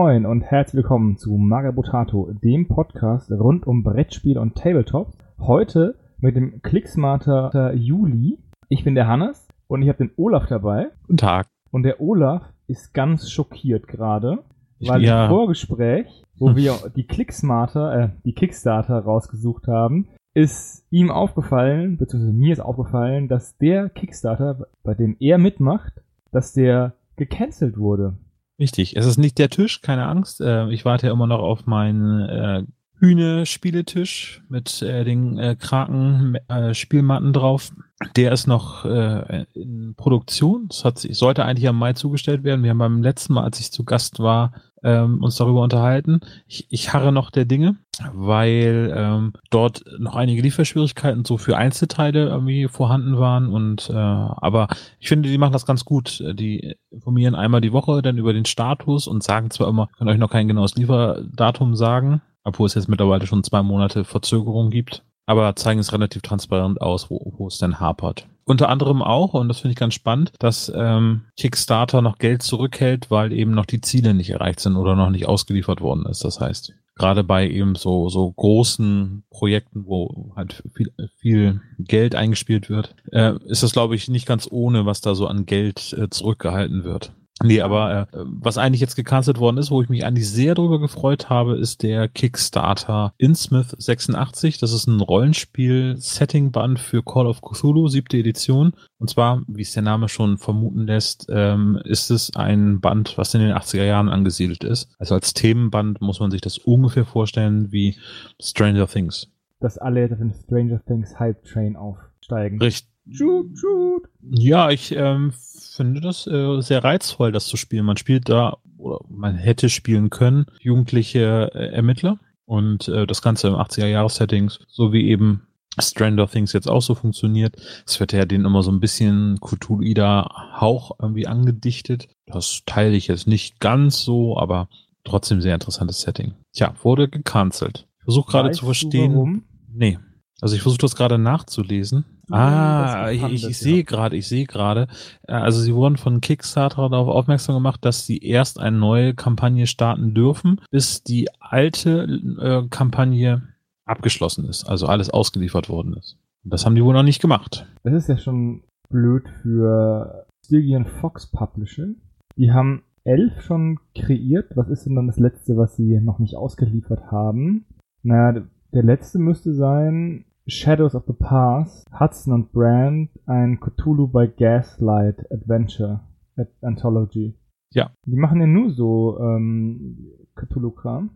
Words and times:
Moin 0.00 0.26
und 0.26 0.42
herzlich 0.42 0.84
willkommen 0.84 1.16
zu 1.16 1.36
Magabotato, 1.36 2.30
dem 2.32 2.68
Podcast 2.68 3.32
rund 3.32 3.66
um 3.66 3.82
Brettspiel 3.82 4.38
und 4.38 4.54
Tabletop. 4.54 5.08
Heute 5.40 5.96
mit 6.18 6.36
dem 6.36 6.62
Clicksmarter 6.62 7.74
Juli. 7.74 8.38
Ich 8.68 8.84
bin 8.84 8.94
der 8.94 9.08
Hannes 9.08 9.48
und 9.66 9.82
ich 9.82 9.88
habe 9.88 9.98
den 9.98 10.12
Olaf 10.16 10.46
dabei. 10.46 10.90
Guten 11.02 11.16
Tag. 11.16 11.48
Und 11.72 11.82
der 11.82 12.00
Olaf 12.00 12.42
ist 12.68 12.94
ganz 12.94 13.28
schockiert 13.28 13.88
gerade, 13.88 14.44
weil 14.78 15.02
Ja. 15.02 15.24
im 15.24 15.30
Vorgespräch, 15.30 16.22
wo 16.38 16.54
wir 16.54 16.74
die 16.94 17.04
Clicksmarter, 17.04 18.00
äh, 18.00 18.08
die 18.24 18.34
Kickstarter 18.34 19.00
rausgesucht 19.00 19.66
haben, 19.66 20.06
ist 20.32 20.86
ihm 20.90 21.10
aufgefallen, 21.10 21.96
beziehungsweise 21.98 22.32
mir 22.32 22.52
ist 22.52 22.60
aufgefallen, 22.60 23.26
dass 23.26 23.58
der 23.58 23.88
Kickstarter, 23.88 24.68
bei 24.84 24.94
dem 24.94 25.16
er 25.18 25.38
mitmacht, 25.38 25.94
dass 26.30 26.52
der 26.52 26.92
gecancelt 27.16 27.76
wurde. 27.76 28.14
Richtig. 28.58 28.96
Es 28.96 29.06
ist 29.06 29.18
nicht 29.18 29.38
der 29.38 29.50
Tisch, 29.50 29.82
keine 29.82 30.06
Angst. 30.06 30.40
Äh, 30.40 30.68
ich 30.70 30.84
warte 30.84 31.06
ja 31.06 31.12
immer 31.12 31.26
noch 31.26 31.40
auf 31.40 31.66
meinen 31.66 32.28
äh, 32.28 32.62
Hühne-Spieletisch 32.98 34.42
mit 34.48 34.82
äh, 34.82 35.04
den 35.04 35.38
äh, 35.38 35.56
Kraken-Spielmatten 35.58 37.32
drauf. 37.32 37.72
Der 38.16 38.32
ist 38.32 38.46
noch 38.46 38.84
äh, 38.84 39.44
in 39.54 39.94
Produktion. 39.96 40.66
Das 40.68 40.84
hat 40.84 40.98
sollte 40.98 41.44
eigentlich 41.44 41.68
am 41.68 41.78
Mai 41.78 41.92
zugestellt 41.92 42.42
werden. 42.42 42.62
Wir 42.62 42.70
haben 42.70 42.78
beim 42.78 43.02
letzten 43.02 43.34
Mal, 43.34 43.44
als 43.44 43.60
ich 43.60 43.72
zu 43.72 43.84
Gast 43.84 44.18
war, 44.18 44.52
ähm, 44.82 45.22
uns 45.22 45.36
darüber 45.36 45.62
unterhalten. 45.62 46.20
Ich, 46.46 46.66
ich 46.70 46.92
harre 46.92 47.12
noch 47.12 47.30
der 47.30 47.44
Dinge, 47.44 47.76
weil 48.12 48.92
ähm, 48.96 49.32
dort 49.50 49.84
noch 49.98 50.16
einige 50.16 50.42
Lieferschwierigkeiten 50.42 51.24
so 51.24 51.38
für 51.38 51.56
Einzelteile 51.56 52.28
irgendwie 52.28 52.68
vorhanden 52.68 53.18
waren. 53.18 53.48
Und 53.48 53.90
äh, 53.90 53.94
aber 53.94 54.68
ich 55.00 55.08
finde, 55.08 55.28
die 55.28 55.38
machen 55.38 55.52
das 55.52 55.66
ganz 55.66 55.84
gut. 55.84 56.22
Die 56.34 56.76
informieren 56.90 57.34
einmal 57.34 57.60
die 57.60 57.72
Woche 57.72 58.02
dann 58.02 58.18
über 58.18 58.32
den 58.32 58.44
Status 58.44 59.06
und 59.06 59.22
sagen 59.22 59.50
zwar 59.50 59.68
immer, 59.68 59.88
kann 59.98 60.08
euch 60.08 60.18
noch 60.18 60.30
kein 60.30 60.48
genaues 60.48 60.76
Lieferdatum 60.76 61.74
sagen, 61.74 62.22
obwohl 62.44 62.66
es 62.66 62.74
jetzt 62.74 62.88
mittlerweile 62.88 63.26
schon 63.26 63.44
zwei 63.44 63.62
Monate 63.62 64.04
Verzögerung 64.04 64.70
gibt. 64.70 65.04
Aber 65.26 65.54
zeigen 65.56 65.80
es 65.80 65.92
relativ 65.92 66.22
transparent 66.22 66.80
aus, 66.80 67.10
wo, 67.10 67.34
wo 67.36 67.48
es 67.48 67.58
denn 67.58 67.80
hapert. 67.80 68.26
Unter 68.48 68.70
anderem 68.70 69.02
auch, 69.02 69.34
und 69.34 69.48
das 69.48 69.60
finde 69.60 69.72
ich 69.72 69.78
ganz 69.78 69.92
spannend, 69.92 70.32
dass 70.38 70.72
ähm, 70.74 71.26
Kickstarter 71.36 72.00
noch 72.00 72.16
Geld 72.16 72.42
zurückhält, 72.42 73.10
weil 73.10 73.34
eben 73.34 73.50
noch 73.50 73.66
die 73.66 73.82
Ziele 73.82 74.14
nicht 74.14 74.30
erreicht 74.30 74.60
sind 74.60 74.76
oder 74.76 74.96
noch 74.96 75.10
nicht 75.10 75.28
ausgeliefert 75.28 75.82
worden 75.82 76.06
ist. 76.06 76.24
Das 76.24 76.40
heißt, 76.40 76.72
gerade 76.94 77.24
bei 77.24 77.46
eben 77.46 77.74
so, 77.74 78.08
so 78.08 78.32
großen 78.32 79.22
Projekten, 79.28 79.84
wo 79.84 80.32
halt 80.34 80.62
viel, 80.74 80.90
viel 81.18 81.60
Geld 81.78 82.14
eingespielt 82.14 82.70
wird, 82.70 82.94
äh, 83.12 83.34
ist 83.44 83.62
das, 83.62 83.74
glaube 83.74 83.94
ich, 83.94 84.08
nicht 84.08 84.26
ganz 84.26 84.48
ohne, 84.50 84.86
was 84.86 85.02
da 85.02 85.14
so 85.14 85.26
an 85.26 85.44
Geld 85.44 85.92
äh, 85.92 86.08
zurückgehalten 86.08 86.84
wird. 86.84 87.12
Nee, 87.42 87.60
aber 87.60 88.08
äh, 88.12 88.18
was 88.24 88.58
eigentlich 88.58 88.80
jetzt 88.80 88.96
gecancelt 88.96 89.38
worden 89.38 89.58
ist, 89.58 89.70
wo 89.70 89.80
ich 89.80 89.88
mich 89.88 90.04
eigentlich 90.04 90.28
sehr 90.28 90.54
drüber 90.54 90.80
gefreut 90.80 91.30
habe, 91.30 91.56
ist 91.56 91.82
der 91.82 92.08
Kickstarter 92.08 93.14
Innsmouth 93.16 93.74
86. 93.78 94.58
Das 94.58 94.72
ist 94.72 94.86
ein 94.88 95.00
Rollenspiel-Setting-Band 95.00 96.80
für 96.80 97.02
Call 97.04 97.26
of 97.26 97.40
Cthulhu, 97.42 97.88
siebte 97.88 98.16
Edition. 98.16 98.72
Und 98.98 99.10
zwar, 99.10 99.42
wie 99.46 99.62
es 99.62 99.72
der 99.72 99.82
Name 99.82 100.08
schon 100.08 100.38
vermuten 100.38 100.86
lässt, 100.86 101.26
ähm, 101.30 101.80
ist 101.84 102.10
es 102.10 102.34
ein 102.34 102.80
Band, 102.80 103.16
was 103.16 103.34
in 103.34 103.40
den 103.40 103.52
80er 103.52 103.84
Jahren 103.84 104.08
angesiedelt 104.08 104.64
ist. 104.64 104.90
Also 104.98 105.14
als 105.14 105.32
Themenband 105.32 106.00
muss 106.00 106.18
man 106.18 106.32
sich 106.32 106.40
das 106.40 106.58
ungefähr 106.58 107.04
vorstellen 107.04 107.70
wie 107.70 107.96
Stranger 108.40 108.88
Things. 108.88 109.28
Dass 109.60 109.78
alle 109.78 110.04
auf 110.10 110.18
den 110.18 110.34
Stranger 110.34 110.84
Things 110.84 111.18
Hype 111.18 111.44
Train 111.44 111.76
aufsteigen. 111.76 112.60
Richtig. 112.60 112.88
Shoot, 113.10 113.58
shoot. 113.58 114.08
Ja, 114.30 114.70
ich 114.70 114.94
ähm, 114.94 115.32
finde 115.78 116.00
das 116.00 116.26
äh, 116.26 116.60
sehr 116.60 116.84
reizvoll, 116.84 117.32
das 117.32 117.46
zu 117.46 117.56
spielen. 117.56 117.86
Man 117.86 117.96
spielt 117.96 118.28
da, 118.28 118.58
oder 118.76 119.00
man 119.08 119.36
hätte 119.36 119.68
spielen 119.68 120.10
können, 120.10 120.46
jugendliche 120.60 121.50
äh, 121.54 121.68
Ermittler 121.74 122.18
und 122.44 122.88
äh, 122.88 123.06
das 123.06 123.22
Ganze 123.22 123.48
im 123.48 123.54
80er-Jahres-Settings, 123.54 124.60
so 124.68 124.92
wie 124.92 125.08
eben 125.08 125.42
Stranger 125.80 126.28
Things 126.28 126.52
jetzt 126.52 126.68
auch 126.68 126.82
so 126.82 126.94
funktioniert. 126.94 127.56
Es 127.86 128.00
wird 128.00 128.12
ja 128.12 128.24
denen 128.24 128.44
immer 128.44 128.62
so 128.62 128.72
ein 128.72 128.80
bisschen 128.80 129.38
Cthulhu-Hauch 129.40 130.98
irgendwie 131.00 131.26
angedichtet. 131.26 132.08
Das 132.26 132.62
teile 132.66 132.96
ich 132.96 133.06
jetzt 133.06 133.26
nicht 133.26 133.60
ganz 133.60 134.02
so, 134.02 134.36
aber 134.38 134.68
trotzdem 135.04 135.40
sehr 135.40 135.54
interessantes 135.54 136.00
Setting. 136.00 136.34
Tja, 136.52 136.74
wurde 136.82 137.08
gecancelt. 137.08 137.86
Ich 137.98 138.04
versuche 138.04 138.30
gerade 138.30 138.50
zu 138.50 138.64
verstehen. 138.64 139.14
warum? 139.14 139.44
Nee. 139.72 139.98
Also 140.40 140.56
ich 140.56 140.62
versuche 140.62 140.80
das 140.80 140.96
gerade 140.96 141.18
nachzulesen. 141.18 142.04
Ja, 142.30 143.04
ah, 143.04 143.10
ich, 143.10 143.22
ich, 143.22 143.46
ich 143.48 143.58
sehe 143.58 143.84
gerade, 143.84 144.16
ich 144.16 144.28
sehe 144.28 144.46
gerade. 144.46 144.88
äh, 145.26 145.32
Also 145.32 145.60
sie 145.60 145.74
wurden 145.74 145.96
von 145.96 146.20
Kickstarter 146.20 146.88
darauf 146.88 147.08
aufmerksam 147.08 147.54
gemacht, 147.54 147.84
dass 147.84 148.06
sie 148.06 148.18
erst 148.18 148.60
eine 148.60 148.76
neue 148.76 149.14
Kampagne 149.14 149.66
starten 149.66 150.14
dürfen, 150.14 150.60
bis 150.70 151.02
die 151.02 151.28
alte 151.40 152.04
äh, 152.40 152.68
Kampagne 152.68 153.42
abgeschlossen 153.86 154.44
ist, 154.46 154.64
also 154.64 154.86
alles 154.86 155.10
ausgeliefert 155.10 155.68
worden 155.68 155.94
ist. 155.94 156.18
Das 156.44 156.64
haben 156.66 156.74
die 156.74 156.84
wohl 156.84 156.94
noch 156.94 157.02
nicht 157.02 157.20
gemacht. 157.22 157.66
Das 157.82 157.94
ist 157.94 158.08
ja 158.08 158.18
schon 158.18 158.62
blöd 158.90 159.24
für 159.42 160.26
Stygian 160.44 160.86
Fox 160.86 161.26
Publishing. 161.30 161.96
Die 162.36 162.52
haben 162.52 162.82
elf 163.04 163.40
schon 163.42 163.78
kreiert. 163.94 164.54
Was 164.54 164.68
ist 164.68 164.84
denn 164.84 164.94
dann 164.94 165.06
das 165.06 165.18
letzte, 165.18 165.56
was 165.56 165.76
sie 165.76 166.00
noch 166.00 166.18
nicht 166.18 166.36
ausgeliefert 166.36 167.10
haben? 167.10 167.64
Naja, 168.02 168.42
der 168.72 168.82
letzte 168.82 169.18
müsste 169.18 169.54
sein 169.54 170.24
Shadows 170.48 170.94
of 170.94 171.04
the 171.06 171.12
Past, 171.12 171.86
Hudson 171.98 172.32
und 172.32 172.52
Brand, 172.52 173.10
ein 173.26 173.60
Cthulhu 173.60 174.08
by 174.08 174.28
Gaslight 174.28 175.30
Adventure 175.30 176.00
Ad 176.36 176.50
Anthology. 176.62 177.34
Ja. 177.72 177.90
Die 178.06 178.16
machen 178.16 178.40
ja 178.40 178.46
nur 178.46 178.70
so 178.70 179.18
ähm, 179.20 180.08
Cthulhu-Kram. 180.36 181.10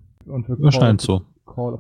Scheint 0.69 1.01
so. 1.01 1.23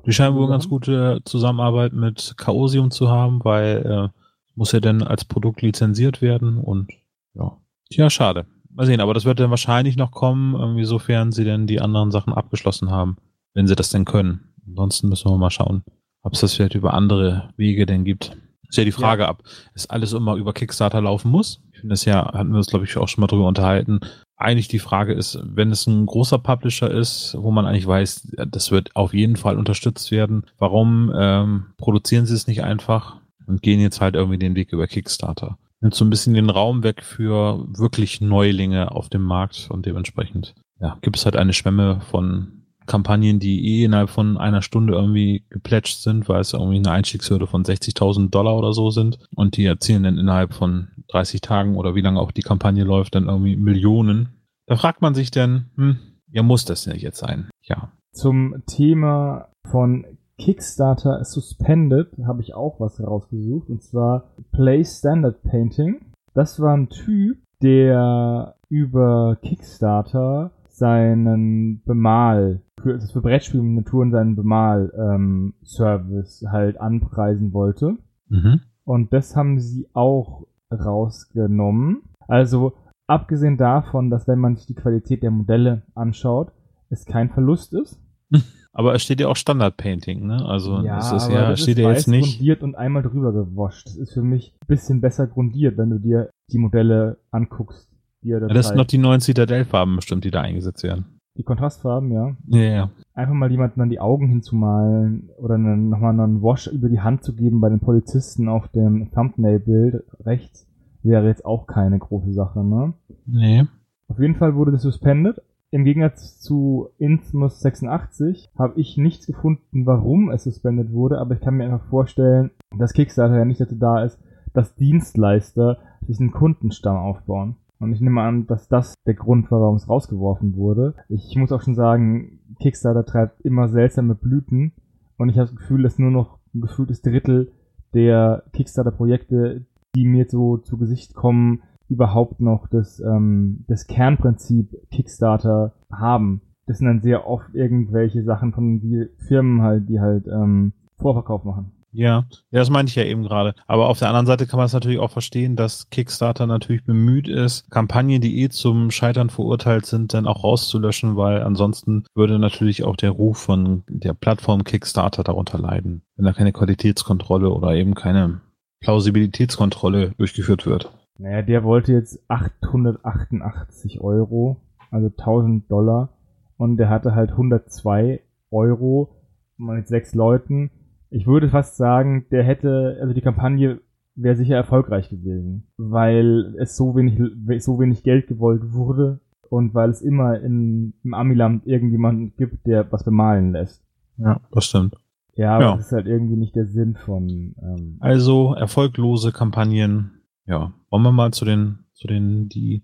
Die 0.06 0.12
scheinen 0.12 0.34
wohl 0.34 0.48
ganz 0.48 0.68
gute 0.68 1.20
Zusammenarbeit 1.24 1.92
mit 1.92 2.34
Chaosium 2.36 2.90
zu 2.90 3.08
haben, 3.10 3.44
weil 3.44 3.86
äh, 3.86 4.18
muss 4.54 4.72
ja 4.72 4.80
dann 4.80 5.02
als 5.02 5.24
Produkt 5.24 5.62
lizenziert 5.62 6.20
werden 6.20 6.58
und 6.58 6.90
ja. 7.34 7.58
Tja, 7.90 8.10
schade. 8.10 8.46
Mal 8.70 8.86
sehen, 8.86 9.00
aber 9.00 9.14
das 9.14 9.24
wird 9.24 9.38
dann 9.38 9.50
wahrscheinlich 9.50 9.96
noch 9.96 10.10
kommen, 10.10 10.54
irgendwie 10.54 10.84
sofern 10.84 11.32
sie 11.32 11.44
denn 11.44 11.66
die 11.66 11.80
anderen 11.80 12.10
Sachen 12.10 12.32
abgeschlossen 12.32 12.90
haben, 12.90 13.16
wenn 13.54 13.66
sie 13.66 13.76
das 13.76 13.90
denn 13.90 14.06
können. 14.06 14.54
Ansonsten 14.66 15.08
müssen 15.08 15.30
wir 15.30 15.36
mal 15.36 15.50
schauen, 15.50 15.84
ob 16.22 16.34
es 16.34 16.40
das 16.40 16.54
vielleicht 16.54 16.74
über 16.74 16.94
andere 16.94 17.50
Wege 17.56 17.86
denn 17.86 18.04
gibt. 18.04 18.36
Ist 18.72 18.78
ja 18.78 18.84
die 18.84 18.92
Frage 18.92 19.28
ab, 19.28 19.42
ist 19.74 19.90
alles 19.90 20.14
immer 20.14 20.36
über 20.36 20.54
Kickstarter 20.54 21.02
laufen 21.02 21.30
muss? 21.30 21.60
Ich 21.72 21.80
finde 21.80 21.92
das 21.92 22.06
ja, 22.06 22.32
hatten 22.32 22.52
wir 22.52 22.56
uns 22.56 22.68
glaube 22.68 22.86
ich 22.86 22.96
auch 22.96 23.06
schon 23.06 23.20
mal 23.20 23.26
drüber 23.26 23.46
unterhalten. 23.46 24.00
Eigentlich 24.36 24.68
die 24.68 24.78
Frage 24.78 25.12
ist, 25.12 25.38
wenn 25.44 25.70
es 25.70 25.86
ein 25.86 26.06
großer 26.06 26.38
Publisher 26.38 26.90
ist, 26.90 27.36
wo 27.38 27.50
man 27.50 27.66
eigentlich 27.66 27.86
weiß, 27.86 28.34
das 28.48 28.70
wird 28.70 28.96
auf 28.96 29.12
jeden 29.12 29.36
Fall 29.36 29.58
unterstützt 29.58 30.10
werden, 30.10 30.46
warum 30.58 31.12
ähm, 31.14 31.66
produzieren 31.76 32.24
sie 32.24 32.34
es 32.34 32.46
nicht 32.46 32.62
einfach 32.62 33.20
und 33.46 33.60
gehen 33.60 33.78
jetzt 33.78 34.00
halt 34.00 34.14
irgendwie 34.14 34.38
den 34.38 34.56
Weg 34.56 34.72
über 34.72 34.86
Kickstarter? 34.86 35.58
Nimmt 35.82 35.94
so 35.94 36.06
ein 36.06 36.10
bisschen 36.10 36.32
den 36.32 36.48
Raum 36.48 36.82
weg 36.82 37.02
für 37.02 37.66
wirklich 37.76 38.22
Neulinge 38.22 38.92
auf 38.92 39.10
dem 39.10 39.22
Markt 39.22 39.68
und 39.70 39.84
dementsprechend 39.84 40.54
ja, 40.80 40.96
gibt 41.02 41.18
es 41.18 41.26
halt 41.26 41.36
eine 41.36 41.52
Schwemme 41.52 42.00
von 42.10 42.61
Kampagnen, 42.86 43.38
die 43.38 43.80
eh 43.80 43.84
innerhalb 43.84 44.10
von 44.10 44.36
einer 44.36 44.62
Stunde 44.62 44.94
irgendwie 44.94 45.44
geplätscht 45.50 46.02
sind, 46.02 46.28
weil 46.28 46.40
es 46.40 46.52
irgendwie 46.52 46.78
eine 46.78 46.90
Einstiegshürde 46.90 47.46
von 47.46 47.64
60.000 47.64 48.30
Dollar 48.30 48.56
oder 48.56 48.72
so 48.72 48.90
sind 48.90 49.18
und 49.34 49.56
die 49.56 49.64
erzielen 49.64 50.02
dann 50.02 50.18
innerhalb 50.18 50.54
von 50.54 50.88
30 51.08 51.40
Tagen 51.40 51.76
oder 51.76 51.94
wie 51.94 52.00
lange 52.00 52.20
auch 52.20 52.32
die 52.32 52.42
Kampagne 52.42 52.84
läuft, 52.84 53.14
dann 53.14 53.28
irgendwie 53.28 53.56
Millionen. 53.56 54.30
Da 54.66 54.76
fragt 54.76 55.02
man 55.02 55.14
sich 55.14 55.30
dann, 55.30 55.70
hm, 55.76 55.98
ja, 56.30 56.42
muss 56.42 56.64
das 56.64 56.84
denn 56.84 56.96
jetzt 56.96 57.18
sein? 57.18 57.48
Ja. 57.62 57.92
Zum 58.12 58.62
Thema 58.66 59.48
von 59.70 60.04
Kickstarter 60.38 61.24
Suspended 61.24 62.08
habe 62.26 62.42
ich 62.42 62.54
auch 62.54 62.80
was 62.80 63.00
rausgesucht 63.00 63.68
und 63.68 63.82
zwar 63.82 64.34
Play 64.50 64.84
Standard 64.84 65.42
Painting. 65.42 66.00
Das 66.34 66.58
war 66.60 66.74
ein 66.76 66.88
Typ, 66.88 67.38
der 67.62 68.56
über 68.68 69.36
Kickstarter 69.42 70.50
seinen 70.82 71.80
Bemal, 71.84 72.60
für, 72.82 72.94
ist 72.94 73.12
für 73.12 73.20
Brettspielminiaturen 73.20 74.10
seinen 74.10 74.34
Bemal-Service 74.34 76.44
halt 76.50 76.80
anpreisen 76.80 77.52
wollte. 77.52 77.98
Mhm. 78.28 78.62
Und 78.82 79.12
das 79.12 79.36
haben 79.36 79.60
sie 79.60 79.86
auch 79.92 80.48
rausgenommen. 80.72 82.02
Also 82.26 82.72
abgesehen 83.06 83.58
davon, 83.58 84.10
dass 84.10 84.26
wenn 84.26 84.40
man 84.40 84.56
sich 84.56 84.66
die 84.66 84.74
Qualität 84.74 85.22
der 85.22 85.30
Modelle 85.30 85.82
anschaut, 85.94 86.50
es 86.90 87.06
kein 87.06 87.30
Verlust 87.30 87.74
ist. 87.74 88.02
Aber 88.72 88.92
es 88.92 89.04
steht 89.04 89.20
ja 89.20 89.28
auch 89.28 89.36
Standard 89.36 89.76
Painting, 89.76 90.26
ne? 90.26 90.44
Also 90.44 90.78
es 90.78 91.12
ist 91.12 91.30
ja, 91.30 91.50
das 91.50 91.60
steht 91.60 91.78
ist 91.78 91.84
ja 91.84 91.92
jetzt 91.92 92.08
nicht. 92.08 92.38
grundiert 92.38 92.64
und 92.64 92.74
einmal 92.74 93.04
drüber 93.04 93.32
gewascht. 93.32 93.86
Das 93.86 93.96
ist 93.96 94.14
für 94.14 94.22
mich 94.22 94.52
ein 94.60 94.66
bisschen 94.66 95.00
besser 95.00 95.28
grundiert, 95.28 95.78
wenn 95.78 95.90
du 95.90 96.00
dir 96.00 96.28
die 96.50 96.58
Modelle 96.58 97.18
anguckst. 97.30 97.91
Die, 98.22 98.30
er 98.30 98.40
da 98.40 98.46
Ja, 98.48 98.54
das 98.54 98.66
sind 98.66 98.76
zeigt. 98.76 98.78
noch 98.78 98.86
die 98.86 98.98
neuen 98.98 99.20
Citadel-Farben 99.20 99.96
bestimmt, 99.96 100.24
die 100.24 100.30
da 100.30 100.40
eingesetzt 100.40 100.82
werden. 100.82 101.06
die 101.36 101.44
Kontrastfarben, 101.44 102.12
ja. 102.12 102.36
Ja, 102.46 102.60
ja. 102.60 102.90
Einfach 103.14 103.34
mal 103.34 103.50
jemanden 103.50 103.80
an 103.80 103.88
die 103.88 104.00
Augen 104.00 104.28
hinzumalen 104.28 105.30
oder 105.38 105.54
einen, 105.54 105.88
nochmal 105.88 106.18
einen 106.18 106.42
Wash 106.42 106.66
über 106.66 106.88
die 106.88 107.00
Hand 107.00 107.24
zu 107.24 107.34
geben 107.34 107.60
bei 107.60 107.68
den 107.70 107.80
Polizisten 107.80 108.48
auf 108.48 108.68
dem 108.68 109.10
Thumbnail-Bild 109.12 110.04
rechts 110.24 110.68
wäre 111.02 111.26
jetzt 111.26 111.44
auch 111.44 111.66
keine 111.66 111.98
große 111.98 112.32
Sache, 112.32 112.62
ne? 112.62 112.92
Nee. 113.26 113.64
Auf 114.08 114.18
jeden 114.18 114.36
Fall 114.36 114.54
wurde 114.54 114.72
das 114.72 114.82
suspended 114.82 115.40
im 115.74 115.84
Gegensatz 115.84 116.38
zu 116.38 116.90
Infamous 116.98 117.60
86 117.60 118.50
habe 118.58 118.78
ich 118.78 118.98
nichts 118.98 119.26
gefunden, 119.26 119.86
warum 119.86 120.30
es 120.30 120.44
suspendet 120.44 120.92
wurde, 120.92 121.18
aber 121.18 121.34
ich 121.34 121.40
kann 121.40 121.54
mir 121.54 121.64
einfach 121.64 121.88
vorstellen, 121.88 122.50
dass 122.76 122.92
Kickstarter 122.92 123.38
ja 123.38 123.46
nicht 123.46 123.58
dazu 123.60 123.76
da 123.76 124.04
ist, 124.04 124.18
dass 124.52 124.74
Dienstleister 124.74 125.78
sich 126.06 126.20
einen 126.20 126.30
Kundenstamm 126.30 126.96
aufbauen. 126.96 127.56
Und 127.82 127.92
ich 127.92 128.00
nehme 128.00 128.22
an, 128.22 128.46
dass 128.46 128.68
das 128.68 128.94
der 129.06 129.14
Grund 129.14 129.50
war, 129.50 129.60
warum 129.60 129.74
es 129.74 129.88
rausgeworfen 129.88 130.54
wurde. 130.54 130.94
Ich 131.08 131.34
muss 131.34 131.50
auch 131.50 131.62
schon 131.62 131.74
sagen, 131.74 132.38
Kickstarter 132.60 133.04
treibt 133.04 133.40
immer 133.40 133.68
seltsame 133.68 134.14
Blüten 134.14 134.72
und 135.18 135.30
ich 135.30 135.36
habe 135.36 135.48
das 135.48 135.56
Gefühl, 135.56 135.82
dass 135.82 135.98
nur 135.98 136.12
noch 136.12 136.38
ein 136.54 136.60
gefühltes 136.60 137.02
Drittel 137.02 137.50
der 137.92 138.44
Kickstarter-Projekte, 138.52 139.66
die 139.96 140.04
mir 140.04 140.26
so 140.28 140.58
zu 140.58 140.78
Gesicht 140.78 141.14
kommen, 141.14 141.62
überhaupt 141.88 142.40
noch 142.40 142.68
das, 142.68 143.00
ähm, 143.00 143.64
das 143.66 143.88
Kernprinzip 143.88 144.68
Kickstarter 144.92 145.74
haben. 145.90 146.40
Das 146.66 146.78
sind 146.78 146.86
dann 146.86 147.02
sehr 147.02 147.26
oft 147.26 147.52
irgendwelche 147.52 148.22
Sachen 148.22 148.52
von 148.52 149.10
Firmen 149.26 149.60
halt, 149.60 149.88
die 149.88 149.98
halt 149.98 150.28
ähm, 150.28 150.72
Vorverkauf 150.98 151.42
machen. 151.42 151.72
Ja, 151.92 152.24
das 152.50 152.70
meinte 152.70 152.90
ich 152.90 152.96
ja 152.96 153.04
eben 153.04 153.22
gerade. 153.22 153.54
Aber 153.66 153.88
auf 153.88 153.98
der 153.98 154.08
anderen 154.08 154.26
Seite 154.26 154.46
kann 154.46 154.56
man 154.56 154.66
es 154.66 154.72
natürlich 154.72 154.98
auch 154.98 155.10
verstehen, 155.10 155.56
dass 155.56 155.90
Kickstarter 155.90 156.46
natürlich 156.46 156.84
bemüht 156.84 157.28
ist, 157.28 157.70
Kampagnen, 157.70 158.22
die 158.22 158.42
eh 158.42 158.48
zum 158.48 158.90
Scheitern 158.90 159.28
verurteilt 159.28 159.84
sind, 159.84 160.14
dann 160.14 160.26
auch 160.26 160.42
rauszulöschen, 160.42 161.16
weil 161.16 161.42
ansonsten 161.42 162.04
würde 162.14 162.38
natürlich 162.38 162.84
auch 162.84 162.96
der 162.96 163.10
Ruf 163.10 163.38
von 163.38 163.84
der 163.88 164.14
Plattform 164.14 164.64
Kickstarter 164.64 165.22
darunter 165.22 165.58
leiden, 165.58 166.02
wenn 166.16 166.24
da 166.24 166.32
keine 166.32 166.52
Qualitätskontrolle 166.52 167.50
oder 167.50 167.74
eben 167.74 167.94
keine 167.94 168.40
Plausibilitätskontrolle 168.80 170.14
durchgeführt 170.16 170.66
wird. 170.66 170.90
Naja, 171.18 171.42
der 171.42 171.62
wollte 171.62 171.92
jetzt 171.92 172.18
888 172.28 174.00
Euro, 174.00 174.56
also 174.90 175.06
1000 175.06 175.70
Dollar. 175.70 176.08
Und 176.56 176.78
der 176.78 176.88
hatte 176.88 177.14
halt 177.14 177.30
102 177.32 178.20
Euro 178.50 179.16
mit 179.56 179.88
sechs 179.88 180.14
Leuten. 180.14 180.70
Ich 181.12 181.26
würde 181.26 181.48
fast 181.48 181.76
sagen, 181.76 182.26
der 182.30 182.42
hätte, 182.42 182.98
also 183.00 183.14
die 183.14 183.20
Kampagne 183.20 183.80
wäre 184.14 184.36
sicher 184.36 184.56
erfolgreich 184.56 185.08
gewesen, 185.08 185.68
weil 185.76 186.54
es 186.58 186.76
so 186.76 186.94
wenig, 186.96 187.18
so 187.62 187.78
wenig 187.78 188.02
Geld 188.02 188.26
gewollt 188.26 188.72
wurde 188.72 189.20
und 189.48 189.74
weil 189.74 189.90
es 189.90 190.02
immer 190.02 190.40
in, 190.40 190.94
im 191.04 191.14
Amiland 191.14 191.66
irgendjemanden 191.66 192.34
gibt, 192.36 192.66
der 192.66 192.90
was 192.90 193.04
bemalen 193.04 193.52
lässt. 193.52 193.82
Ja, 194.16 194.40
das 194.52 194.66
stimmt. 194.66 194.96
Ja, 195.34 195.56
aber 195.56 195.64
ja. 195.64 195.76
das 195.76 195.86
ist 195.86 195.92
halt 195.92 196.06
irgendwie 196.06 196.36
nicht 196.36 196.54
der 196.54 196.66
Sinn 196.66 196.96
von. 196.96 197.54
Ähm, 197.62 197.96
also 198.00 198.54
erfolglose 198.54 199.32
Kampagnen 199.32 200.22
ja, 200.46 200.72
wollen 200.90 201.02
wir 201.02 201.12
mal 201.12 201.32
zu 201.32 201.44
den, 201.44 201.78
zu 201.94 202.06
den, 202.06 202.48
die 202.48 202.82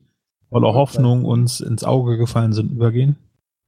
voller 0.49 0.75
Hoffnung 0.75 1.25
uns 1.25 1.61
ins 1.61 1.85
Auge 1.85 2.17
gefallen 2.17 2.53
sind, 2.53 2.73
übergehen? 2.73 3.17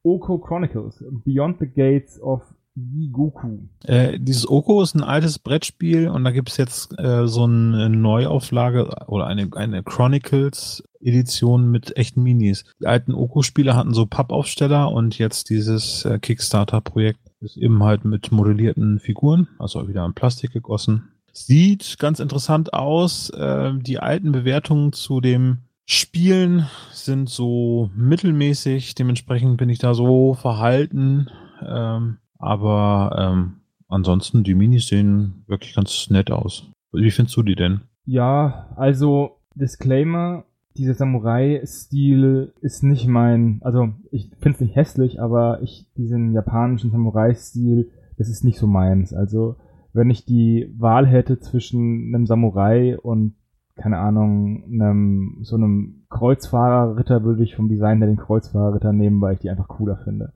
Oko 0.03 0.39
Chronicles, 0.39 1.03
Beyond 1.25 1.59
the 1.59 1.67
Gates 1.67 2.19
of 2.21 2.41
Yigoku. 2.75 3.67
Äh, 3.83 4.19
dieses 4.19 4.49
Oko 4.49 4.81
ist 4.81 4.95
ein 4.95 5.03
altes 5.03 5.39
Brettspiel 5.39 6.07
und 6.07 6.23
da 6.23 6.31
gibt 6.31 6.49
es 6.49 6.57
jetzt 6.57 6.97
äh, 6.99 7.27
so 7.27 7.43
eine 7.43 7.89
Neuauflage 7.89 8.89
oder 9.07 9.27
eine, 9.27 9.49
eine 9.55 9.83
Chronicles-Edition 9.83 11.69
mit 11.69 11.97
echten 11.97 12.23
Minis. 12.23 12.63
Die 12.81 12.87
alten 12.87 13.13
Oko-Spiele 13.13 13.75
hatten 13.75 13.93
so 13.93 14.05
Pappaufsteller 14.05 14.91
und 14.91 15.17
jetzt 15.17 15.49
dieses 15.49 16.05
äh, 16.05 16.19
Kickstarter-Projekt 16.19 17.19
ist 17.41 17.57
eben 17.57 17.83
halt 17.83 18.05
mit 18.05 18.31
modellierten 18.31 18.99
Figuren, 18.99 19.47
also 19.59 19.87
wieder 19.87 20.05
in 20.05 20.13
Plastik 20.13 20.51
gegossen. 20.51 21.09
Sieht 21.33 21.97
ganz 21.99 22.19
interessant 22.19 22.73
aus. 22.73 23.29
Äh, 23.31 23.73
die 23.75 23.99
alten 23.99 24.31
Bewertungen 24.31 24.93
zu 24.93 25.21
dem 25.21 25.59
Spielen 25.85 26.67
sind 26.91 27.29
so 27.29 27.89
mittelmäßig. 27.95 28.95
Dementsprechend 28.95 29.57
bin 29.57 29.69
ich 29.69 29.79
da 29.79 29.93
so 29.93 30.35
verhalten. 30.35 31.29
Ähm, 31.65 32.17
aber 32.41 33.15
ähm, 33.17 33.53
ansonsten, 33.87 34.43
die 34.43 34.55
Minis 34.55 34.87
sehen 34.87 35.43
wirklich 35.47 35.75
ganz 35.75 36.09
nett 36.09 36.31
aus. 36.31 36.69
Wie 36.91 37.11
findest 37.11 37.37
du 37.37 37.43
die 37.43 37.55
denn? 37.55 37.81
Ja, 38.05 38.67
also 38.75 39.37
Disclaimer, 39.55 40.43
dieser 40.77 40.93
Samurai-Stil 40.93 42.53
ist 42.61 42.83
nicht 42.83 43.07
mein, 43.07 43.59
also 43.61 43.89
ich 44.11 44.31
finde 44.39 44.55
es 44.55 44.61
nicht 44.61 44.75
hässlich, 44.75 45.21
aber 45.21 45.61
ich, 45.61 45.85
diesen 45.97 46.33
japanischen 46.33 46.91
Samurai-Stil, 46.91 47.91
das 48.17 48.29
ist 48.29 48.43
nicht 48.43 48.57
so 48.57 48.67
meins. 48.67 49.13
Also 49.13 49.55
wenn 49.93 50.09
ich 50.09 50.25
die 50.25 50.73
Wahl 50.77 51.05
hätte 51.05 51.39
zwischen 51.39 52.13
einem 52.13 52.25
Samurai 52.25 52.97
und 52.97 53.35
keine 53.75 53.97
Ahnung, 53.97 54.63
einem, 54.65 55.39
so 55.41 55.55
einem 55.55 56.03
Kreuzfahrerritter 56.09 57.23
würde 57.23 57.43
ich 57.43 57.55
vom 57.55 57.69
Design 57.69 57.99
her 57.99 58.07
den 58.07 58.17
Kreuzfahrerritter 58.17 58.93
nehmen, 58.93 59.21
weil 59.21 59.33
ich 59.33 59.39
die 59.39 59.49
einfach 59.49 59.67
cooler 59.67 59.97
finde. 59.97 60.33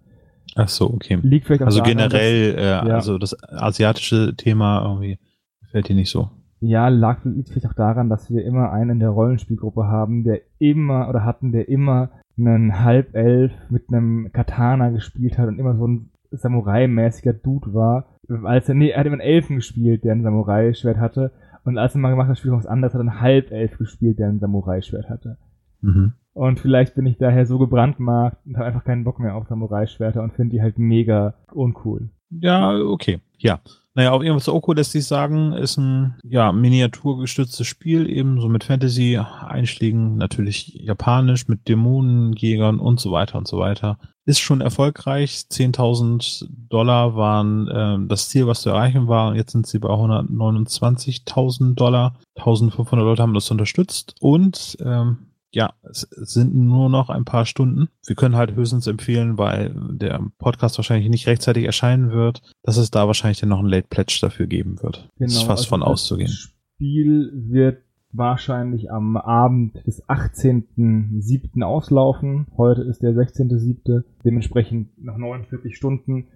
Ach 0.56 0.70
so, 0.70 0.90
okay. 0.94 1.20
Liegt 1.22 1.48
vielleicht 1.48 1.64
also 1.64 1.82
generell, 1.82 2.54
dass, 2.54 2.62
äh, 2.62 2.68
ja. 2.68 2.96
also 2.96 3.18
das 3.18 3.36
asiatische 3.44 4.36
Thema 4.36 4.84
irgendwie 4.84 5.20
gefällt 5.62 5.90
dir 5.90 5.96
nicht 5.96 6.10
so. 6.10 6.30
Ja, 6.62 6.88
lag 6.88 7.24
liegt 7.26 7.50
vielleicht 7.50 7.68
auch 7.68 7.74
daran, 7.74 8.10
dass 8.10 8.32
wir 8.32 8.46
immer 8.46 8.72
einen 8.72 8.92
in 8.92 9.00
der 9.00 9.10
Rollenspielgruppe 9.10 9.86
haben, 9.86 10.24
der 10.24 10.42
immer 10.58 11.10
oder 11.10 11.24
hatten, 11.24 11.52
der 11.52 11.68
immer 11.68 12.12
einen 12.38 12.80
Halbelf 12.80 13.52
mit 13.70 13.90
einem 13.90 14.32
Katana 14.32 14.90
gespielt 14.90 15.38
hat 15.38 15.48
und 15.48 15.60
immer 15.60 15.76
so 15.76 15.88
ein 15.88 16.10
Samurai-mäßiger 16.32 17.34
Dude 17.34 17.74
war. 17.74 18.08
Als 18.44 18.68
er, 18.70 18.76
nee, 18.76 18.90
er 18.90 19.00
hat 19.00 19.06
immer 19.06 19.14
einen 19.14 19.22
Elfen 19.22 19.58
gespielt, 19.58 20.04
der 20.04 20.14
ein 20.14 20.24
Samurai-Schwert 20.24 20.98
hatte. 20.98 21.32
Und 21.64 21.78
als 21.78 21.96
er 21.96 22.02
mal 22.02 22.12
gemacht 22.12 22.30
hat, 22.30 22.38
Spiel 22.38 22.52
was 22.52 22.66
anderes, 22.66 22.94
hat 22.94 23.00
er 23.00 23.08
einen 23.08 23.22
Halbelf 23.22 23.78
gespielt, 23.78 24.20
der 24.20 24.30
ein 24.30 24.40
Samurai-Schwert 24.40 25.10
hatte. 25.10 25.38
Mhm. 25.82 26.14
Und 26.36 26.60
vielleicht 26.60 26.96
bin 26.96 27.06
ich 27.06 27.18
daher 27.18 27.46
so 27.46 27.58
gebrandmarkt 27.58 28.46
und 28.46 28.58
habe 28.58 28.68
einfach 28.68 28.84
keinen 28.84 29.06
Bock 29.06 29.20
mehr 29.20 29.36
auf 29.36 29.48
Samurai-Schwerter 29.48 30.22
und 30.22 30.34
finde 30.34 30.58
die 30.58 30.62
halt 30.62 30.78
mega 30.78 31.34
uncool. 31.54 32.10
Ja, 32.30 32.78
okay. 32.78 33.22
Ja. 33.38 33.62
Naja, 33.94 34.12
auf 34.12 34.22
irgendwas 34.22 34.50
Oko 34.50 34.74
lässt 34.74 34.92
sich 34.92 35.06
sagen, 35.06 35.54
ist 35.54 35.78
ein 35.78 36.16
ja, 36.26 36.52
miniaturgestütztes 36.52 37.66
Spiel, 37.66 38.10
eben 38.10 38.42
so 38.42 38.50
mit 38.50 38.66
Fantasy-Einschlägen, 38.66 40.18
natürlich 40.18 40.74
japanisch, 40.74 41.48
mit 41.48 41.70
Dämonenjägern 41.70 42.82
und 42.82 43.00
so 43.00 43.14
weiter 43.14 43.38
und 43.38 43.48
so 43.48 43.58
weiter. 43.60 43.98
Ist 44.26 44.42
schon 44.42 44.60
erfolgreich. 44.60 45.46
10.000 45.50 46.48
Dollar 46.68 47.16
waren 47.16 47.70
äh, 47.70 48.08
das 48.10 48.28
Ziel, 48.28 48.46
was 48.46 48.64
zu 48.64 48.72
erreichen 48.72 49.08
war. 49.08 49.38
Jetzt 49.38 49.54
sind 49.54 49.68
sie 49.68 49.80
bei 49.80 49.90
129.000 49.90 51.76
Dollar. 51.76 52.16
1.500 52.38 52.96
Leute 52.98 53.22
haben 53.22 53.34
das 53.34 53.50
unterstützt 53.50 54.16
und 54.20 54.78
ähm, 54.84 55.20
ja, 55.56 55.74
es 55.90 56.02
sind 56.02 56.54
nur 56.54 56.90
noch 56.90 57.10
ein 57.10 57.24
paar 57.24 57.46
Stunden. 57.46 57.88
Wir 58.06 58.16
können 58.16 58.36
halt 58.36 58.56
höchstens 58.56 58.88
empfehlen, 58.88 59.38
weil 59.38 59.74
der 59.94 60.22
Podcast 60.38 60.78
wahrscheinlich 60.78 61.10
nicht 61.10 61.28
rechtzeitig 61.28 61.64
erscheinen 61.64 62.12
wird, 62.12 62.42
dass 62.62 62.76
es 62.76 62.92
da 62.92 63.08
wahrscheinlich 63.08 63.40
dann 63.40 63.50
noch 63.50 63.60
ein 63.60 63.66
Late 63.66 63.88
Pledge 63.90 64.20
dafür 64.22 64.48
geben 64.48 64.82
wird. 64.84 65.10
Genau, 65.18 65.28
das 65.28 65.34
ist 65.34 65.44
fast 65.44 65.62
also 65.62 65.70
von 65.70 65.82
auszugehen. 65.84 66.28
Das 66.28 66.36
Spiel 66.36 67.32
wird 67.34 67.82
wahrscheinlich 68.12 68.92
am 68.92 69.16
Abend 69.16 69.76
des 69.88 70.04
18.07. 70.10 71.64
auslaufen. 71.64 72.48
Heute 72.58 72.82
ist 72.82 73.02
der 73.02 73.14
16.07. 73.14 74.04
Dementsprechend 74.26 75.02
noch 75.02 75.18
49 75.18 75.76
Stunden. 75.76 76.28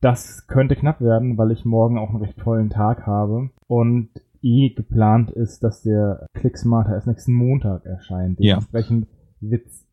Das 0.00 0.48
könnte 0.48 0.74
knapp 0.74 1.00
werden, 1.00 1.38
weil 1.38 1.52
ich 1.52 1.64
morgen 1.64 1.96
auch 1.96 2.10
einen 2.10 2.22
recht 2.22 2.40
vollen 2.40 2.70
Tag 2.70 3.06
habe. 3.06 3.50
Und 3.68 4.10
eh 4.44 4.70
geplant 4.74 5.30
ist, 5.30 5.64
dass 5.64 5.82
der 5.82 6.26
Clicksmarter 6.34 6.92
erst 6.92 7.06
nächsten 7.06 7.32
Montag 7.32 7.84
erscheint. 7.86 8.38
Dementsprechend 8.38 9.06
ja. 9.40 9.50
wird 9.50 9.66
es 9.66 9.86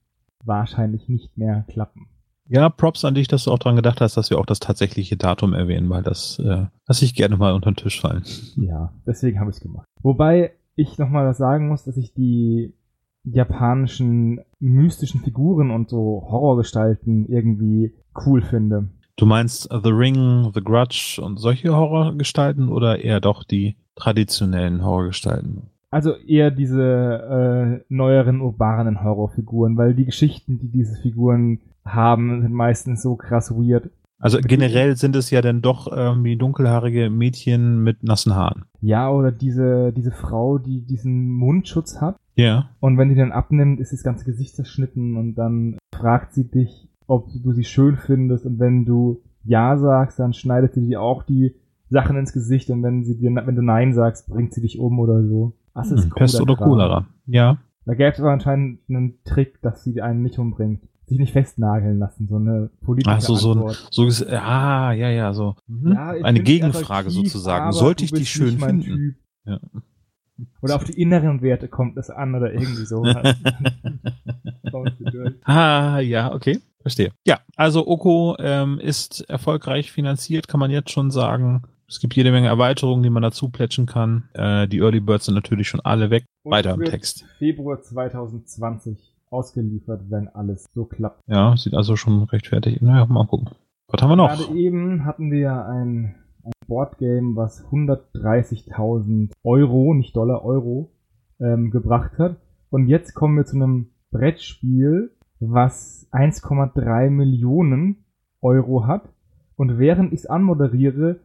wahrscheinlich 0.44 1.08
nicht 1.10 1.38
mehr 1.38 1.66
klappen. 1.68 2.08
Ja, 2.48 2.68
Props 2.70 3.06
an 3.06 3.16
dich, 3.16 3.30
dass 3.30 3.46
du 3.46 3.52
auch 3.52 3.60
dran 3.60 3.78
gedacht 3.78 4.02
hast, 4.02 4.18
dass 4.18 4.30
wir 4.30 4.38
auch 4.38 4.46
das 4.46 4.60
tatsächliche 4.60 5.16
Datum 5.16 5.54
erwähnen, 5.54 5.90
weil 5.90 6.04
das 6.04 6.38
äh, 6.40 6.66
lasse 6.86 7.06
ich 7.06 7.16
gerne 7.16 7.38
mal 7.38 7.54
unter 7.54 7.72
den 7.72 7.78
Tisch 7.78 8.02
fallen. 8.02 8.24
Ja, 8.58 8.92
deswegen 9.08 9.40
habe 9.40 9.50
ich 9.50 9.58
es 9.58 9.62
gemacht. 9.62 9.88
Wobei 10.02 10.52
ich 10.76 10.98
nochmal 10.98 11.26
was 11.26 11.38
sagen 11.38 11.70
muss, 11.70 11.86
dass 11.86 11.96
ich 11.96 12.14
die 12.14 12.74
japanischen 13.24 14.42
mystischen 14.60 15.22
Figuren 15.22 15.72
und 15.72 15.90
so 15.90 16.28
Horrorgestalten 16.30 17.28
irgendwie 17.30 17.96
cool 18.26 18.42
finde. 18.42 18.90
Du 19.22 19.28
meinst 19.28 19.70
The 19.72 19.92
Ring, 19.92 20.50
The 20.52 20.64
Grudge 20.64 21.22
und 21.24 21.38
solche 21.38 21.76
Horrorgestalten 21.76 22.70
oder 22.70 23.04
eher 23.04 23.20
doch 23.20 23.44
die 23.44 23.76
traditionellen 23.94 24.84
Horrorgestalten. 24.84 25.70
Also 25.92 26.16
eher 26.16 26.50
diese 26.50 27.84
äh, 27.84 27.94
neueren 27.94 28.42
urbanen 28.42 29.04
Horrorfiguren, 29.04 29.78
weil 29.78 29.94
die 29.94 30.06
Geschichten, 30.06 30.58
die 30.58 30.72
diese 30.72 31.00
Figuren 31.04 31.60
haben, 31.86 32.42
sind 32.42 32.52
meistens 32.52 33.04
so 33.04 33.16
krass 33.16 33.52
weird. 33.52 33.92
Also 34.18 34.40
generell 34.42 34.96
sind 34.96 35.16
es 35.16 35.30
ja 35.30 35.44
dann 35.44 35.62
doch 35.62 35.86
irgendwie 35.86 36.36
dunkelhaarige 36.36 37.12
Mädchen 37.12 37.84
mit 37.84 38.02
nassen 38.02 38.34
Haaren. 38.34 38.66
Ja, 38.82 39.12
oder 39.12 39.32
diese, 39.32 39.94
diese 39.94 40.12
Frau, 40.12 40.58
die 40.58 40.84
diesen 40.84 41.30
Mundschutz 41.30 42.02
hat. 42.02 42.16
Ja. 42.34 42.72
Und 42.80 42.98
wenn 42.98 43.10
die 43.10 43.16
dann 43.16 43.32
abnimmt, 43.32 43.80
ist 43.82 43.94
das 43.94 44.02
ganze 44.02 44.26
Gesicht 44.26 44.56
zerschnitten 44.56 45.16
und 45.16 45.36
dann 45.36 45.78
fragt 45.94 46.34
sie 46.34 46.50
dich, 46.50 46.88
ob 47.12 47.28
du 47.44 47.52
sie 47.52 47.66
schön 47.66 47.98
findest 47.98 48.46
und 48.46 48.60
wenn 48.60 48.86
du 48.86 49.22
Ja 49.44 49.78
sagst, 49.78 50.18
dann 50.20 50.34
schneidet 50.34 50.74
sie 50.74 50.82
dir 50.82 51.02
auch 51.02 51.24
die 51.24 51.56
Sachen 51.90 52.16
ins 52.16 52.32
Gesicht 52.32 52.70
und 52.70 52.84
wenn 52.84 53.04
sie 53.04 53.18
dir, 53.18 53.36
wenn 53.36 53.56
du 53.56 53.62
Nein 53.62 53.94
sagst, 53.94 54.30
bringt 54.30 54.54
sie 54.54 54.62
dich 54.62 54.80
um 54.80 54.98
oder 54.98 55.22
so. 55.22 55.54
Das 55.76 55.92
ist 55.92 56.06
hm, 56.06 56.12
Pest 56.12 56.40
oder 56.40 56.56
Cholera. 56.56 57.08
Ja. 57.26 57.58
Da 57.86 57.96
gäbe 57.96 58.12
es 58.12 58.20
aber 58.20 58.32
anscheinend 58.32 58.80
einen 58.88 59.22
Trick, 59.26 59.62
dass 59.62 59.84
sie 59.84 60.02
einen 60.02 60.22
nicht 60.24 60.40
umbringt. 60.40 60.84
Sich 61.08 61.20
nicht 61.20 61.34
festnageln 61.34 62.00
lassen, 62.00 62.30
so 62.30 62.38
eine 62.38 62.70
politische 62.82 63.14
Ach 63.14 63.22
so, 63.22 63.36
so 63.36 63.52
ein, 63.52 63.58
Antwort. 63.58 63.90
so, 63.92 64.08
ah, 64.30 64.94
ja, 64.94 65.10
ja, 65.10 65.34
so. 65.34 65.56
Mhm. 65.68 65.92
Ja, 65.92 66.12
Eine 66.12 66.40
Gegenfrage 66.40 67.10
sozusagen. 67.10 67.74
Sollte 67.74 68.06
ich 68.06 68.12
bist 68.12 68.28
schön 68.28 68.58
finden? 68.58 69.18
Ja. 69.44 69.60
Oder 70.62 70.78
auf 70.78 70.86
die 70.86 70.94
inneren 70.94 71.42
Werte 71.42 71.68
kommt 71.68 71.98
es 71.98 72.10
an 72.10 72.36
oder 72.36 72.54
irgendwie 72.54 72.86
so. 72.86 73.04
Ah, 75.44 76.00
ja, 76.00 76.34
okay. 76.34 76.62
Verstehe. 76.82 77.12
Ja, 77.26 77.40
also 77.56 77.88
Oko 77.88 78.36
ähm, 78.40 78.80
ist 78.80 79.22
erfolgreich 79.30 79.92
finanziert, 79.92 80.48
kann 80.48 80.60
man 80.60 80.72
jetzt 80.72 80.92
schon 80.92 81.12
sagen. 81.12 81.64
Es 81.88 82.00
gibt 82.00 82.16
jede 82.16 82.32
Menge 82.32 82.48
Erweiterungen, 82.48 83.04
die 83.04 83.10
man 83.10 83.22
dazu 83.22 83.50
plätschen 83.50 83.86
kann. 83.86 84.30
Äh, 84.34 84.68
die 84.68 84.80
Early 84.80 85.02
Birds 85.02 85.26
sind 85.26 85.36
natürlich 85.36 85.68
schon 85.68 85.82
alle 85.82 86.10
weg. 86.10 86.26
Und 86.44 86.54
Weiter 86.54 86.74
im 86.74 86.86
Text. 86.86 87.26
Februar 87.38 87.82
2020 87.82 88.98
ausgeliefert, 89.30 90.04
wenn 90.10 90.28
alles 90.30 90.66
so 90.74 90.86
klappt. 90.86 91.22
Ja, 91.28 91.56
sieht 91.58 91.74
also 91.74 91.96
schon 91.96 92.24
recht 92.24 92.48
fertig. 92.48 92.82
Naja, 92.82 93.06
mal 93.06 93.28
gucken. 93.28 93.50
Was 93.88 94.02
haben 94.02 94.10
wir 94.10 94.16
noch? 94.16 94.30
Gerade 94.30 94.58
eben 94.58 95.06
hatten 95.06 95.32
wir 95.32 95.40
ja 95.40 95.66
ein, 95.66 96.16
ein 96.44 96.52
Boardgame, 96.68 97.36
was 97.36 97.66
130.000 97.66 99.32
Euro, 99.44 99.94
nicht 99.94 100.16
Dollar, 100.16 100.46
Euro, 100.46 100.92
ähm, 101.42 101.72
gebracht 101.72 102.18
hat. 102.18 102.38
Und 102.70 102.88
jetzt 102.88 103.14
kommen 103.14 103.36
wir 103.36 103.46
zu 103.46 103.58
einem 103.58 103.92
Brettspiel, 104.12 105.12
was 105.42 106.08
1,3 106.12 107.10
Millionen 107.10 108.06
Euro 108.42 108.88
hat. 108.88 109.10
Und 109.56 109.80
während 109.80 110.14
ich 110.14 110.22
es 110.22 110.26
anmoderiere, 110.26 111.20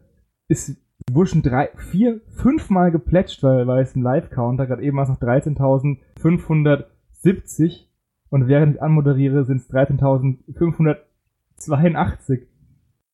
ist 0.48 0.76
wurde 1.10 1.30
schon 1.30 1.42
drei, 1.42 1.70
vier, 1.76 2.20
fünfmal 2.28 2.90
geplätscht, 2.90 3.42
weil, 3.42 3.66
weil 3.66 3.82
es 3.82 3.94
ein 3.94 4.00
Live-Counter, 4.02 4.66
gerade 4.66 4.82
eben 4.82 4.96
war 4.96 5.02
es 5.04 5.10
noch 5.10 5.20
13.570 5.20 7.84
und 8.30 8.48
während 8.48 8.76
ich 8.76 8.82
anmoderiere, 8.82 9.44
sind 9.44 9.58
es 9.58 9.68
13.582. 9.70 12.46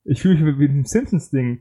Ich 0.04 0.22
fühle 0.22 0.42
mich 0.42 0.58
wie 0.58 0.64
im 0.66 0.84
Simpsons-Ding. 0.84 1.60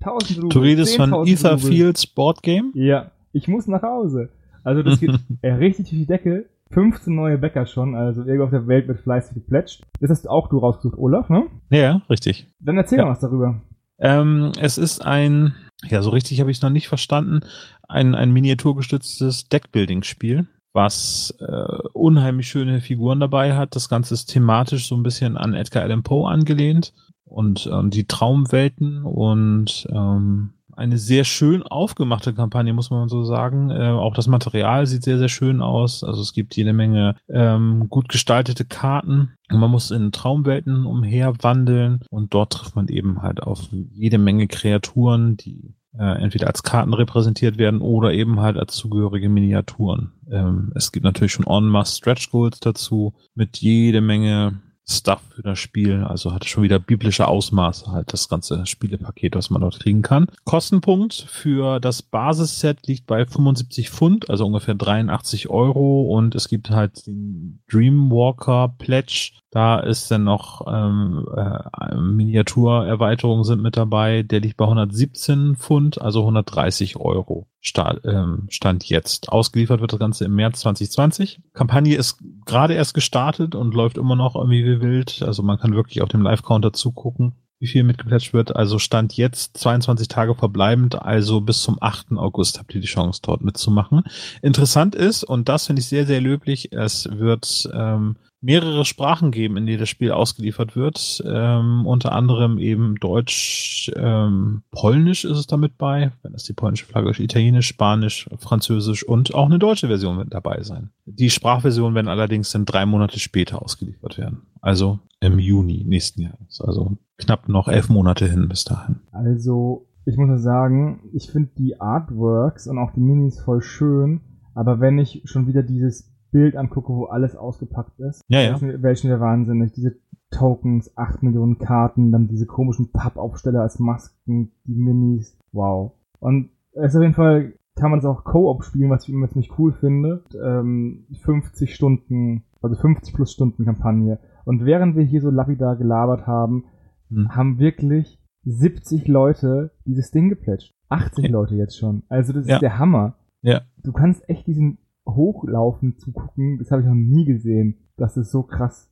1000 0.00 0.38
Rubel. 0.38 0.50
Du 0.50 0.60
redest 0.60 0.96
von 0.96 1.10
10.000 1.10 1.32
Ether. 1.32 1.58
Fields 1.58 2.06
Board 2.06 2.42
Game? 2.42 2.70
Ja, 2.74 3.10
ich 3.32 3.48
muss 3.48 3.66
nach 3.66 3.82
Hause. 3.82 4.30
Also 4.62 4.82
das 4.82 5.00
geht 5.00 5.18
äh, 5.42 5.52
richtig 5.52 5.88
durch 5.88 6.00
die 6.00 6.06
Decke. 6.06 6.48
15 6.70 7.14
neue 7.14 7.38
Bäcker 7.38 7.66
schon, 7.66 7.94
also 7.94 8.22
irgendwo 8.22 8.44
auf 8.44 8.50
der 8.50 8.66
Welt 8.66 8.88
wird 8.88 9.00
fleißig 9.00 9.34
geplätscht. 9.34 9.82
Das 10.00 10.10
hast 10.10 10.28
auch 10.28 10.48
du 10.48 10.58
rausgesucht, 10.58 10.98
Olaf, 10.98 11.28
ne? 11.30 11.46
Ja, 11.70 12.02
richtig. 12.10 12.46
Dann 12.60 12.76
erzähl 12.76 12.98
Ja. 12.98 13.04
mal 13.04 13.12
was 13.12 13.20
darüber. 13.20 13.62
Ähm, 13.98 14.52
es 14.60 14.78
ist 14.78 15.04
ein, 15.04 15.54
ja, 15.84 16.02
so 16.02 16.10
richtig 16.10 16.40
habe 16.40 16.50
ich 16.50 16.58
es 16.58 16.62
noch 16.62 16.70
nicht 16.70 16.88
verstanden, 16.88 17.40
ein, 17.88 18.14
ein 18.14 18.30
miniaturgestütztes 18.32 19.48
Deckbuilding-Spiel, 19.48 20.46
was 20.72 21.34
äh, 21.40 21.78
unheimlich 21.94 22.48
schöne 22.48 22.80
Figuren 22.80 23.18
dabei 23.20 23.56
hat. 23.56 23.74
Das 23.74 23.88
Ganze 23.88 24.14
ist 24.14 24.26
thematisch 24.26 24.88
so 24.88 24.96
ein 24.96 25.02
bisschen 25.02 25.36
an 25.36 25.54
Edgar 25.54 25.82
Allan 25.82 26.02
Poe 26.02 26.28
angelehnt 26.28 26.92
und 27.24 27.68
ähm, 27.72 27.90
die 27.90 28.06
Traumwelten 28.06 29.02
und 29.04 29.86
ähm, 29.90 30.50
eine 30.78 30.96
sehr 30.96 31.24
schön 31.24 31.64
aufgemachte 31.64 32.32
Kampagne, 32.32 32.72
muss 32.72 32.90
man 32.90 33.08
so 33.08 33.24
sagen. 33.24 33.70
Äh, 33.70 33.88
auch 33.90 34.14
das 34.14 34.28
Material 34.28 34.86
sieht 34.86 35.02
sehr, 35.02 35.18
sehr 35.18 35.28
schön 35.28 35.60
aus. 35.60 36.04
Also 36.04 36.22
es 36.22 36.32
gibt 36.32 36.56
jede 36.56 36.72
Menge 36.72 37.16
ähm, 37.28 37.88
gut 37.88 38.08
gestaltete 38.08 38.64
Karten. 38.64 39.34
Man 39.50 39.70
muss 39.70 39.90
in 39.90 40.12
Traumwelten 40.12 40.86
umherwandeln 40.86 42.00
und 42.10 42.32
dort 42.32 42.52
trifft 42.52 42.76
man 42.76 42.86
eben 42.88 43.22
halt 43.22 43.42
auf 43.42 43.68
jede 43.70 44.18
Menge 44.18 44.46
Kreaturen, 44.46 45.36
die 45.36 45.74
äh, 45.98 46.22
entweder 46.22 46.46
als 46.46 46.62
Karten 46.62 46.94
repräsentiert 46.94 47.58
werden 47.58 47.80
oder 47.80 48.12
eben 48.12 48.40
halt 48.40 48.56
als 48.56 48.76
zugehörige 48.76 49.28
Miniaturen. 49.28 50.12
Ähm, 50.30 50.70
es 50.76 50.92
gibt 50.92 51.04
natürlich 51.04 51.32
schon 51.32 51.46
en 51.46 51.64
masse 51.64 51.96
Stretch 51.96 52.30
Goals 52.30 52.60
dazu 52.60 53.14
mit 53.34 53.56
jede 53.58 54.00
Menge 54.00 54.60
Stuff 54.90 55.20
für 55.34 55.42
das 55.42 55.58
Spiel. 55.58 56.02
Also 56.02 56.32
hat 56.32 56.46
schon 56.46 56.62
wieder 56.62 56.78
biblische 56.78 57.28
Ausmaße, 57.28 57.92
halt 57.92 58.12
das 58.12 58.28
ganze 58.28 58.64
Spielepaket, 58.66 59.36
was 59.36 59.50
man 59.50 59.60
dort 59.60 59.80
kriegen 59.80 60.02
kann. 60.02 60.26
Kostenpunkt 60.44 61.14
für 61.14 61.78
das 61.78 62.02
Basisset 62.02 62.86
liegt 62.86 63.06
bei 63.06 63.26
75 63.26 63.90
Pfund, 63.90 64.30
also 64.30 64.46
ungefähr 64.46 64.74
83 64.74 65.50
Euro. 65.50 66.02
Und 66.02 66.34
es 66.34 66.48
gibt 66.48 66.70
halt 66.70 67.06
den 67.06 67.60
Dreamwalker 67.70 68.74
Pledge. 68.78 69.32
Da 69.50 69.80
ist 69.80 70.10
dann 70.10 70.24
noch 70.24 70.66
ähm, 70.68 71.26
äh, 71.34 71.96
Miniaturerweiterungen 71.96 73.44
sind 73.44 73.62
mit 73.62 73.78
dabei. 73.78 74.22
Der 74.22 74.40
liegt 74.40 74.58
bei 74.58 74.66
117 74.66 75.56
Pfund, 75.56 76.00
also 76.00 76.20
130 76.20 76.96
Euro. 76.96 77.46
Sta 77.60 77.96
ähm, 78.04 78.46
Stand 78.50 78.84
jetzt. 78.84 79.30
Ausgeliefert 79.30 79.80
wird 79.80 79.92
das 79.92 79.98
Ganze 79.98 80.26
im 80.26 80.34
März 80.34 80.60
2020. 80.60 81.40
Kampagne 81.54 81.96
ist 81.96 82.18
gerade 82.44 82.74
erst 82.74 82.92
gestartet 82.92 83.54
und 83.54 83.74
läuft 83.74 83.96
immer 83.96 84.16
noch 84.16 84.36
irgendwie 84.36 84.66
wie 84.66 84.80
wild. 84.82 85.22
Also 85.22 85.42
man 85.42 85.58
kann 85.58 85.74
wirklich 85.74 86.02
auf 86.02 86.10
dem 86.10 86.22
Live-Counter 86.22 86.74
zugucken, 86.74 87.32
wie 87.58 87.68
viel 87.68 87.84
mitgeplätscht 87.84 88.34
wird. 88.34 88.54
Also 88.54 88.78
Stand 88.78 89.16
jetzt 89.16 89.56
22 89.56 90.08
Tage 90.08 90.34
verbleibend, 90.34 91.00
also 91.00 91.40
bis 91.40 91.62
zum 91.62 91.78
8. 91.80 92.12
August 92.16 92.58
habt 92.58 92.74
ihr 92.74 92.82
die 92.82 92.86
Chance, 92.86 93.22
dort 93.22 93.42
mitzumachen. 93.42 94.02
Interessant 94.42 94.94
ist, 94.94 95.24
und 95.24 95.48
das 95.48 95.66
finde 95.66 95.80
ich 95.80 95.88
sehr, 95.88 96.06
sehr 96.06 96.20
löblich, 96.20 96.70
es 96.72 97.08
wird 97.10 97.68
ähm, 97.72 98.16
mehrere 98.40 98.84
Sprachen 98.84 99.30
geben, 99.30 99.56
in 99.56 99.66
denen 99.66 99.80
das 99.80 99.88
Spiel 99.88 100.12
ausgeliefert 100.12 100.76
wird. 100.76 101.22
Ähm, 101.26 101.86
unter 101.86 102.12
anderem 102.12 102.58
eben 102.58 102.96
Deutsch, 102.96 103.90
ähm, 103.96 104.62
Polnisch 104.70 105.24
ist 105.24 105.38
es 105.38 105.46
damit 105.46 105.76
bei, 105.76 106.12
wenn 106.22 106.34
es 106.34 106.44
die 106.44 106.52
polnische 106.52 106.86
Flagge 106.86 107.10
ist, 107.10 107.18
Italienisch, 107.18 107.66
Spanisch, 107.66 108.28
Französisch 108.38 109.02
und 109.02 109.34
auch 109.34 109.46
eine 109.46 109.58
deutsche 109.58 109.88
Version 109.88 110.18
wird 110.18 110.32
dabei 110.32 110.62
sein. 110.62 110.90
Die 111.04 111.30
Sprachversion 111.30 111.94
werden 111.94 112.08
allerdings 112.08 112.50
dann 112.52 112.64
drei 112.64 112.86
Monate 112.86 113.18
später 113.18 113.60
ausgeliefert 113.62 114.18
werden. 114.18 114.42
Also 114.60 115.00
im 115.20 115.38
Juni 115.38 115.84
nächsten 115.84 116.22
Jahres. 116.22 116.60
Also 116.60 116.96
knapp 117.18 117.48
noch 117.48 117.68
elf 117.68 117.88
Monate 117.88 118.28
hin 118.28 118.48
bis 118.48 118.64
dahin. 118.64 119.00
Also, 119.12 119.86
ich 120.04 120.16
muss 120.16 120.28
nur 120.28 120.38
sagen, 120.38 121.00
ich 121.12 121.30
finde 121.30 121.50
die 121.58 121.80
Artworks 121.80 122.66
und 122.66 122.78
auch 122.78 122.92
die 122.92 123.00
Minis 123.00 123.40
voll 123.40 123.62
schön, 123.62 124.20
aber 124.54 124.80
wenn 124.80 124.98
ich 124.98 125.22
schon 125.24 125.46
wieder 125.46 125.62
dieses 125.62 126.10
Bild 126.30 126.56
angucke, 126.56 126.92
wo 126.92 127.04
alles 127.06 127.36
ausgepackt 127.36 127.98
ist, 128.00 128.22
Ja, 128.28 128.40
ja. 128.40 128.58
schon 128.58 128.68
wieder 128.78 129.20
wahnsinnig. 129.20 129.72
Diese 129.72 129.96
Tokens, 130.30 130.94
8 130.96 131.22
Millionen 131.22 131.58
Karten, 131.58 132.12
dann 132.12 132.28
diese 132.28 132.46
komischen 132.46 132.92
Pappaufsteller 132.92 133.62
als 133.62 133.78
Masken, 133.78 134.52
die 134.64 134.74
Minis, 134.74 135.38
wow. 135.52 135.92
Und 136.20 136.50
es 136.72 136.92
ist 136.92 136.96
auf 136.96 137.02
jeden 137.02 137.14
Fall, 137.14 137.54
kann 137.76 137.90
man 137.90 138.00
es 138.00 138.04
auch 138.04 138.24
Co-op 138.24 138.64
spielen, 138.64 138.90
was 138.90 139.04
ich 139.08 139.14
immer 139.14 139.28
ziemlich 139.28 139.58
cool 139.58 139.72
finde. 139.72 140.24
Ähm, 140.42 141.06
50 141.22 141.74
Stunden, 141.74 142.44
also 142.60 142.76
50 142.76 143.14
plus 143.14 143.32
Stunden 143.32 143.64
Kampagne. 143.64 144.18
Und 144.44 144.64
während 144.64 144.96
wir 144.96 145.04
hier 145.04 145.20
so 145.22 145.30
lapidar 145.30 145.76
gelabert 145.76 146.26
haben, 146.26 146.64
Hm. 147.10 147.34
haben 147.34 147.58
wirklich 147.58 148.20
70 148.44 149.08
Leute 149.08 149.70
dieses 149.86 150.10
Ding 150.10 150.28
geplätscht. 150.28 150.74
80 150.90 151.24
Ja. 151.26 151.30
Leute 151.30 151.54
jetzt 151.54 151.78
schon. 151.78 152.02
Also 152.08 152.32
das 152.34 152.46
Ja. 152.46 152.56
ist 152.56 152.62
der 152.62 152.78
Hammer. 152.78 153.14
Ja. 153.42 153.62
Du 153.82 153.92
kannst 153.92 154.28
echt 154.28 154.46
diesen 154.46 154.78
Hochlaufen 155.08 155.96
zugucken. 155.98 156.58
Das 156.58 156.70
habe 156.70 156.82
ich 156.82 156.88
noch 156.88 156.94
nie 156.94 157.24
gesehen. 157.24 157.78
Das 157.96 158.16
ist 158.16 158.30
so 158.30 158.42
krass. 158.42 158.90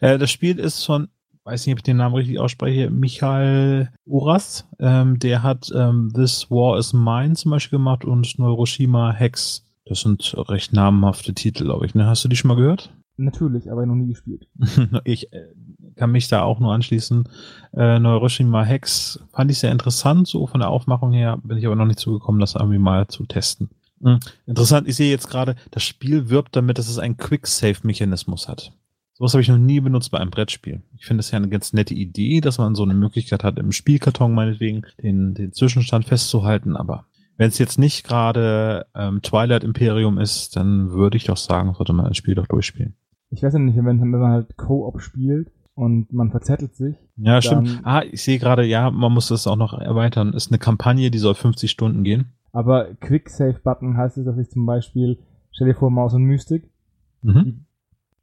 Äh, 0.00 0.18
das 0.18 0.30
Spiel 0.30 0.58
ist 0.58 0.84
von, 0.84 1.08
weiß 1.44 1.66
nicht, 1.66 1.74
ob 1.74 1.78
ich 1.80 1.84
den 1.84 1.98
Namen 1.98 2.14
richtig 2.14 2.38
ausspreche, 2.38 2.90
Michael 2.90 3.90
Uras. 4.06 4.68
Ähm, 4.78 5.18
der 5.18 5.42
hat 5.42 5.70
ähm, 5.74 6.10
This 6.14 6.50
War 6.50 6.78
is 6.78 6.92
Mine 6.92 7.34
zum 7.34 7.50
Beispiel 7.50 7.78
gemacht 7.78 8.04
und 8.04 8.38
Neuroshima 8.38 9.12
Hex. 9.12 9.66
Das 9.84 10.00
sind 10.00 10.34
recht 10.48 10.72
namhafte 10.72 11.34
Titel, 11.34 11.64
glaube 11.64 11.86
ich. 11.86 11.94
Ne? 11.94 12.06
Hast 12.06 12.24
du 12.24 12.28
die 12.28 12.36
schon 12.36 12.48
mal 12.48 12.56
gehört? 12.56 12.92
Natürlich, 13.16 13.70
aber 13.70 13.84
noch 13.84 13.94
nie 13.94 14.06
gespielt. 14.06 14.48
ich 15.04 15.32
äh, 15.32 15.48
kann 15.96 16.12
mich 16.12 16.28
da 16.28 16.42
auch 16.42 16.60
nur 16.60 16.72
anschließen. 16.72 17.28
Äh, 17.74 17.98
Neuroshima 17.98 18.62
Hex 18.62 19.22
fand 19.32 19.50
ich 19.50 19.58
sehr 19.58 19.72
interessant, 19.72 20.26
so 20.26 20.46
von 20.46 20.60
der 20.60 20.70
Aufmachung 20.70 21.12
her, 21.12 21.38
bin 21.42 21.58
ich 21.58 21.66
aber 21.66 21.76
noch 21.76 21.84
nicht 21.84 21.98
zugekommen, 21.98 22.40
das 22.40 22.54
irgendwie 22.54 22.78
mal 22.78 23.08
zu 23.08 23.26
testen. 23.26 23.68
Hm. 24.02 24.20
Interessant, 24.46 24.88
ich 24.88 24.96
sehe 24.96 25.10
jetzt 25.10 25.28
gerade, 25.28 25.56
das 25.70 25.82
Spiel 25.82 26.30
wirbt 26.30 26.56
damit, 26.56 26.78
dass 26.78 26.88
es 26.88 26.98
einen 26.98 27.16
Quick-Save-Mechanismus 27.16 28.48
hat. 28.48 28.72
Sowas 29.12 29.34
habe 29.34 29.42
ich 29.42 29.48
noch 29.48 29.58
nie 29.58 29.80
benutzt 29.80 30.10
bei 30.10 30.18
einem 30.18 30.30
Brettspiel. 30.30 30.80
Ich 30.96 31.04
finde 31.04 31.20
es 31.20 31.30
ja 31.30 31.36
eine 31.36 31.50
ganz 31.50 31.74
nette 31.74 31.92
Idee, 31.92 32.40
dass 32.40 32.56
man 32.56 32.74
so 32.74 32.84
eine 32.84 32.94
Möglichkeit 32.94 33.44
hat, 33.44 33.58
im 33.58 33.72
Spielkarton 33.72 34.32
meinetwegen 34.32 34.82
den, 35.02 35.34
den 35.34 35.52
Zwischenstand 35.52 36.06
festzuhalten, 36.06 36.76
aber 36.76 37.04
wenn 37.36 37.48
es 37.48 37.58
jetzt 37.58 37.78
nicht 37.78 38.06
gerade 38.06 38.86
ähm, 38.94 39.22
Twilight 39.22 39.64
Imperium 39.64 40.18
ist, 40.18 40.56
dann 40.56 40.90
würde 40.90 41.16
ich 41.16 41.24
doch 41.24 41.38
sagen, 41.38 41.72
sollte 41.74 41.94
man 41.94 42.06
das 42.06 42.18
Spiel 42.18 42.34
doch 42.34 42.46
durchspielen. 42.46 42.94
Ich 43.30 43.42
weiß 43.42 43.54
ja 43.54 43.58
nicht, 43.58 43.76
wenn, 43.76 44.00
wenn 44.00 44.10
man 44.10 44.32
halt 44.32 44.56
Co-op 44.58 45.00
spielt 45.00 45.50
und 45.74 46.12
man 46.12 46.30
verzettelt 46.30 46.76
sich. 46.76 46.96
Ja, 47.16 47.40
stimmt. 47.40 47.80
Ah, 47.82 48.02
ich 48.02 48.22
sehe 48.22 48.38
gerade, 48.38 48.66
ja, 48.66 48.90
man 48.90 49.12
muss 49.12 49.28
das 49.28 49.46
auch 49.46 49.56
noch 49.56 49.72
erweitern. 49.72 50.34
Ist 50.34 50.50
eine 50.50 50.58
Kampagne, 50.58 51.10
die 51.10 51.18
soll 51.18 51.34
50 51.34 51.70
Stunden 51.70 52.04
gehen. 52.04 52.32
Aber 52.52 52.94
Quick 53.00 53.28
Save 53.30 53.60
Button 53.62 53.96
heißt 53.96 54.18
es, 54.18 54.24
dass 54.24 54.38
ich 54.38 54.50
zum 54.50 54.66
Beispiel, 54.66 55.18
stell 55.52 55.68
dir 55.68 55.74
vor, 55.74 55.90
Maus 55.90 56.14
und 56.14 56.24
Mystik, 56.24 56.70
Mhm. 57.22 57.66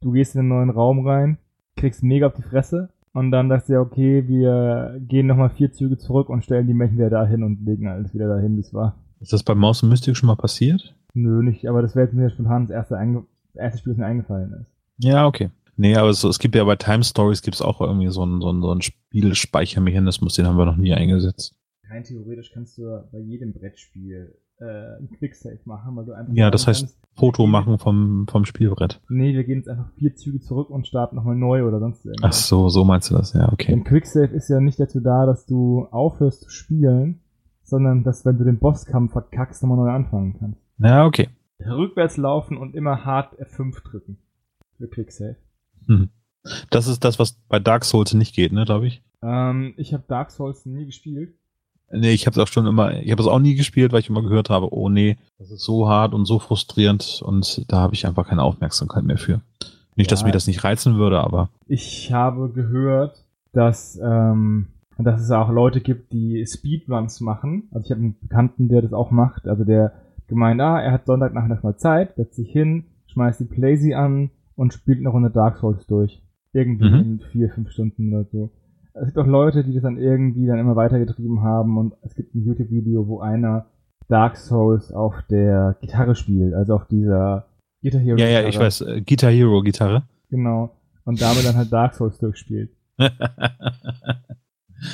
du 0.00 0.10
gehst 0.12 0.34
in 0.34 0.40
einen 0.40 0.48
neuen 0.48 0.70
Raum 0.70 1.06
rein, 1.06 1.38
kriegst 1.76 2.02
mega 2.02 2.26
auf 2.26 2.34
die 2.34 2.42
Fresse 2.42 2.90
und 3.12 3.30
dann 3.30 3.48
sagst 3.48 3.68
du 3.68 3.74
ja, 3.74 3.80
okay, 3.80 4.26
wir 4.26 4.96
gehen 5.00 5.26
nochmal 5.28 5.50
vier 5.50 5.70
Züge 5.72 5.98
zurück 5.98 6.28
und 6.28 6.42
stellen 6.44 6.66
die 6.66 6.74
Menschen 6.74 6.98
wieder 6.98 7.10
dahin 7.10 7.42
und 7.44 7.64
legen 7.64 7.86
alles 7.86 8.12
wieder 8.12 8.28
dahin, 8.28 8.56
wie 8.56 8.60
es 8.60 8.74
war. 8.74 8.96
Ist 9.20 9.32
das 9.32 9.42
bei 9.44 9.54
Maus 9.54 9.82
und 9.82 9.88
Mystik 9.88 10.16
schon 10.16 10.26
mal 10.26 10.36
passiert? 10.36 10.94
Nö, 11.14 11.42
nicht, 11.42 11.68
aber 11.68 11.80
das 11.82 11.94
wäre 11.94 12.06
jetzt 12.06 12.14
mir 12.14 12.28
spontan 12.30 12.62
das 12.66 12.70
erste 12.70 12.96
einge 12.98 13.24
erste 13.54 13.78
Spiel, 13.78 13.92
das 13.92 13.98
mir 13.98 14.06
eingefallen 14.06 14.52
ist. 14.60 14.66
Ja, 15.04 15.26
okay. 15.26 15.50
Nee, 15.76 15.96
aber 15.96 16.12
so, 16.12 16.28
es 16.28 16.38
gibt 16.40 16.54
ja 16.56 16.64
bei 16.64 16.76
Time 16.76 17.02
Stories 17.04 17.42
gibt's 17.42 17.62
auch 17.62 17.80
irgendwie 17.80 18.08
so 18.08 18.22
einen, 18.22 18.40
so 18.40 18.48
einen, 18.50 18.62
so 18.62 18.70
einen 18.72 18.82
Spielspeichermechanismus, 18.82 20.34
den 20.34 20.46
haben 20.46 20.58
wir 20.58 20.64
noch 20.66 20.76
nie 20.76 20.92
eingesetzt. 20.92 21.54
Rein 21.90 22.04
theoretisch 22.04 22.50
kannst 22.52 22.78
du 22.78 23.08
bei 23.12 23.18
jedem 23.18 23.52
Brettspiel 23.52 24.34
äh, 24.60 24.98
ein 24.98 25.10
Quicksave 25.18 25.60
machen, 25.64 25.96
weil 25.96 26.04
du 26.04 26.12
einfach. 26.12 26.32
Ja, 26.34 26.50
das 26.50 26.66
heißt 26.66 26.80
kannst, 26.80 26.98
Foto 27.14 27.46
machen 27.46 27.78
vom, 27.78 28.26
vom 28.28 28.44
Spielbrett. 28.44 29.00
Nee, 29.08 29.34
wir 29.34 29.44
gehen 29.44 29.58
jetzt 29.58 29.68
einfach 29.68 29.90
vier 29.94 30.14
Züge 30.14 30.40
zurück 30.40 30.70
und 30.70 30.86
starten 30.86 31.16
nochmal 31.16 31.36
neu 31.36 31.64
oder 31.64 31.78
sonst 31.80 32.00
Ach 32.00 32.06
irgendwas. 32.06 32.48
so, 32.48 32.68
so 32.68 32.84
meinst 32.84 33.10
du 33.10 33.14
das, 33.14 33.32
ja, 33.32 33.52
okay. 33.52 33.72
Denn 33.72 33.84
Quicksave 33.84 34.34
ist 34.34 34.48
ja 34.48 34.60
nicht 34.60 34.78
dazu 34.80 35.00
da, 35.00 35.26
dass 35.26 35.46
du 35.46 35.86
aufhörst 35.90 36.42
zu 36.42 36.50
spielen, 36.50 37.20
sondern 37.62 38.02
dass, 38.04 38.24
wenn 38.24 38.38
du 38.38 38.44
den 38.44 38.58
Bosskampf 38.58 39.12
verkackst, 39.12 39.62
nochmal 39.62 39.78
neu 39.78 39.90
anfangen 39.90 40.36
kannst. 40.38 40.60
Ja, 40.78 41.06
okay. 41.06 41.28
Rückwärts 41.60 42.16
laufen 42.16 42.56
und 42.56 42.74
immer 42.74 43.04
hart 43.04 43.38
F5 43.40 43.82
drücken. 43.82 44.18
Für 44.76 44.88
Quicksave. 44.88 45.36
Hm. 45.86 46.10
Das 46.70 46.86
ist 46.86 47.04
das, 47.04 47.18
was 47.18 47.32
bei 47.48 47.58
Dark 47.58 47.84
Souls 47.84 48.14
nicht 48.14 48.34
geht, 48.34 48.52
ne, 48.52 48.64
glaube 48.64 48.86
ich. 48.86 49.02
Ähm, 49.22 49.74
ich 49.76 49.92
habe 49.92 50.04
Dark 50.06 50.30
Souls 50.30 50.64
nie 50.66 50.86
gespielt. 50.86 51.34
Nee, 51.90 52.12
ich 52.12 52.26
habe 52.26 52.34
es 52.34 52.38
auch 52.38 52.52
schon 52.52 52.66
immer, 52.66 52.92
ich 53.00 53.10
habe 53.10 53.22
es 53.22 53.28
auch 53.28 53.38
nie 53.38 53.54
gespielt, 53.54 53.92
weil 53.92 54.00
ich 54.00 54.10
immer 54.10 54.22
gehört 54.22 54.50
habe, 54.50 54.72
oh 54.74 54.88
nee, 54.88 55.16
das 55.38 55.50
ist 55.50 55.62
so 55.64 55.88
hart 55.88 56.12
und 56.14 56.26
so 56.26 56.38
frustrierend 56.38 57.22
und 57.24 57.64
da 57.72 57.78
habe 57.78 57.94
ich 57.94 58.06
einfach 58.06 58.26
keine 58.28 58.42
Aufmerksamkeit 58.42 59.04
mehr 59.04 59.16
für. 59.18 59.40
Nicht, 59.96 60.12
dass 60.12 60.20
Ja. 60.20 60.26
mir 60.26 60.32
das 60.32 60.46
nicht 60.46 60.62
reizen 60.64 60.96
würde, 60.96 61.20
aber 61.20 61.48
Ich 61.66 62.12
habe 62.12 62.50
gehört, 62.50 63.24
dass, 63.52 63.98
ähm, 64.02 64.66
dass 64.98 65.20
es 65.22 65.30
auch 65.30 65.48
Leute 65.50 65.80
gibt, 65.80 66.12
die 66.12 66.44
Speedruns 66.46 67.20
machen. 67.20 67.68
Also 67.72 67.86
ich 67.86 67.90
habe 67.90 68.00
einen 68.02 68.16
Bekannten, 68.20 68.68
der 68.68 68.82
das 68.82 68.92
auch 68.92 69.10
macht. 69.10 69.48
Also 69.48 69.64
der 69.64 69.92
gemeint, 70.28 70.60
ah, 70.60 70.78
er 70.80 70.92
hat 70.92 71.06
Sonntagnachmittag 71.06 71.62
mal 71.62 71.76
Zeit, 71.78 72.16
setzt 72.16 72.36
sich 72.36 72.50
hin, 72.50 72.84
schmeißt 73.06 73.40
die 73.40 73.44
Playsee 73.44 73.94
an 73.94 74.30
und 74.56 74.74
spielt 74.74 74.98
eine 74.98 75.08
Runde 75.08 75.30
Dark 75.30 75.56
Souls 75.58 75.86
durch. 75.86 76.22
Irgendwie 76.52 76.88
Mhm. 76.90 76.94
in 77.00 77.20
vier, 77.32 77.50
fünf 77.50 77.70
Stunden 77.70 78.12
oder 78.12 78.26
so. 78.30 78.50
Es 79.00 79.06
gibt 79.06 79.18
auch 79.18 79.26
Leute, 79.26 79.64
die 79.64 79.74
das 79.74 79.82
dann 79.82 79.98
irgendwie 79.98 80.46
dann 80.46 80.58
immer 80.58 80.76
weitergetrieben 80.76 81.42
haben 81.42 81.78
und 81.78 81.94
es 82.02 82.14
gibt 82.14 82.34
ein 82.34 82.44
YouTube-Video, 82.44 83.06
wo 83.06 83.20
einer 83.20 83.66
Dark 84.08 84.36
Souls 84.36 84.92
auf 84.92 85.14
der 85.30 85.76
Gitarre 85.80 86.14
spielt, 86.14 86.54
also 86.54 86.74
auf 86.74 86.86
dieser 86.86 87.46
Guitar 87.82 88.00
Hero. 88.00 88.18
ja, 88.18 88.26
ja, 88.26 88.48
ich 88.48 88.58
weiß, 88.58 88.80
äh, 88.82 89.02
Guitar 89.02 89.30
Hero 89.30 89.62
Gitarre. 89.62 90.02
Genau. 90.30 90.70
Und 91.04 91.20
damit 91.20 91.44
dann 91.44 91.56
halt 91.56 91.72
Dark 91.72 91.94
Souls 91.94 92.18
durchspielt. 92.18 92.70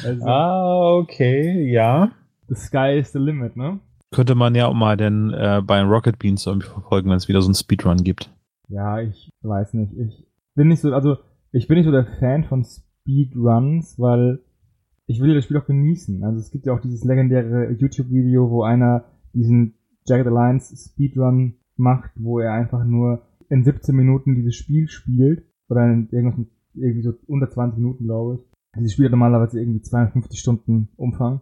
Also, 0.05 0.25
ah, 0.25 0.97
okay, 0.97 1.71
ja. 1.71 2.11
the 2.49 2.55
sky 2.55 2.99
is 2.99 3.13
the 3.13 3.19
limit, 3.19 3.57
ne? 3.57 3.81
Könnte 4.13 4.35
man 4.35 4.55
ja 4.55 4.67
auch 4.67 4.75
mal 4.75 4.97
denn 4.97 5.33
äh, 5.33 5.61
bei 5.65 5.83
Rocket 5.83 6.19
Beans 6.19 6.47
irgendwie 6.47 6.69
verfolgen, 6.69 7.11
wenn 7.11 7.17
es 7.17 7.29
wieder 7.29 7.43
so 7.43 7.49
einen 7.49 7.55
Speedrun 7.55 7.99
gibt. 7.99 8.31
Ja, 8.69 9.01
ich 9.01 9.31
weiß 9.43 9.75
nicht. 9.75 9.93
Ich 9.95 10.27
bin 10.55 10.69
nicht 10.69 10.81
so, 10.81 10.95
also, 10.95 11.19
ich 11.53 11.69
bin 11.69 11.77
nicht 11.77 11.87
so 11.87 11.93
der 11.93 12.07
Fan 12.19 12.45
von 12.45 12.65
Speedruns, 13.05 13.99
weil 13.99 14.41
ich 15.07 15.21
will 15.21 15.35
das 15.35 15.45
Spiel 15.45 15.59
auch 15.59 15.67
genießen. 15.67 16.25
Also, 16.25 16.41
es 16.41 16.51
gibt 16.51 16.67
ja 16.67 16.73
auch 16.73 16.81
dieses 16.81 17.05
legendäre 17.05 17.73
YouTube-Video, 17.73 18.51
wo 18.51 18.63
einer 18.63 19.05
diesen 19.35 19.75
Jagged 20.07 20.27
Alliance 20.27 20.75
Speedrun 20.77 21.55
macht, 21.77 22.11
wo 22.17 22.39
er 22.39 22.53
einfach 22.53 22.85
nur 22.85 23.23
in 23.51 23.65
17 23.65 23.95
Minuten 23.95 24.35
dieses 24.35 24.55
Spiel 24.55 24.89
spielt. 24.89 25.45
Oder 25.69 25.85
in 25.85 26.09
irgendwas 26.11 26.39
mit 26.39 26.49
irgendwie 26.75 27.03
so 27.03 27.13
unter 27.27 27.51
20 27.51 27.79
Minuten, 27.79 28.05
glaube 28.05 28.37
ich. 28.37 28.41
Dieses 28.77 28.93
Spiel 28.93 29.07
hat 29.07 29.13
normalerweise 29.13 29.61
irgendwie 29.61 29.83
250 29.83 30.41
Stunden 30.41 30.89
Umfang. 30.97 31.41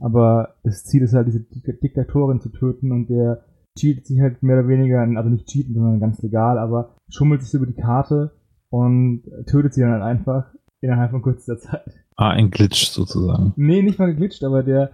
Aber 0.00 0.56
das 0.62 0.84
Ziel 0.84 1.02
ist 1.02 1.14
halt, 1.14 1.28
diese 1.28 1.38
Dik- 1.40 1.80
Diktatorin 1.80 2.40
zu 2.40 2.50
töten 2.50 2.92
und 2.92 3.08
der 3.08 3.44
cheatet 3.78 4.06
sich 4.06 4.20
halt 4.20 4.42
mehr 4.42 4.58
oder 4.58 4.68
weniger, 4.68 5.00
also 5.00 5.30
nicht 5.30 5.46
cheaten, 5.46 5.74
sondern 5.74 6.00
ganz 6.00 6.20
legal, 6.22 6.58
aber 6.58 6.96
schummelt 7.08 7.42
sich 7.42 7.54
über 7.54 7.66
die 7.66 7.80
Karte 7.80 8.32
und 8.70 9.22
tötet 9.46 9.74
sie 9.74 9.82
dann 9.82 9.92
halt 9.92 10.02
einfach 10.02 10.52
innerhalb 10.80 11.10
von 11.10 11.22
kürzester 11.22 11.58
Zeit. 11.58 11.84
Ah, 12.16 12.30
ein 12.30 12.50
Glitch 12.50 12.86
sozusagen. 12.88 13.52
Nee, 13.56 13.82
nicht 13.82 13.98
mal 13.98 14.06
geglitscht, 14.06 14.42
aber 14.44 14.62
der, 14.62 14.90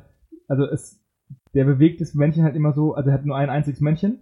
also 0.48 0.64
es, 0.66 1.00
der 1.54 1.64
bewegt 1.64 2.00
das 2.00 2.14
Männchen 2.14 2.44
halt 2.44 2.56
immer 2.56 2.72
so, 2.72 2.94
also 2.94 3.10
er 3.10 3.14
hat 3.14 3.24
nur 3.26 3.36
ein 3.36 3.50
einziges 3.50 3.80
Männchen 3.80 4.20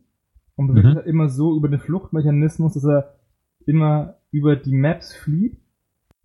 und 0.56 0.68
bewegt 0.68 0.84
Mhm. 0.84 0.90
es 0.90 0.96
halt 0.96 1.06
immer 1.06 1.28
so 1.28 1.56
über 1.56 1.68
den 1.68 1.80
Fluchtmechanismus, 1.80 2.74
dass 2.74 2.84
er 2.84 3.14
immer 3.66 4.16
über 4.32 4.56
die 4.56 4.74
Maps 4.74 5.14
flieht, 5.14 5.58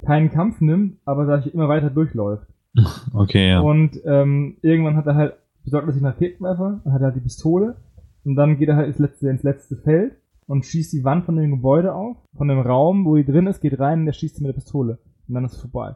keinen 0.06 0.32
Kampf 0.32 0.62
nimmt, 0.62 0.98
aber 1.06 1.40
ich, 1.40 1.54
immer 1.54 1.70
weiter 1.70 1.90
durchläuft. 1.90 2.48
Okay, 3.14 3.50
ja. 3.50 3.62
Und 3.62 4.00
ähm, 4.06 4.58
irgendwann 4.62 4.98
hat 4.98 5.08
er 5.08 5.16
halt, 5.16 5.34
besorgt 5.64 5.88
er 5.88 5.94
sich 5.94 6.04
einen 6.04 6.12
Raketenwerfer, 6.14 6.82
dann 6.84 6.94
hat 6.94 7.02
er 7.02 7.06
halt 7.06 7.16
die 7.16 7.22
Pistole 7.22 7.78
und 8.26 8.36
dann 8.36 8.58
geht 8.58 8.68
er 8.70 8.76
halt 8.76 8.88
ins 8.88 9.00
letzte, 9.00 9.30
ins 9.30 9.44
letzte 9.44 9.78
Feld 9.78 10.18
und 10.48 10.66
schießt 10.66 10.92
die 10.92 11.04
Wand 11.06 11.26
von 11.26 11.38
dem 11.38 11.52
Gebäude 11.52 11.94
auf, 11.96 12.18
von 12.36 12.48
dem 12.50 12.60
Raum, 12.60 13.06
wo 13.06 13.16
die 13.16 13.26
drin 13.26 13.48
ist, 13.48 13.62
geht 13.62 13.80
rein 13.80 14.02
und 14.02 14.08
er 14.08 14.14
schießt 14.14 14.36
sie 14.36 14.44
mit 14.44 14.50
der 14.50 14.60
Pistole. 14.60 14.98
Und 15.28 15.36
dann 15.36 15.46
ist 15.46 15.54
es 15.54 15.62
vorbei. 15.62 15.96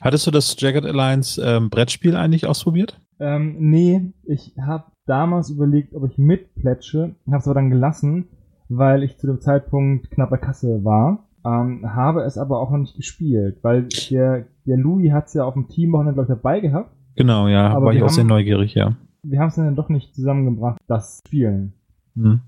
Hattest 0.00 0.26
du 0.26 0.30
das 0.30 0.56
Jagged 0.58 0.84
Alliance 0.84 1.40
ähm, 1.42 1.70
Brettspiel 1.70 2.16
eigentlich 2.16 2.46
ausprobiert? 2.46 3.00
Ähm, 3.18 3.56
nee, 3.58 4.12
ich 4.24 4.54
habe 4.60 4.84
damals 5.06 5.50
überlegt, 5.50 5.94
ob 5.94 6.10
ich 6.10 6.18
mitplätsche, 6.18 7.14
habe 7.26 7.38
es 7.38 7.46
aber 7.46 7.54
dann 7.54 7.70
gelassen, 7.70 8.28
weil 8.68 9.02
ich 9.02 9.18
zu 9.18 9.26
dem 9.26 9.40
Zeitpunkt 9.40 10.10
knapp 10.10 10.30
bei 10.30 10.36
Kasse 10.36 10.84
war. 10.84 11.26
Ähm, 11.44 11.94
habe 11.94 12.22
es 12.22 12.36
aber 12.36 12.60
auch 12.60 12.70
noch 12.70 12.78
nicht 12.78 12.96
gespielt, 12.96 13.58
weil 13.62 13.88
der, 14.10 14.46
der 14.66 14.76
Louis 14.76 15.12
hat's 15.12 15.32
ja 15.32 15.44
auf 15.44 15.54
dem 15.54 15.68
Teamwochenende, 15.68 16.14
glaube 16.14 16.32
ich, 16.32 16.36
dabei 16.36 16.60
gehabt. 16.60 16.94
Genau, 17.16 17.48
ja, 17.48 17.70
Aber 17.70 17.86
war 17.86 17.94
ich 17.94 18.02
auch 18.02 18.10
sehr 18.10 18.24
neugierig, 18.24 18.74
ja. 18.74 18.96
Wir 19.22 19.40
haben 19.40 19.48
es 19.48 19.56
dann 19.56 19.76
doch 19.76 19.88
nicht 19.88 20.14
zusammengebracht, 20.14 20.78
das 20.86 21.20
Spielen. 21.26 21.74
Hm. 22.14 22.40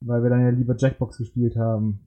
Weil 0.00 0.22
wir 0.22 0.30
dann 0.30 0.42
ja 0.42 0.50
lieber 0.50 0.76
Jackbox 0.76 1.18
gespielt 1.18 1.56
haben. 1.56 2.00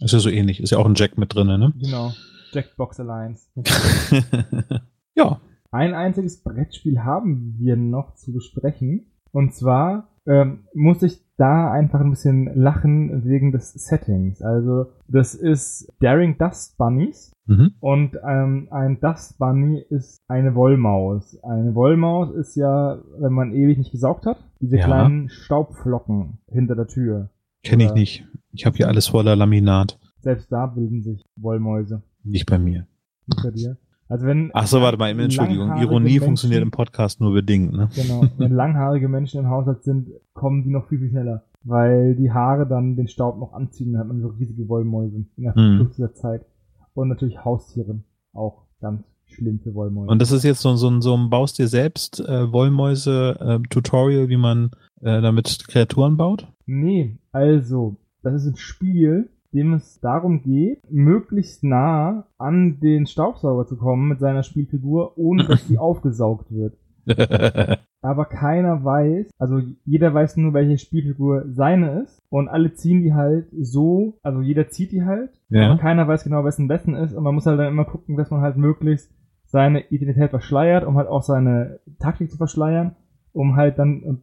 Ist 0.00 0.12
ja 0.12 0.18
so 0.18 0.30
ähnlich. 0.30 0.60
Ist 0.60 0.70
ja 0.70 0.78
auch 0.78 0.86
ein 0.86 0.94
Jack 0.94 1.18
mit 1.18 1.34
drin, 1.34 1.46
ne? 1.46 1.72
Genau. 1.80 2.12
Jackbox 2.54 3.00
Alliance. 3.00 3.48
ja. 5.14 5.40
Ein 5.70 5.92
einziges 5.94 6.42
Brettspiel 6.42 7.00
haben 7.02 7.56
wir 7.58 7.76
noch 7.76 8.14
zu 8.14 8.32
besprechen. 8.32 9.06
Und 9.32 9.54
zwar 9.54 10.08
ähm, 10.26 10.68
muss 10.72 11.02
ich 11.02 11.20
da 11.36 11.70
einfach 11.72 12.00
ein 12.00 12.10
bisschen 12.10 12.44
lachen 12.54 13.24
wegen 13.24 13.50
des 13.50 13.72
Settings. 13.72 14.40
Also 14.40 14.86
das 15.08 15.34
ist 15.34 15.92
Daring 15.98 16.38
Dust 16.38 16.78
Bunnies. 16.78 17.32
Mhm. 17.46 17.72
Und 17.80 18.16
ähm, 18.24 18.68
ein 18.70 19.00
Dust 19.00 19.36
Bunny 19.38 19.84
ist 19.90 20.18
eine 20.28 20.54
Wollmaus. 20.54 21.36
Eine 21.42 21.74
Wollmaus 21.74 22.32
ist 22.36 22.54
ja, 22.54 23.02
wenn 23.18 23.32
man 23.32 23.52
ewig 23.52 23.76
nicht 23.76 23.90
gesaugt 23.90 24.26
hat, 24.26 24.38
diese 24.60 24.76
Ja. 24.76 24.86
kleinen 24.86 25.28
Staubflocken 25.28 26.38
hinter 26.48 26.76
der 26.76 26.86
Tür. 26.86 27.30
Kenne 27.64 27.84
ich 27.86 27.94
nicht. 27.94 28.28
Ich 28.52 28.64
habe 28.64 28.76
hier 28.76 28.86
alles 28.86 29.08
voller 29.08 29.34
Laminat. 29.34 29.98
Selbst 30.20 30.52
da 30.52 30.66
bilden 30.66 31.02
sich 31.02 31.24
Wollmäuse. 31.36 32.02
Nicht 32.24 32.46
bei 32.46 32.58
mir. 32.58 32.86
Nicht 33.26 33.42
bei 33.42 33.50
dir. 33.50 33.76
Also 34.08 34.26
wenn 34.26 34.50
Ach 34.52 34.66
so, 34.66 34.80
warte 34.82 34.98
mal, 34.98 35.08
Entschuldigung. 35.18 35.76
Ironie 35.78 36.04
Menschen- 36.12 36.24
funktioniert 36.24 36.62
im 36.62 36.70
Podcast 36.70 37.20
nur 37.20 37.32
bedingt, 37.32 37.72
ne? 37.72 37.88
Genau. 37.94 38.24
Wenn 38.36 38.52
langhaarige 38.52 39.08
Menschen 39.08 39.40
im 39.40 39.48
Haushalt 39.48 39.82
sind, 39.82 40.08
kommen 40.34 40.62
die 40.62 40.70
noch 40.70 40.88
viel, 40.88 40.98
viel 40.98 41.10
schneller. 41.10 41.44
Weil 41.62 42.14
die 42.14 42.30
Haare 42.30 42.66
dann 42.68 42.96
den 42.96 43.08
Staub 43.08 43.38
noch 43.38 43.54
anziehen, 43.54 43.92
dann 43.92 44.00
hat 44.02 44.08
man 44.08 44.20
so 44.20 44.28
riesige 44.28 44.68
Wollmäuse 44.68 45.24
in 45.36 45.42
der 45.42 45.52
Mhm. 45.58 45.78
kürzester 45.78 46.12
Zeit. 46.14 46.44
Und 46.92 47.08
natürlich 47.08 47.42
Haustiere. 47.44 48.00
Auch 48.34 48.66
ganz 48.80 49.02
schlimm 49.24 49.60
für 49.60 49.74
Wollmäuse. 49.74 50.10
Und 50.10 50.20
das 50.20 50.32
ist 50.32 50.44
jetzt 50.44 50.60
so, 50.60 50.76
so, 50.76 50.88
ein- 50.90 51.00
so 51.00 51.16
ein 51.16 51.30
Baust 51.30 51.58
dir 51.58 51.66
selbst 51.68 52.20
äh, 52.20 52.52
Wollmäuse-Tutorial, 52.52 54.28
wie 54.28 54.36
man 54.36 54.70
äh, 55.00 55.20
damit 55.20 55.66
Kreaturen 55.68 56.16
baut? 56.16 56.46
Nee, 56.66 57.18
also, 57.32 57.96
das 58.22 58.34
ist 58.44 58.46
ein 58.52 58.56
Spiel, 58.56 59.30
dem 59.54 59.74
es 59.74 60.00
darum 60.00 60.42
geht, 60.42 60.80
möglichst 60.90 61.64
nah 61.64 62.26
an 62.38 62.80
den 62.80 63.06
Staubsauger 63.06 63.66
zu 63.66 63.76
kommen 63.76 64.08
mit 64.08 64.20
seiner 64.20 64.42
Spielfigur, 64.42 65.16
ohne 65.16 65.44
dass 65.44 65.66
sie 65.66 65.78
aufgesaugt 65.78 66.52
wird. 66.52 66.76
Aber 68.02 68.26
keiner 68.26 68.84
weiß, 68.84 69.30
also 69.38 69.62
jeder 69.86 70.12
weiß 70.12 70.36
nur, 70.36 70.52
welche 70.52 70.76
Spielfigur 70.76 71.44
seine 71.48 72.02
ist. 72.02 72.20
Und 72.28 72.48
alle 72.48 72.74
ziehen 72.74 73.02
die 73.02 73.14
halt 73.14 73.46
so, 73.58 74.18
also 74.22 74.42
jeder 74.42 74.68
zieht 74.68 74.92
die 74.92 75.04
halt. 75.04 75.30
Aber 75.50 75.58
ja. 75.58 75.76
keiner 75.78 76.06
weiß 76.06 76.24
genau, 76.24 76.44
wessen 76.44 76.68
wessen 76.68 76.94
ist. 76.94 77.14
Und 77.14 77.24
man 77.24 77.34
muss 77.34 77.46
halt 77.46 77.58
dann 77.58 77.68
immer 77.68 77.86
gucken, 77.86 78.16
dass 78.16 78.30
man 78.30 78.42
halt 78.42 78.58
möglichst 78.58 79.10
seine 79.46 79.88
Identität 79.88 80.30
verschleiert, 80.30 80.84
um 80.84 80.96
halt 80.98 81.08
auch 81.08 81.22
seine 81.22 81.78
Taktik 81.98 82.30
zu 82.30 82.36
verschleiern, 82.36 82.94
um 83.32 83.56
halt 83.56 83.78
dann 83.78 84.22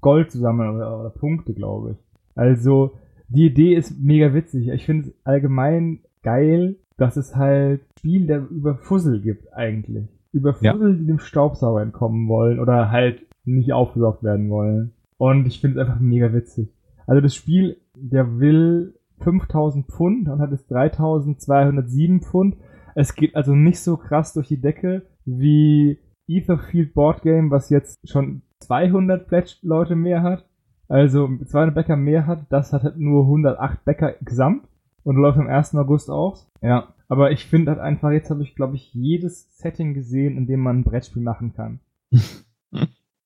Gold 0.00 0.30
zu 0.30 0.38
sammeln 0.38 0.76
oder, 0.76 1.00
oder 1.00 1.10
Punkte, 1.10 1.52
glaube 1.52 1.92
ich. 1.92 1.96
Also, 2.34 2.92
die 3.28 3.46
Idee 3.46 3.74
ist 3.74 3.98
mega 4.00 4.32
witzig. 4.34 4.68
Ich 4.68 4.84
finde 4.84 5.08
es 5.08 5.14
allgemein 5.24 6.00
geil, 6.22 6.76
dass 6.96 7.16
es 7.16 7.36
halt 7.36 7.80
Spiel 7.98 8.26
der 8.26 8.48
über 8.48 8.76
Fussel 8.76 9.20
gibt, 9.20 9.52
eigentlich. 9.54 10.08
Über 10.32 10.56
Ja. 10.60 10.72
Fussel, 10.72 10.98
die 10.98 11.06
dem 11.06 11.18
Staubsauger 11.18 11.82
entkommen 11.82 12.28
wollen 12.28 12.58
oder 12.60 12.90
halt 12.90 13.26
nicht 13.44 13.72
aufgesaugt 13.72 14.22
werden 14.22 14.50
wollen. 14.50 14.92
Und 15.16 15.46
ich 15.46 15.60
finde 15.60 15.80
es 15.80 15.86
einfach 15.86 16.00
mega 16.00 16.32
witzig. 16.32 16.68
Also 17.06 17.20
das 17.20 17.34
Spiel, 17.34 17.78
der 17.94 18.38
will 18.38 18.94
5000 19.20 19.86
Pfund 19.86 20.28
und 20.28 20.40
hat 20.40 20.50
jetzt 20.50 20.70
3207 20.70 22.20
Pfund. 22.20 22.56
Es 22.94 23.14
geht 23.14 23.34
also 23.34 23.54
nicht 23.54 23.80
so 23.80 23.96
krass 23.96 24.32
durch 24.32 24.48
die 24.48 24.60
Decke 24.60 25.02
wie 25.24 25.98
Etherfield 26.26 26.94
Board 26.94 27.22
Game, 27.22 27.50
was 27.50 27.70
jetzt 27.70 27.98
schon 28.08 28.42
200 28.60 29.26
Pledged 29.28 29.62
Leute 29.62 29.96
mehr 29.96 30.22
hat. 30.22 30.47
Also 30.88 31.28
200 31.44 31.74
Bäcker 31.74 31.96
mehr 31.96 32.26
hat, 32.26 32.46
das 32.50 32.72
hat 32.72 32.82
halt 32.82 32.96
nur 32.96 33.24
108 33.24 33.84
Bäcker 33.84 34.14
gesamt 34.22 34.66
und 35.04 35.16
läuft 35.16 35.38
am 35.38 35.46
1. 35.46 35.74
August 35.74 36.10
aus. 36.10 36.50
Ja, 36.62 36.94
aber 37.08 37.30
ich 37.30 37.46
finde 37.46 37.72
halt 37.72 37.80
einfach, 37.80 38.10
jetzt 38.10 38.30
habe 38.30 38.42
ich, 38.42 38.54
glaube 38.54 38.76
ich, 38.76 38.92
jedes 38.94 39.56
Setting 39.58 39.94
gesehen, 39.94 40.36
in 40.36 40.46
dem 40.46 40.60
man 40.60 40.80
ein 40.80 40.84
Brettspiel 40.84 41.22
machen 41.22 41.54
kann. 41.54 41.80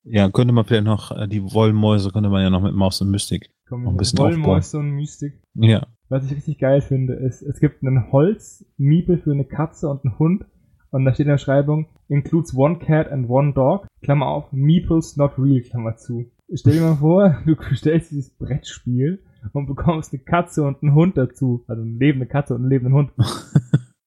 Ja, 0.05 0.29
könnte 0.31 0.53
man 0.53 0.65
vielleicht 0.65 0.85
noch, 0.85 1.17
äh, 1.17 1.29
die 1.29 1.43
Wollmäuse 1.43 2.11
könnte 2.11 2.29
man 2.29 2.43
ja 2.43 2.51
noch 2.51 2.61
mit 2.61 2.75
Maus 2.75 3.01
und 3.01 3.11
Mystik 3.11 3.51
Komm, 3.69 3.85
Noch 3.85 3.93
ein 3.93 3.97
bisschen 3.97 4.19
Wollmäuse 4.19 4.79
und 4.79 4.91
Mystik. 4.91 5.41
Ja. 5.55 5.87
Was 6.09 6.27
ich 6.27 6.37
richtig 6.37 6.59
geil 6.59 6.81
finde, 6.81 7.15
ist, 7.15 7.41
es 7.41 7.61
gibt 7.61 7.83
einen 7.83 8.11
Holzmiepel 8.11 9.19
für 9.19 9.33
eine 9.33 9.45
Katze 9.45 9.89
und 9.89 10.05
einen 10.05 10.19
Hund. 10.19 10.45
Und 10.91 11.05
da 11.05 11.15
steht 11.15 11.25
in 11.25 11.29
der 11.29 11.37
Beschreibung, 11.37 11.87
includes 12.09 12.55
one 12.55 12.79
cat 12.79 13.11
and 13.11 13.31
one 13.31 13.55
dog, 13.55 13.87
Klammer 14.03 14.27
auf, 14.27 14.53
Meeples 14.53 15.17
not 15.17 15.39
real, 15.39 15.63
Klammer 15.63 15.97
zu. 15.97 16.27
Stell 16.55 16.75
dir 16.75 16.83
mal 16.83 16.97
vor, 16.97 17.39
du 17.47 17.57
stellst 17.75 18.11
dieses 18.11 18.31
Brettspiel 18.31 19.23
und 19.53 19.67
bekommst 19.67 20.13
eine 20.13 20.23
Katze 20.23 20.65
und 20.65 20.83
einen 20.83 20.95
Hund 20.95 21.17
dazu. 21.17 21.65
Also 21.67 21.83
eine 21.83 21.93
lebende 21.93 22.27
Katze 22.27 22.55
und 22.55 22.63
einen 22.63 22.71
lebenden 22.71 22.95
Hund. 22.95 23.13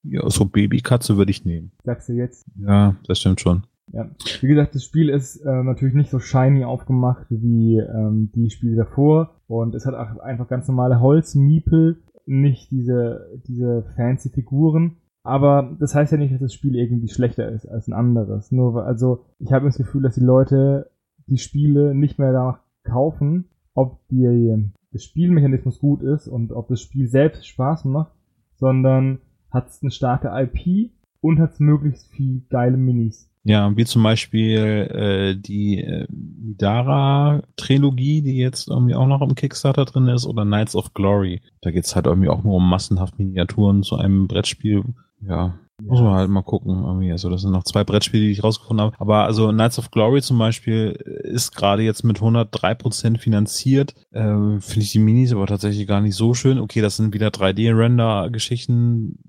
Ja, 0.08 0.30
so 0.30 0.46
Babykatze 0.46 1.18
würde 1.18 1.32
ich 1.32 1.46
nehmen. 1.46 1.72
Sagst 1.84 2.10
du 2.10 2.14
jetzt. 2.14 2.46
Ja, 2.60 2.96
das 3.08 3.20
stimmt 3.20 3.42
schon. 3.42 3.64
Ja. 3.92 4.08
Wie 4.42 4.48
gesagt, 4.48 4.76
das 4.76 4.84
Spiel 4.84 5.10
ist 5.10 5.38
äh, 5.38 5.64
natürlich 5.64 5.96
nicht 5.96 6.12
so 6.12 6.20
shiny 6.20 6.64
aufgemacht 6.64 7.26
wie 7.30 7.80
ähm, 7.80 8.30
die 8.36 8.52
Spiele 8.52 8.76
davor. 8.76 9.32
Und 9.48 9.74
es 9.74 9.88
hat 9.88 9.96
auch 9.96 10.20
einfach 10.20 10.48
ganz 10.48 10.68
normale 10.68 11.00
Holzmiepel, 11.00 12.04
nicht 12.28 12.70
diese, 12.70 13.42
diese 13.48 13.86
fancy 13.96 14.30
Figuren. 14.30 14.98
Aber 15.24 15.76
das 15.80 15.96
heißt 15.96 16.12
ja 16.12 16.20
nicht, 16.20 16.34
dass 16.34 16.42
das 16.42 16.54
Spiel 16.54 16.76
irgendwie 16.76 17.08
schlechter 17.08 17.50
ist 17.50 17.66
als 17.66 17.88
ein 17.88 17.94
anderes. 17.94 18.52
Nur, 18.52 18.86
also, 18.86 19.26
ich 19.40 19.52
habe 19.52 19.66
das 19.66 19.78
Gefühl, 19.78 20.04
dass 20.04 20.14
die 20.14 20.22
Leute 20.22 20.92
die 21.28 21.38
Spiele 21.38 21.96
nicht 21.96 22.20
mehr 22.20 22.32
danach 22.32 22.60
kaufen, 22.84 23.46
ob 23.74 24.00
die, 24.10 24.72
der 24.94 25.00
Spielmechanismus 25.00 25.80
gut 25.80 26.02
ist 26.02 26.28
und 26.28 26.52
ob 26.52 26.68
das 26.68 26.82
Spiel 26.82 27.08
selbst 27.08 27.48
Spaß 27.48 27.86
macht, 27.86 28.14
sondern 28.56 29.20
hat 29.52 29.68
es 29.68 29.82
eine 29.82 29.92
starke 29.92 30.30
IP 30.34 30.92
und 31.22 31.40
hat 31.40 31.60
möglichst 31.60 32.10
viel 32.12 32.44
geile 32.50 32.78
Minis. 32.78 33.30
Ja, 33.48 33.78
wie 33.78 33.86
zum 33.86 34.02
Beispiel 34.02 34.58
äh, 34.60 35.36
die 35.40 35.80
äh, 35.80 36.08
Midara-Trilogie, 36.10 38.24
die 38.24 38.38
jetzt 38.38 38.68
irgendwie 38.68 38.96
auch 38.96 39.06
noch 39.06 39.22
im 39.22 39.36
Kickstarter 39.36 39.86
drin 39.86 40.08
ist, 40.08 40.26
oder 40.26 40.46
Knights 40.46 40.76
of 40.76 40.96
Glory. 40.96 41.44
Da 41.62 41.70
geht's 41.70 41.96
halt 41.96 42.08
irgendwie 42.08 42.30
auch 42.30 42.44
nur 42.44 42.56
um 42.56 42.68
massenhaft 42.68 43.20
Miniaturen 43.20 43.84
zu 43.84 43.98
einem 43.98 44.28
Brettspiel. 44.28 44.84
Ja, 45.22 45.60
muss 45.80 46.02
man 46.02 46.14
halt 46.14 46.30
mal 46.30 46.42
gucken. 46.42 46.86
Irgendwie. 46.86 47.12
Also 47.12 47.30
das 47.30 47.42
sind 47.42 47.52
noch 47.52 47.66
zwei 47.66 47.84
Brettspiele, 47.84 48.24
die 48.24 48.32
ich 48.32 48.44
rausgefunden 48.44 48.84
habe. 48.84 48.96
Aber 49.00 49.26
also 49.26 49.50
Knights 49.50 49.78
of 49.78 49.92
Glory 49.92 50.24
zum 50.24 50.40
Beispiel 50.40 50.94
ist 51.24 51.56
gerade 51.56 51.84
jetzt 51.84 52.04
mit 52.04 52.18
103% 52.18 53.20
finanziert. 53.20 53.94
Äh, 54.12 54.60
Finde 54.60 54.80
ich 54.80 54.92
die 54.92 55.00
Minis 55.00 55.34
aber 55.34 55.46
tatsächlich 55.46 55.86
gar 55.86 56.02
nicht 56.02 56.16
so 56.16 56.34
schön. 56.34 56.58
Okay, 56.60 56.82
das 56.82 56.98
sind 56.98 57.14
wieder 57.14 57.28
3D-Render-Geschichten. 57.28 59.20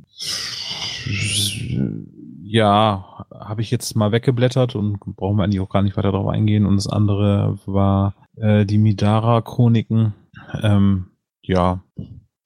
Ja, 2.48 3.26
habe 3.34 3.60
ich 3.60 3.72
jetzt 3.72 3.96
mal 3.96 4.12
weggeblättert 4.12 4.76
und 4.76 5.00
brauchen 5.00 5.36
wir 5.36 5.42
eigentlich 5.42 5.60
auch 5.60 5.68
gar 5.68 5.82
nicht 5.82 5.96
weiter 5.96 6.12
darauf 6.12 6.28
eingehen. 6.28 6.64
Und 6.64 6.76
das 6.76 6.86
andere 6.86 7.58
war 7.66 8.14
äh, 8.36 8.64
die 8.64 8.78
Midara-Chroniken. 8.78 10.14
Ähm, 10.62 11.06
ja, 11.42 11.82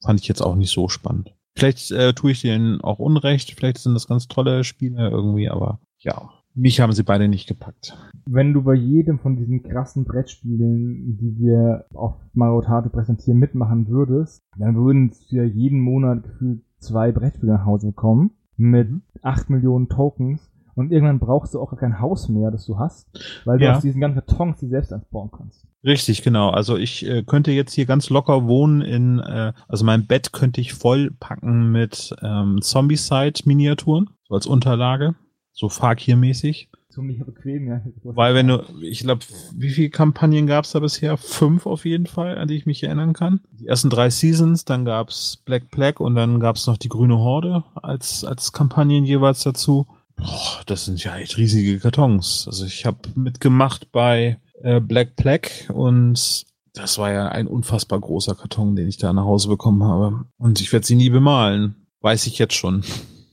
fand 0.03 0.19
ich 0.19 0.27
jetzt 0.27 0.41
auch 0.41 0.55
nicht 0.55 0.71
so 0.71 0.89
spannend. 0.89 1.35
Vielleicht 1.55 1.91
äh, 1.91 2.13
tue 2.13 2.31
ich 2.31 2.41
denen 2.41 2.81
auch 2.81 2.97
Unrecht, 2.97 3.51
vielleicht 3.51 3.77
sind 3.77 3.93
das 3.93 4.07
ganz 4.07 4.27
tolle 4.27 4.63
Spiele 4.63 5.09
irgendwie, 5.09 5.49
aber 5.49 5.79
ja, 5.99 6.31
mich 6.55 6.79
haben 6.79 6.93
sie 6.93 7.03
beide 7.03 7.27
nicht 7.27 7.47
gepackt. 7.47 7.95
Wenn 8.25 8.53
du 8.53 8.63
bei 8.63 8.73
jedem 8.73 9.19
von 9.19 9.35
diesen 9.35 9.61
krassen 9.61 10.05
Brettspielen, 10.05 11.17
die 11.17 11.37
wir 11.37 11.85
auf 11.93 12.15
Marotate 12.33 12.89
präsentieren, 12.89 13.37
mitmachen 13.37 13.87
würdest, 13.87 14.41
dann 14.57 14.75
würden 14.75 15.11
wir 15.29 15.45
jeden 15.45 15.79
Monat 15.79 16.23
gefühlt 16.23 16.63
zwei 16.79 17.11
Brettspiele 17.11 17.53
nach 17.53 17.65
Hause 17.65 17.87
bekommen 17.87 18.31
mit 18.61 18.89
acht 19.23 19.49
Millionen 19.49 19.89
Tokens 19.89 20.51
und 20.75 20.91
irgendwann 20.91 21.19
brauchst 21.19 21.53
du 21.53 21.59
auch 21.59 21.75
kein 21.77 21.99
Haus 21.99 22.29
mehr, 22.29 22.51
das 22.51 22.65
du 22.65 22.77
hast, 22.77 23.07
weil 23.45 23.57
du 23.57 23.65
Ja. 23.65 23.75
aus 23.75 23.81
diesen 23.81 23.99
ganzen 23.99 24.23
Kartons 24.25 24.59
die 24.59 24.67
selbst 24.67 24.93
ansbauen 24.93 25.29
kannst. 25.35 25.67
Richtig, 25.83 26.21
genau. 26.21 26.51
Also 26.51 26.77
ich 26.77 27.05
äh, 27.07 27.23
könnte 27.23 27.51
jetzt 27.51 27.73
hier 27.73 27.85
ganz 27.87 28.09
locker 28.11 28.47
wohnen 28.47 28.81
in, 28.81 29.19
äh, 29.19 29.51
also 29.67 29.83
mein 29.83 30.05
Bett 30.05 30.31
könnte 30.31 30.61
ich 30.61 30.73
voll 30.73 31.09
packen 31.19 31.71
mit 31.71 32.15
ähm, 32.21 32.59
Zombie-Side-Miniaturen, 32.61 34.09
so 34.27 34.35
als 34.35 34.45
Unterlage, 34.45 35.15
so 35.51 35.69
Fakir-mäßig. 35.69 36.69
Ziemlich 36.93 37.23
bequem, 37.23 37.67
ja. 37.67 37.81
Weil 38.03 38.35
wenn 38.35 38.47
du, 38.49 38.65
ich 38.81 38.99
glaube, 38.99 39.21
wie 39.55 39.69
viele 39.69 39.89
Kampagnen 39.89 40.45
gab 40.45 40.65
es 40.65 40.71
da 40.71 40.79
bisher? 40.79 41.15
Fünf 41.15 41.65
auf 41.65 41.85
jeden 41.85 42.05
Fall, 42.05 42.37
an 42.37 42.49
die 42.49 42.57
ich 42.57 42.65
mich 42.65 42.83
erinnern 42.83 43.13
kann. 43.13 43.39
Die 43.53 43.67
ersten 43.67 43.89
drei 43.89 44.09
Seasons, 44.09 44.65
dann 44.65 44.83
gab's 44.83 45.37
Black 45.45 45.71
Plague 45.71 46.03
und 46.03 46.15
dann 46.15 46.41
gab's 46.41 46.67
noch 46.67 46.77
die 46.77 46.89
Grüne 46.89 47.17
Horde 47.17 47.63
als, 47.75 48.25
als 48.25 48.51
Kampagnen 48.51 49.05
jeweils 49.05 49.43
dazu. 49.43 49.87
Boah, 50.17 50.61
das 50.65 50.83
sind 50.83 51.01
ja 51.01 51.15
echt 51.15 51.37
riesige 51.37 51.79
Kartons. 51.79 52.43
Also 52.47 52.65
ich 52.65 52.85
habe 52.85 52.97
mitgemacht 53.15 53.93
bei 53.93 54.37
äh, 54.61 54.81
Black 54.81 55.15
Plague 55.15 55.73
und 55.73 56.45
das 56.73 56.97
war 56.97 57.11
ja 57.11 57.29
ein 57.29 57.47
unfassbar 57.47 58.01
großer 58.01 58.35
Karton, 58.35 58.75
den 58.75 58.89
ich 58.89 58.97
da 58.97 59.13
nach 59.13 59.25
Hause 59.25 59.47
bekommen 59.47 59.83
habe. 59.83 60.25
Und 60.37 60.59
ich 60.59 60.73
werde 60.73 60.85
sie 60.85 60.95
nie 60.95 61.09
bemalen. 61.09 61.75
Weiß 62.01 62.27
ich 62.27 62.37
jetzt 62.37 62.55
schon. 62.55 62.83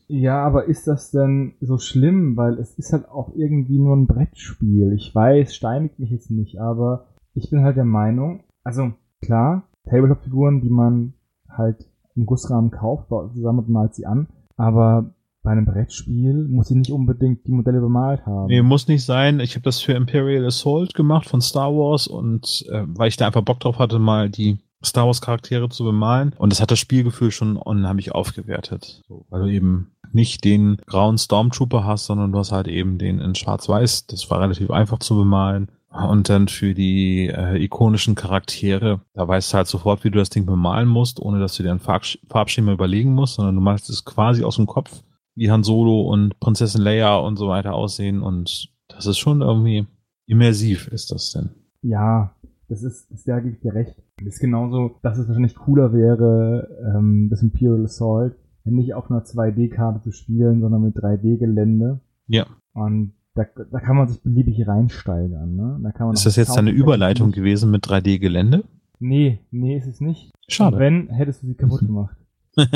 Ja, 0.08 0.42
aber 0.44 0.64
ist 0.64 0.86
das 0.86 1.10
denn 1.10 1.54
so 1.60 1.78
schlimm? 1.78 2.36
Weil 2.36 2.58
es 2.58 2.78
ist 2.78 2.92
halt 2.92 3.08
auch 3.08 3.34
irgendwie 3.36 3.78
nur 3.78 3.94
ein 3.94 4.06
Brettspiel. 4.06 4.92
Ich 4.94 5.14
weiß, 5.14 5.54
steinigt 5.54 5.98
mich 5.98 6.10
jetzt 6.10 6.30
nicht, 6.30 6.60
aber 6.60 7.08
ich 7.34 7.50
bin 7.50 7.62
halt 7.62 7.76
der 7.76 7.84
Meinung, 7.84 8.44
also 8.64 8.92
klar, 9.22 9.68
Tabletop-Figuren, 9.84 10.60
die 10.60 10.70
man 10.70 11.14
halt 11.48 11.86
im 12.16 12.26
Gussrahmen 12.26 12.70
kauft, 12.70 13.08
baut 13.08 13.32
zusammen 13.32 13.60
und 13.60 13.68
malt 13.68 13.94
sie 13.94 14.06
an, 14.06 14.28
aber 14.56 15.14
bei 15.42 15.52
einem 15.52 15.66
Brettspiel 15.66 16.48
muss 16.48 16.70
ich 16.70 16.76
nicht 16.76 16.90
unbedingt 16.90 17.46
die 17.46 17.52
Modelle 17.52 17.80
bemalt 17.80 18.26
haben. 18.26 18.48
Nee, 18.48 18.60
muss 18.60 18.88
nicht 18.88 19.04
sein. 19.04 19.40
Ich 19.40 19.54
habe 19.54 19.62
das 19.62 19.80
für 19.80 19.92
Imperial 19.92 20.44
Assault 20.44 20.94
gemacht 20.94 21.28
von 21.28 21.40
Star 21.40 21.72
Wars 21.72 22.06
und 22.06 22.66
äh, 22.70 22.84
weil 22.86 23.08
ich 23.08 23.16
da 23.16 23.26
einfach 23.26 23.44
Bock 23.44 23.60
drauf 23.60 23.78
hatte, 23.78 23.98
mal 23.98 24.28
die 24.28 24.58
Star 24.84 25.06
Wars 25.06 25.20
Charaktere 25.20 25.68
zu 25.68 25.84
bemalen. 25.84 26.34
Und 26.38 26.52
das 26.52 26.60
hat 26.60 26.70
das 26.70 26.78
Spielgefühl 26.78 27.30
schon 27.30 27.56
unheimlich 27.56 28.12
aufgewertet. 28.12 29.02
So, 29.08 29.26
weil 29.30 29.42
du 29.42 29.48
eben 29.48 29.92
nicht 30.12 30.44
den 30.44 30.78
grauen 30.86 31.18
Stormtrooper 31.18 31.84
hast, 31.84 32.06
sondern 32.06 32.32
du 32.32 32.38
hast 32.38 32.52
halt 32.52 32.68
eben 32.68 32.98
den 32.98 33.20
in 33.20 33.34
Schwarz-Weiß. 33.34 34.06
Das 34.06 34.30
war 34.30 34.40
relativ 34.40 34.70
einfach 34.70 34.98
zu 34.98 35.16
bemalen. 35.16 35.68
Und 35.90 36.28
dann 36.28 36.48
für 36.48 36.74
die 36.74 37.28
äh, 37.28 37.62
ikonischen 37.62 38.14
Charaktere, 38.14 39.00
da 39.14 39.26
weißt 39.26 39.52
du 39.52 39.56
halt 39.56 39.66
sofort, 39.68 40.04
wie 40.04 40.10
du 40.10 40.18
das 40.18 40.28
Ding 40.28 40.44
bemalen 40.44 40.86
musst, 40.86 41.20
ohne 41.20 41.40
dass 41.40 41.56
du 41.56 41.62
dir 41.62 41.72
ein 41.72 41.80
Farb 41.80 42.04
Farbschema 42.28 42.72
überlegen 42.72 43.14
musst, 43.14 43.36
sondern 43.36 43.54
du 43.54 43.62
machst 43.62 43.88
es 43.88 44.04
quasi 44.04 44.44
aus 44.44 44.56
dem 44.56 44.66
Kopf, 44.66 45.02
wie 45.34 45.50
Han 45.50 45.64
Solo 45.64 46.02
und 46.02 46.38
Prinzessin 46.40 46.82
Leia 46.82 47.16
und 47.16 47.36
so 47.36 47.48
weiter 47.48 47.74
aussehen. 47.74 48.22
Und 48.22 48.68
das 48.88 49.06
ist 49.06 49.18
schon 49.18 49.40
irgendwie 49.40 49.86
immersiv, 50.26 50.88
ist 50.88 51.10
das 51.10 51.32
denn. 51.32 51.50
Ja, 51.82 52.34
das 52.68 52.82
ist, 52.82 53.10
das, 53.10 53.24
da 53.24 53.40
gebe 53.40 53.54
ich 53.54 53.60
dir 53.60 53.74
recht. 53.74 53.96
Das 54.18 54.34
ist 54.34 54.40
genauso, 54.40 54.96
dass 55.02 55.16
es 55.16 55.26
wahrscheinlich 55.26 55.54
cooler 55.54 55.92
wäre, 55.94 56.68
ähm, 56.94 57.28
das 57.30 57.42
Imperial 57.42 57.84
Assault, 57.84 58.36
nicht 58.64 58.94
auf 58.94 59.10
einer 59.10 59.24
2D-Karte 59.24 60.00
zu 60.02 60.12
spielen, 60.12 60.60
sondern 60.60 60.82
mit 60.82 60.96
3D-Gelände. 60.96 62.00
Ja. 62.26 62.46
Und 62.74 63.12
da, 63.34 63.44
da 63.70 63.80
kann 63.80 63.96
man 63.96 64.08
sich 64.08 64.22
beliebig 64.22 64.66
reinsteigern, 64.66 65.54
ne? 65.56 65.78
Da 65.82 65.92
kann 65.92 66.06
man 66.08 66.14
Ist 66.14 66.26
das 66.26 66.36
jetzt 66.36 66.58
eine 66.58 66.70
Überleitung 66.70 67.30
gewesen 67.32 67.70
mit 67.70 67.84
3D-Gelände? 67.86 68.64
Nee, 69.00 69.38
nee, 69.50 69.76
ist 69.78 69.86
es 69.86 70.00
nicht. 70.00 70.32
Schade. 70.48 70.78
Wenn, 70.78 71.08
hättest 71.10 71.42
du 71.42 71.46
sie 71.46 71.54
kaputt 71.54 71.80
gemacht. 71.80 72.16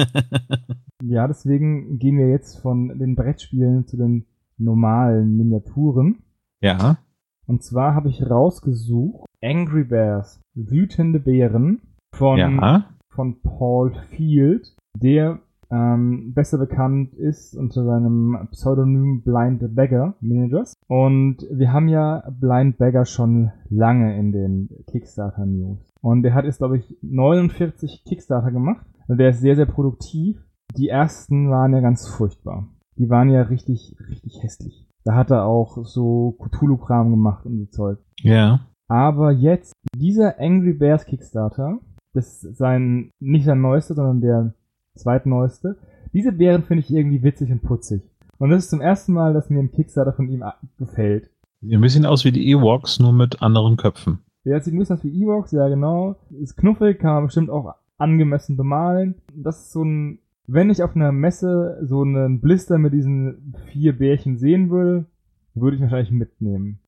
Ja, 1.05 1.27
deswegen 1.27 1.99
gehen 1.99 2.17
wir 2.17 2.31
jetzt 2.31 2.59
von 2.61 2.97
den 2.99 3.17
Brettspielen 3.17 3.87
zu 3.89 3.97
den 3.97 4.27
normalen 4.59 5.37
Miniaturen. 5.37 6.23
ja. 6.61 6.99
Und 7.47 7.65
zwar 7.65 7.97
habe 7.97 8.09
ich 8.09 8.23
rausgesucht 8.31 9.27
Angry 9.43 9.83
Bears, 9.83 10.41
wütende 10.55 11.19
Bären 11.19 11.81
von, 12.15 12.39
Ja. 12.39 12.89
von 13.11 13.43
Paul 13.43 13.93
Field, 14.11 14.77
der 14.97 15.41
ähm, 15.73 16.35
besser 16.35 16.59
bekannt 16.59 17.15
ist 17.15 17.57
unter 17.57 17.85
seinem 17.85 18.49
Pseudonym 18.51 19.23
Blind 19.23 19.75
Beggar 19.75 20.15
Managers. 20.21 20.75
Und 20.87 21.47
wir 21.51 21.73
haben 21.73 21.89
ja 21.89 22.23
Blind 22.31 22.77
Beggar 22.77 23.07
schon 23.07 23.53
lange 23.71 24.19
in 24.19 24.33
den 24.33 24.69
Kickstarter 24.91 25.47
News. 25.47 25.79
Und 26.03 26.25
der 26.25 26.35
hat 26.35 26.45
jetzt, 26.45 26.59
glaube 26.59 26.77
ich, 26.77 26.99
49 27.01 28.05
Kickstarter 28.05 28.51
gemacht. 28.51 28.85
Und 29.09 29.19
der 29.19 29.31
ist 29.31 29.41
sehr, 29.41 29.57
sehr 29.57 29.67
produktiv. 29.67 30.37
Die 30.77 30.89
ersten 30.89 31.51
waren 31.51 31.73
ja 31.73 31.81
ganz 31.81 32.07
furchtbar. 32.07 32.69
Die 32.97 33.09
waren 33.09 33.31
ja 33.31 33.43
richtig, 33.43 33.97
richtig 34.11 34.43
hässlich. 34.43 34.87
Da 35.05 35.15
hat 35.15 35.31
er 35.31 35.47
auch 35.47 35.85
so 35.85 36.37
Cthulhu-Kram 36.39 37.11
gemacht 37.11 37.47
und 37.47 37.59
so 37.59 37.67
Zeug. 37.67 37.99
Ja. 38.21 38.61
Aber 38.89 39.33
jetzt, 39.33 39.73
dieser 39.97 40.39
Angry 40.39 40.75
Bears 40.75 41.07
Kickstarter, 41.07 41.79
das 42.13 42.45
ist 42.45 42.59
sein, 42.59 43.11
nicht 43.21 43.47
sein 43.47 43.63
neuester, 43.63 43.95
sondern 43.95 44.21
der 44.21 44.55
zweitneueste. 44.95 45.77
Diese 46.13 46.33
Bären 46.33 46.63
finde 46.65 46.83
ich 46.83 46.93
irgendwie 46.93 47.23
witzig 47.23 47.51
und 47.51 47.63
putzig. 47.63 48.03
Und 48.39 48.51
das 48.51 48.65
ist 48.65 48.71
zum 48.71 48.81
ersten 48.81 49.13
Mal, 49.13 49.35
dass 49.35 49.51
mir 49.51 49.61
ein 49.61 49.73
Kickstarter 49.73 50.13
von 50.13 50.29
ihm 50.29 50.45
gefällt. 50.79 51.31
Sieht 51.61 51.75
ein 51.75 51.81
bisschen 51.81 52.07
aus 52.07 52.25
wie 52.25 52.33
die 52.33 52.51
Ewoks, 52.51 52.99
nur 52.99 53.13
mit 53.13 53.41
anderen 53.41 53.77
Köpfen. 53.77 54.19
Ja, 54.45 54.59
sieht 54.61 54.75
ein 54.75 54.79
bisschen 54.79 54.97
aus 54.97 55.05
wie 55.05 55.23
Evox, 55.23 55.53
ja 55.53 55.69
genau. 55.69 56.17
Ist 56.31 56.57
knuffig, 56.57 56.99
kann 56.99 57.15
man 57.15 57.27
bestimmt 57.27 57.51
auch 57.51 57.75
angemessen 57.99 58.57
bemalen. 58.57 59.15
Das 59.33 59.61
ist 59.61 59.73
so 59.73 59.85
ein, 59.85 60.19
wenn 60.47 60.71
ich 60.71 60.83
auf 60.83 60.97
einer 60.97 61.13
Messe 61.13 61.79
so 61.83 62.03
einen 62.03 62.41
Blister 62.41 62.79
mit 62.79 62.93
diesen 62.93 63.55
vier 63.71 63.97
Bärchen 63.97 64.39
sehen 64.39 64.71
würde, 64.71 65.07
würde 65.55 65.77
ich 65.77 65.83
wahrscheinlich 65.83 66.11
mitnehmen. 66.11 66.81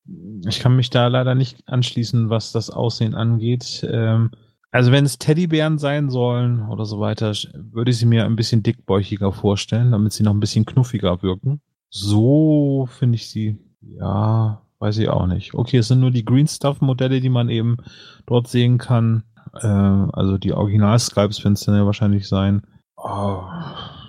Ich 0.49 0.59
kann 0.59 0.75
mich 0.75 0.91
da 0.91 1.07
leider 1.07 1.35
nicht 1.35 1.69
anschließen, 1.69 2.31
was 2.31 2.51
das 2.51 2.71
Aussehen 2.71 3.15
angeht. 3.15 3.87
Ähm, 3.89 4.31
also 4.75 4.91
wenn 4.91 5.05
es 5.05 5.19
Teddybären 5.19 5.79
sein 5.79 6.11
sollen 6.11 6.69
oder 6.69 6.85
so 6.85 6.99
weiter, 6.99 7.33
würde 7.55 7.93
ich 7.93 7.99
sie 7.99 8.07
mir 8.07 8.25
ein 8.25 8.35
bisschen 8.35 8.65
dickbäuchiger 8.65 9.31
vorstellen, 9.31 9.93
damit 9.93 10.13
sie 10.13 10.25
noch 10.25 10.35
ein 10.35 10.41
bisschen 10.41 10.65
knuffiger 10.67 11.23
wirken. 11.23 11.61
So 11.91 12.89
finde 12.91 13.15
ich 13.15 13.31
sie, 13.31 13.57
ja, 13.81 14.63
weiß 14.81 14.99
ich 14.99 15.09
auch 15.09 15.29
nicht. 15.29 15.55
Okay, 15.55 15.77
es 15.77 15.87
sind 15.87 16.01
nur 16.01 16.11
die 16.11 16.25
Green 16.25 16.49
Stuff 16.49 16.81
Modelle, 16.81 17.21
die 17.21 17.29
man 17.29 17.51
eben 17.51 17.77
dort 18.27 18.49
sehen 18.49 18.79
kann. 18.79 19.23
Äh, 19.55 19.69
also 19.69 20.39
die 20.39 20.53
Original-Skypes 20.53 21.45
werden 21.45 21.55
es 21.55 21.61
dann 21.61 21.77
ja 21.77 21.87
wahrscheinlich 21.87 22.27
sein. 22.27 22.63
Oh, 22.97 23.45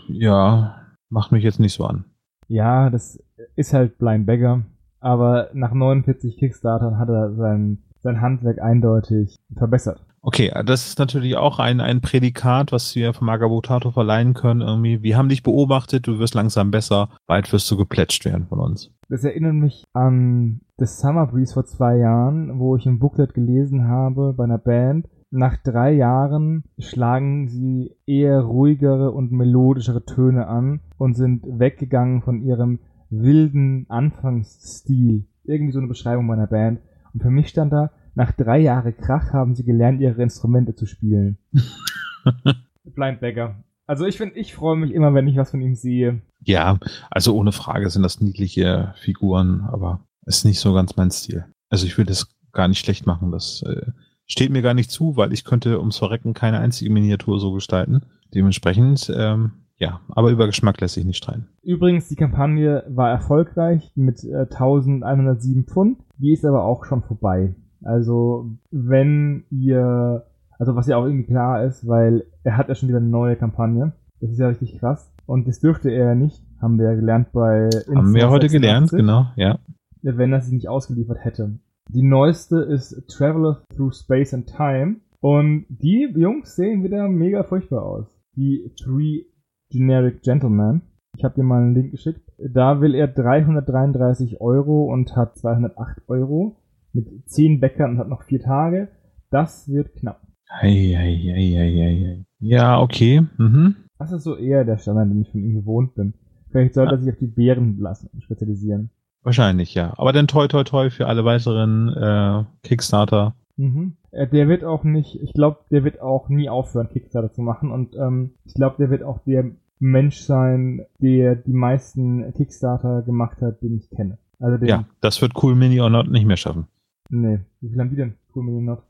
ja, 0.07 0.81
macht 1.09 1.31
mich 1.31 1.43
jetzt 1.43 1.59
nicht 1.59 1.73
so 1.73 1.85
an. 1.85 2.05
Ja, 2.47 2.89
das 2.89 3.23
ist 3.55 3.71
halt 3.71 3.99
Blind 3.99 4.25
Beggar. 4.25 4.63
Aber 4.99 5.51
nach 5.53 5.73
49 5.73 6.37
Kickstartern 6.37 6.97
hat 6.97 7.09
er 7.09 7.35
sein, 7.35 7.83
sein 8.01 8.19
Handwerk 8.19 8.59
eindeutig 8.59 9.35
verbessert. 9.55 10.03
Okay, 10.27 10.51
das 10.65 10.87
ist 10.87 10.97
natürlich 10.97 11.37
auch 11.37 11.59
ein, 11.59 11.79
ein 11.79 12.01
Prädikat, 12.01 12.71
was 12.71 12.95
wir 12.95 13.13
von 13.13 13.27
Magabotato 13.27 13.91
verleihen 13.91 14.33
können. 14.33 14.61
Irgendwie, 14.61 15.03
wir 15.03 15.17
haben 15.17 15.29
dich 15.29 15.43
beobachtet, 15.43 16.07
du 16.07 16.17
wirst 16.17 16.33
langsam 16.33 16.71
besser, 16.71 17.09
bald 17.27 17.53
wirst 17.53 17.69
du 17.69 17.77
geplätscht 17.77 18.25
werden 18.25 18.47
von 18.47 18.59
uns. 18.59 18.91
Das 19.07 19.23
erinnert 19.23 19.53
mich 19.53 19.83
an 19.93 20.61
The 20.79 20.87
Summer 20.87 21.27
Breeze 21.27 21.53
vor 21.53 21.65
zwei 21.65 21.97
Jahren, 21.97 22.57
wo 22.57 22.75
ich 22.75 22.87
ein 22.87 22.97
Booklet 22.97 23.35
gelesen 23.35 23.87
habe 23.87 24.33
bei 24.33 24.45
einer 24.45 24.57
Band. 24.57 25.07
Nach 25.29 25.57
drei 25.57 25.93
Jahren 25.93 26.63
schlagen 26.79 27.47
sie 27.47 27.95
eher 28.07 28.41
ruhigere 28.41 29.11
und 29.11 29.31
melodischere 29.31 30.05
Töne 30.05 30.47
an 30.47 30.79
und 30.97 31.13
sind 31.13 31.43
weggegangen 31.45 32.23
von 32.23 32.41
ihrem 32.41 32.79
wilden 33.11 33.85
Anfangsstil. 33.89 35.27
Irgendwie 35.43 35.71
so 35.71 35.77
eine 35.77 35.87
Beschreibung 35.87 36.25
meiner 36.25 36.47
Band. 36.47 36.79
Und 37.13 37.21
für 37.21 37.29
mich 37.29 37.49
stand 37.49 37.71
da, 37.71 37.91
nach 38.15 38.31
drei 38.31 38.59
Jahren 38.59 38.95
Krach 38.97 39.33
haben 39.33 39.55
sie 39.55 39.63
gelernt, 39.63 40.01
ihre 40.01 40.21
Instrumente 40.21 40.75
zu 40.75 40.85
spielen. 40.85 41.37
Blind 42.83 43.19
Beggar. 43.19 43.63
Also 43.87 44.05
ich 44.05 44.17
finde, 44.17 44.35
ich 44.35 44.55
freue 44.55 44.77
mich 44.77 44.91
immer, 44.91 45.13
wenn 45.13 45.27
ich 45.27 45.37
was 45.37 45.51
von 45.51 45.61
ihm 45.61 45.75
sehe. 45.75 46.21
Ja, 46.41 46.79
also 47.11 47.35
ohne 47.35 47.51
Frage 47.51 47.89
sind 47.89 48.03
das 48.03 48.19
niedliche 48.19 48.93
Figuren, 48.97 49.61
aber 49.61 49.99
ist 50.25 50.45
nicht 50.45 50.59
so 50.59 50.73
ganz 50.73 50.95
mein 50.95 51.11
Stil. 51.11 51.45
Also 51.69 51.85
ich 51.85 51.97
will 51.97 52.05
das 52.05 52.35
gar 52.51 52.67
nicht 52.67 52.79
schlecht 52.79 53.05
machen. 53.05 53.31
Das 53.31 53.61
äh, 53.63 53.91
steht 54.25 54.51
mir 54.51 54.61
gar 54.61 54.73
nicht 54.73 54.89
zu, 54.89 55.17
weil 55.17 55.33
ich 55.33 55.43
könnte 55.43 55.79
ums 55.79 55.97
Verrecken 55.97 56.33
keine 56.33 56.59
einzige 56.59 56.89
Miniatur 56.89 57.39
so 57.39 57.51
gestalten. 57.51 58.01
Dementsprechend 58.33 59.11
ähm, 59.15 59.51
ja, 59.77 59.99
aber 60.09 60.31
über 60.31 60.45
Geschmack 60.45 60.79
lässt 60.79 60.95
sich 60.95 61.03
nicht 61.03 61.17
streiten. 61.17 61.49
Übrigens, 61.61 62.07
die 62.07 62.15
Kampagne 62.15 62.83
war 62.87 63.09
erfolgreich 63.09 63.91
mit 63.95 64.23
äh, 64.23 64.47
1107 64.49 65.65
Pfund. 65.65 65.99
Die 66.17 66.31
ist 66.31 66.45
aber 66.45 66.63
auch 66.63 66.85
schon 66.85 67.03
vorbei. 67.03 67.55
Also, 67.85 68.49
wenn 68.71 69.45
ihr, 69.51 70.25
also 70.57 70.75
was 70.75 70.87
ja 70.87 70.97
auch 70.97 71.05
irgendwie 71.05 71.27
klar 71.27 71.63
ist, 71.63 71.87
weil 71.87 72.25
er 72.43 72.57
hat 72.57 72.67
ja 72.67 72.75
schon 72.75 72.89
wieder 72.89 72.97
eine 72.97 73.07
neue 73.07 73.35
Kampagne. 73.35 73.93
Das 74.19 74.31
ist 74.31 74.39
ja 74.39 74.47
richtig 74.47 74.79
krass. 74.79 75.13
Und 75.27 75.47
das 75.47 75.59
dürfte 75.59 75.89
er 75.89 76.07
ja 76.07 76.15
nicht, 76.15 76.43
haben 76.61 76.79
wir 76.79 76.89
ja 76.89 76.95
gelernt 76.95 77.31
bei 77.31 77.65
Instant 77.65 77.97
Haben 77.97 78.13
wir 78.13 78.29
heute 78.29 78.49
86, 78.49 78.51
gelernt, 78.51 78.91
genau, 78.91 79.27
ja. 79.35 79.59
Wenn 80.01 80.33
er 80.33 80.41
sie 80.41 80.55
nicht 80.55 80.69
ausgeliefert 80.69 81.23
hätte. 81.23 81.59
Die 81.89 82.03
neueste 82.03 82.57
ist 82.57 83.07
Traveler 83.07 83.63
Through 83.75 83.93
Space 83.93 84.33
and 84.33 84.47
Time. 84.47 84.97
Und 85.19 85.65
die 85.69 86.07
Jungs 86.15 86.55
sehen 86.55 86.83
wieder 86.83 87.07
mega 87.07 87.43
furchtbar 87.43 87.83
aus. 87.83 88.05
Die 88.35 88.71
Three 88.79 89.25
Generic 89.71 90.21
Gentleman. 90.21 90.81
Ich 91.17 91.23
habe 91.23 91.35
dir 91.35 91.43
mal 91.43 91.61
einen 91.61 91.73
Link 91.73 91.91
geschickt. 91.91 92.31
Da 92.37 92.81
will 92.81 92.93
er 92.93 93.07
333 93.07 94.41
Euro 94.41 94.91
und 94.91 95.15
hat 95.15 95.37
208 95.37 96.03
Euro 96.07 96.57
mit 96.95 97.29
10 97.29 97.59
Bäckern 97.59 97.91
und 97.91 97.97
hat 97.99 98.09
noch 98.09 98.23
4 98.23 98.41
Tage. 98.41 98.87
Das 99.29 99.69
wird 99.69 99.93
knapp. 99.95 100.21
Ei, 100.49 100.95
ei, 100.97 101.33
ei, 101.35 101.59
ei, 101.59 101.81
ei. 101.83 102.25
Ja, 102.39 102.79
okay. 102.79 103.23
Mhm. 103.37 103.75
Das 103.97 104.11
ist 104.11 104.23
so 104.23 104.35
eher 104.35 104.65
der 104.65 104.77
Standard, 104.77 105.09
den 105.09 105.21
ich 105.21 105.31
von 105.31 105.41
ihm 105.41 105.55
gewohnt 105.55 105.95
bin. 105.95 106.13
Vielleicht 106.49 106.73
sollte 106.73 106.95
er 106.95 106.99
sich 106.99 107.11
auf 107.11 107.19
die 107.19 107.27
Bären 107.27 107.77
lassen, 107.79 108.09
spezialisieren. 108.21 108.89
Wahrscheinlich, 109.23 109.73
ja. 109.73 109.93
Aber 109.97 110.13
dann 110.13 110.27
toi 110.27 110.47
toi 110.47 110.63
toi 110.63 110.89
für 110.89 111.07
alle 111.07 111.25
weiteren 111.25 111.89
äh, 111.89 112.43
Kickstarter. 112.63 113.35
Mhm. 113.57 113.97
Äh, 114.11 114.27
der 114.27 114.47
wird 114.47 114.63
auch 114.63 114.83
nicht, 114.83 115.19
ich 115.21 115.33
glaube, 115.33 115.59
der 115.71 115.83
wird 115.83 115.99
auch 116.01 116.29
nie 116.29 116.47
aufhören, 116.47 116.89
Kickstarter 116.89 117.33
zu 117.33 117.41
machen. 117.41 117.71
Und 117.71 117.95
ähm, 117.95 118.35
ich 118.45 118.53
glaube, 118.53 118.75
der 118.77 118.89
wird 118.89 119.03
auch 119.03 119.19
der 119.25 119.51
Mensch 119.79 120.19
sein, 120.19 120.85
der 121.01 121.35
die 121.35 121.53
meisten 121.53 122.33
Kickstarter 122.33 123.01
gemacht 123.01 123.41
hat, 123.41 123.61
den 123.61 123.77
ich 123.77 123.89
kenne. 123.89 124.17
Also 124.39 124.57
den, 124.57 124.69
ja, 124.69 124.85
das 125.01 125.21
wird 125.21 125.33
Cool 125.41 125.55
Mini 125.55 125.81
or 125.81 125.89
Not 125.89 126.09
nicht 126.09 126.25
mehr 126.25 126.37
schaffen. 126.37 126.67
Nee, 127.09 127.39
wie 127.61 127.69
viel 127.69 127.79
haben 127.79 127.89
die 127.89 127.95
denn, 127.95 128.15
Cool 128.33 128.43
Mini 128.43 128.57
or 128.57 128.63
Not? 128.63 128.83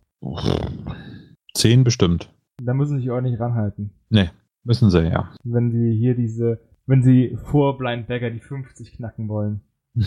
Zehn 1.54 1.84
bestimmt. 1.84 2.30
Da 2.62 2.73
müssen 2.73 2.97
sie 2.97 3.04
sich 3.04 3.12
auch 3.12 3.21
nicht 3.21 3.39
ranhalten. 3.39 3.91
Nee, 4.10 4.30
müssen 4.63 4.89
sie, 4.89 5.08
ja. 5.08 5.32
Wenn 5.43 5.71
sie 5.71 5.93
hier 5.95 6.15
diese, 6.15 6.60
wenn 6.86 7.04
sie 7.04 7.38
vor 7.43 7.78
Blind 7.78 8.08
Bagger 8.08 8.32
die 8.32 8.39
50 8.39 8.93
knacken 8.93 9.28
wollen. 9.28 9.62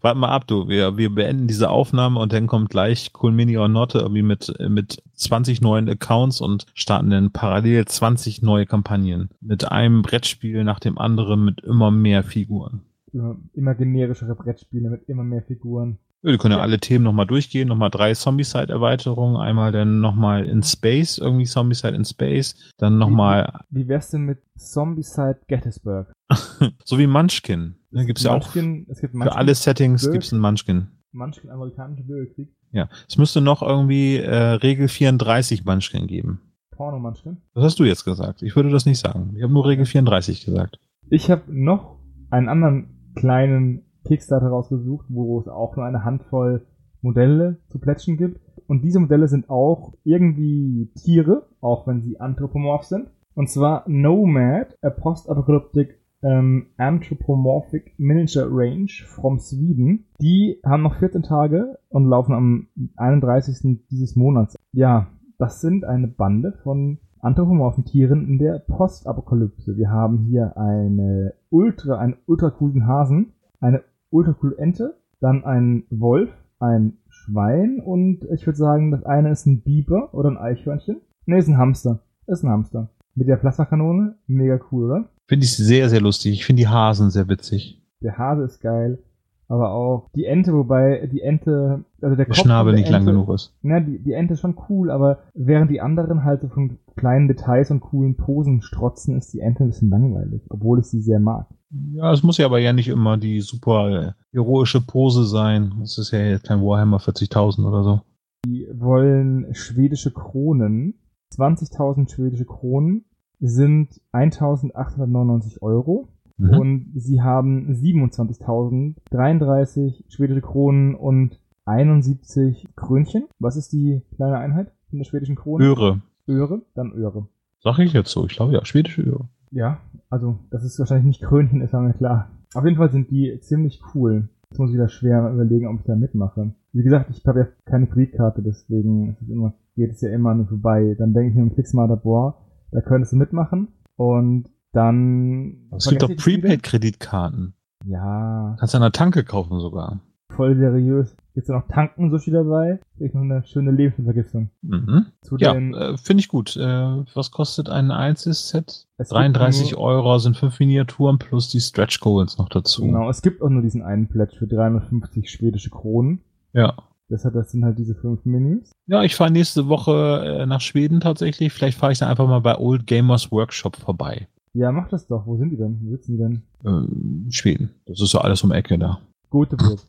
Warte 0.00 0.18
mal 0.18 0.30
ab, 0.30 0.46
du. 0.48 0.68
Wir, 0.68 0.96
wir 0.96 1.14
beenden 1.14 1.46
diese 1.46 1.70
Aufnahme 1.70 2.18
und 2.18 2.32
dann 2.32 2.48
kommt 2.48 2.70
gleich 2.70 3.12
Cool 3.20 3.30
Mini 3.32 3.56
or 3.56 3.68
Not 3.68 3.94
irgendwie 3.94 4.22
mit, 4.22 4.52
mit 4.68 5.02
20 5.14 5.60
neuen 5.60 5.88
Accounts 5.88 6.40
und 6.40 6.66
starten 6.74 7.10
dann 7.10 7.30
parallel 7.30 7.84
20 7.84 8.42
neue 8.42 8.66
Kampagnen. 8.66 9.30
Mit 9.40 9.70
einem 9.70 10.02
Brettspiel 10.02 10.64
nach 10.64 10.80
dem 10.80 10.98
anderen 10.98 11.44
mit 11.44 11.60
immer 11.60 11.92
mehr 11.92 12.24
Figuren. 12.24 12.82
Immer, 13.12 13.36
immer 13.52 13.74
generischere 13.74 14.34
Brettspiele 14.34 14.88
mit 14.88 15.08
immer 15.08 15.24
mehr 15.24 15.42
Figuren. 15.42 15.98
Wir 16.22 16.38
können 16.38 16.54
ja, 16.54 16.60
alle 16.60 16.78
Themen 16.78 17.04
nochmal 17.04 17.26
durchgehen, 17.26 17.66
nochmal 17.66 17.90
drei 17.90 18.14
Zombie-Side-Erweiterungen, 18.14 19.36
einmal 19.36 19.72
dann 19.72 20.00
nochmal 20.00 20.46
in 20.46 20.62
Space, 20.62 21.18
irgendwie 21.18 21.46
Zombie-Side 21.46 21.96
in 21.96 22.04
Space, 22.04 22.54
dann 22.78 22.96
nochmal. 22.96 23.64
Wie, 23.70 23.80
wie 23.80 23.88
wär's 23.88 24.10
denn 24.10 24.22
mit 24.22 24.38
Zombie-Side 24.56 25.40
Gettysburg? 25.48 26.12
so 26.84 26.98
wie 26.98 27.08
Munchkin. 27.08 27.74
Da 27.90 28.04
gibt's 28.04 28.22
ja 28.22 28.30
auch. 28.30 28.46
Es 28.46 28.52
gibt 28.54 29.14
Munchkin, 29.14 29.22
für 29.22 29.36
alle 29.36 29.54
Settings 29.54 30.02
Bürg, 30.02 30.12
gibt's 30.12 30.32
einen 30.32 30.40
Munchkin. 30.40 30.88
Munchkin, 31.10 31.50
amerikanische 31.50 32.04
Bürgerkrieg. 32.04 32.48
Ja. 32.70 32.88
Es 33.08 33.18
müsste 33.18 33.40
noch 33.40 33.60
irgendwie 33.60 34.16
äh, 34.16 34.34
Regel 34.34 34.86
34 34.86 35.64
Munchkin 35.64 36.06
geben. 36.06 36.40
Porno 36.70 37.00
Munchkin? 37.00 37.38
Das 37.54 37.64
hast 37.64 37.80
du 37.80 37.84
jetzt 37.84 38.04
gesagt. 38.04 38.42
Ich 38.42 38.54
würde 38.54 38.70
das 38.70 38.86
nicht 38.86 38.98
sagen. 38.98 39.34
Ich 39.36 39.42
habe 39.42 39.52
nur 39.52 39.66
Regel 39.66 39.86
34 39.86 40.44
gesagt. 40.44 40.78
Ich 41.10 41.30
habe 41.30 41.42
noch 41.48 41.98
einen 42.30 42.48
anderen 42.48 42.91
kleinen 43.14 43.82
Kickstarter 44.04 44.48
rausgesucht, 44.48 45.06
wo 45.08 45.38
es 45.40 45.48
auch 45.48 45.76
nur 45.76 45.86
eine 45.86 46.04
Handvoll 46.04 46.66
Modelle 47.02 47.58
zu 47.68 47.78
plätschen 47.78 48.16
gibt. 48.16 48.40
Und 48.66 48.82
diese 48.82 49.00
Modelle 49.00 49.28
sind 49.28 49.50
auch 49.50 49.94
irgendwie 50.04 50.90
Tiere, 50.94 51.46
auch 51.60 51.86
wenn 51.86 52.00
sie 52.00 52.20
anthropomorph 52.20 52.84
sind. 52.84 53.08
Und 53.34 53.50
zwar 53.50 53.84
Nomad, 53.88 54.76
a 54.82 54.90
Post-Apocalyptic 54.90 55.98
ähm, 56.22 56.66
Anthropomorphic 56.76 57.94
Miniature 57.98 58.48
Range 58.50 58.90
from 59.06 59.38
Sweden. 59.38 60.06
Die 60.20 60.60
haben 60.64 60.82
noch 60.82 60.98
14 60.98 61.22
Tage 61.22 61.78
und 61.88 62.06
laufen 62.06 62.34
am 62.34 62.68
31. 62.96 63.80
dieses 63.90 64.14
Monats. 64.14 64.56
Ja, 64.72 65.08
das 65.38 65.60
sind 65.60 65.84
eine 65.84 66.08
Bande 66.08 66.52
von 66.62 66.98
anthropomorphen 67.20 67.84
Tieren 67.84 68.28
in 68.28 68.38
der 68.38 68.60
Postapokalypse. 68.60 69.76
Wir 69.76 69.90
haben 69.90 70.18
hier 70.18 70.56
eine 70.56 71.34
ultra, 71.52 71.98
einen 71.98 72.16
ultra 72.26 72.50
coolen 72.50 72.86
Hasen, 72.86 73.34
eine 73.60 73.82
ultra 74.10 74.32
coole 74.32 74.56
Ente, 74.58 74.96
dann 75.20 75.44
ein 75.44 75.84
Wolf, 75.90 76.30
ein 76.58 76.98
Schwein 77.08 77.80
und 77.80 78.24
ich 78.32 78.46
würde 78.46 78.56
sagen, 78.56 78.90
das 78.90 79.04
eine 79.04 79.30
ist 79.30 79.46
ein 79.46 79.60
Biber 79.60 80.12
oder 80.14 80.30
ein 80.30 80.38
Eichhörnchen. 80.38 81.00
Ne, 81.26 81.38
ist 81.38 81.48
ein 81.48 81.58
Hamster. 81.58 82.00
Ist 82.26 82.42
ein 82.42 82.50
Hamster. 82.50 82.90
Mit 83.14 83.28
der 83.28 83.36
Plasmakanone. 83.36 84.16
Mega 84.26 84.58
cool, 84.70 84.84
oder? 84.90 85.08
Finde 85.26 85.44
ich 85.44 85.56
sehr, 85.56 85.88
sehr 85.88 86.00
lustig. 86.00 86.32
Ich 86.32 86.44
finde 86.44 86.62
die 86.62 86.68
Hasen 86.68 87.10
sehr 87.10 87.28
witzig. 87.28 87.80
Der 88.00 88.18
Hase 88.18 88.44
ist 88.44 88.60
geil. 88.60 88.98
Aber 89.48 89.72
auch 89.72 90.10
die 90.14 90.24
Ente, 90.24 90.54
wobei 90.54 91.08
die 91.12 91.20
Ente, 91.20 91.84
also 92.00 92.16
der, 92.16 92.26
der 92.26 92.34
Schnabel 92.34 92.72
nicht 92.72 92.86
Ente, 92.86 92.92
lang 92.92 93.06
genug 93.06 93.28
ist. 93.34 93.54
Na, 93.62 93.80
die, 93.80 93.98
die 93.98 94.12
Ente 94.12 94.34
ist 94.34 94.40
schon 94.40 94.56
cool, 94.68 94.90
aber 94.90 95.18
während 95.34 95.70
die 95.70 95.80
anderen 95.80 96.24
halt 96.24 96.40
so 96.40 96.48
von 96.48 96.78
kleinen 96.96 97.28
Details 97.28 97.70
und 97.70 97.80
coolen 97.80 98.16
Posen 98.16 98.62
strotzen, 98.62 99.16
ist 99.16 99.32
die 99.34 99.40
Ente 99.40 99.64
ein 99.64 99.68
bisschen 99.68 99.90
langweilig, 99.90 100.42
obwohl 100.48 100.80
ich 100.80 100.86
sie 100.86 101.00
sehr 101.00 101.20
mag. 101.20 101.46
Ja, 101.94 102.12
es 102.12 102.22
muss 102.22 102.38
ja 102.38 102.46
aber 102.46 102.58
ja 102.58 102.72
nicht 102.72 102.88
immer 102.88 103.16
die 103.16 103.40
super 103.40 104.14
heroische 104.32 104.80
Pose 104.80 105.24
sein. 105.24 105.72
Es 105.82 105.98
ist 105.98 106.12
ja 106.12 106.20
jetzt 106.20 106.46
kein 106.46 106.62
Warhammer 106.62 106.98
40.000 106.98 107.66
oder 107.66 107.82
so. 107.82 108.00
Die 108.46 108.66
wollen 108.74 109.54
schwedische 109.54 110.12
Kronen, 110.12 110.94
20.000 111.34 112.10
schwedische 112.10 112.44
Kronen 112.44 113.04
sind 113.40 114.00
1.899 114.12 115.62
Euro. 115.62 116.08
Mhm. 116.42 116.58
Und 116.58 116.92
sie 116.96 117.22
haben 117.22 117.72
27.033 117.72 120.04
schwedische 120.08 120.40
Kronen 120.40 120.96
und 120.96 121.38
71 121.66 122.66
Krönchen. 122.74 123.28
Was 123.38 123.56
ist 123.56 123.72
die 123.72 124.02
kleine 124.16 124.38
Einheit 124.38 124.72
in 124.90 124.98
der 124.98 125.04
schwedischen 125.04 125.36
Krone? 125.36 125.64
Öre. 125.64 126.02
Öre, 126.26 126.62
dann 126.74 126.90
Öre. 126.92 127.28
Sag 127.60 127.78
ich 127.78 127.92
jetzt 127.92 128.10
so. 128.10 128.26
Ich 128.26 128.34
glaube 128.34 128.54
ja, 128.54 128.64
schwedische 128.64 129.02
Öre. 129.02 129.28
Ja, 129.52 129.78
also 130.10 130.40
das 130.50 130.64
ist 130.64 130.80
wahrscheinlich 130.80 131.06
nicht 131.06 131.22
Krönchen, 131.22 131.60
ist 131.60 131.74
mir 131.74 131.92
klar. 131.92 132.30
Auf 132.54 132.64
jeden 132.64 132.76
Fall 132.76 132.90
sind 132.90 133.12
die 133.12 133.38
ziemlich 133.40 133.80
cool. 133.94 134.28
Jetzt 134.50 134.58
muss 134.58 134.70
ich 134.70 134.74
wieder 134.74 134.88
schwer 134.88 135.30
überlegen, 135.32 135.68
ob 135.68 135.78
ich 135.78 135.86
da 135.86 135.94
mitmache. 135.94 136.54
Wie 136.72 136.82
gesagt, 136.82 137.08
ich 137.10 137.24
habe 137.24 137.40
ja 137.40 137.46
keine 137.64 137.86
Kreditkarte, 137.86 138.42
deswegen 138.42 139.10
ist 139.10 139.22
es 139.22 139.28
immer, 139.28 139.54
geht 139.76 139.92
es 139.92 140.00
ja 140.00 140.10
immer 140.10 140.34
mir 140.34 140.46
vorbei. 140.46 140.96
Dann 140.98 141.14
denke 141.14 141.30
ich 141.30 141.36
mir 141.36 141.42
im 141.42 141.54
Klicksmarter, 141.54 141.94
boah, 141.96 142.38
da 142.72 142.80
könntest 142.80 143.12
du 143.12 143.16
mitmachen. 143.16 143.68
Und 143.96 144.48
dann. 144.72 145.68
Es 145.76 145.88
gibt 145.88 146.02
doch. 146.02 146.14
Prepaid-Kreditkarten. 146.16 147.54
Ja, 147.84 148.56
Kannst 148.58 148.74
du 148.74 148.78
an 148.78 148.82
der 148.82 148.92
Tanke 148.92 149.24
kaufen 149.24 149.58
sogar. 149.60 150.00
voll 150.30 150.56
seriös. 150.56 151.16
Gibt's 151.34 151.48
da 151.48 151.54
noch 151.54 151.66
Tanken-Sushi 151.68 152.30
dabei? 152.30 152.78
Krieg 152.98 153.14
noch 153.14 153.22
eine 153.22 153.42
schöne 153.46 153.70
Lebensmittelvergiftung. 153.70 154.50
Mhm. 154.62 155.06
Zu 155.22 155.36
Ja, 155.38 155.54
äh, 155.54 155.96
finde 155.96 156.20
ich 156.20 156.28
gut. 156.28 156.56
Äh, 156.56 157.04
was 157.14 157.30
kostet 157.30 157.68
ein 157.70 157.90
Einzelset? 157.90 158.86
es 158.98 159.08
gibt 159.08 159.12
33 159.18 159.72
nur, 159.72 159.80
Euro 159.80 160.18
sind 160.18 160.36
fünf 160.36 160.60
Miniaturen 160.60 161.18
plus 161.18 161.48
die 161.48 161.60
Stretch 161.60 162.00
Goals 162.00 162.36
noch 162.38 162.48
dazu. 162.50 162.82
Genau, 162.82 163.08
es 163.08 163.22
gibt 163.22 163.40
auch 163.42 163.48
nur 163.48 163.62
diesen 163.62 163.82
einen 163.82 164.08
Pledge 164.08 164.36
für 164.36 164.46
350 164.46 165.30
schwedische 165.30 165.70
Kronen. 165.70 166.20
Ja. 166.52 166.76
Deshalb, 167.10 167.34
das 167.34 167.50
sind 167.50 167.64
halt 167.64 167.78
diese 167.78 167.94
fünf 167.94 168.24
Minis. 168.24 168.70
Ja, 168.86 169.02
ich 169.02 169.16
fahre 169.16 169.30
nächste 169.30 169.68
Woche 169.68 170.38
äh, 170.40 170.46
nach 170.46 170.60
Schweden 170.60 171.00
tatsächlich. 171.00 171.52
Vielleicht 171.52 171.78
fahre 171.78 171.92
ich 171.92 171.98
dann 171.98 172.08
einfach 172.10 172.28
mal 172.28 172.40
bei 172.40 172.58
Old 172.58 172.86
Gamers 172.86 173.32
Workshop 173.32 173.76
vorbei. 173.76 174.28
Ja, 174.54 174.70
mach 174.72 174.88
das 174.88 175.06
doch. 175.06 175.26
Wo 175.26 175.36
sind 175.36 175.50
die 175.50 175.56
denn? 175.56 175.80
Wo 175.82 175.90
sitzen 175.90 176.12
die 176.12 176.18
denn? 176.18 176.42
Äh, 176.64 177.30
Schweden. 177.32 177.70
Das 177.86 178.00
ist 178.00 178.12
ja 178.12 178.20
alles 178.20 178.42
um 178.42 178.52
Ecke 178.52 178.78
da. 178.78 179.00
Göteborg. 179.30 179.80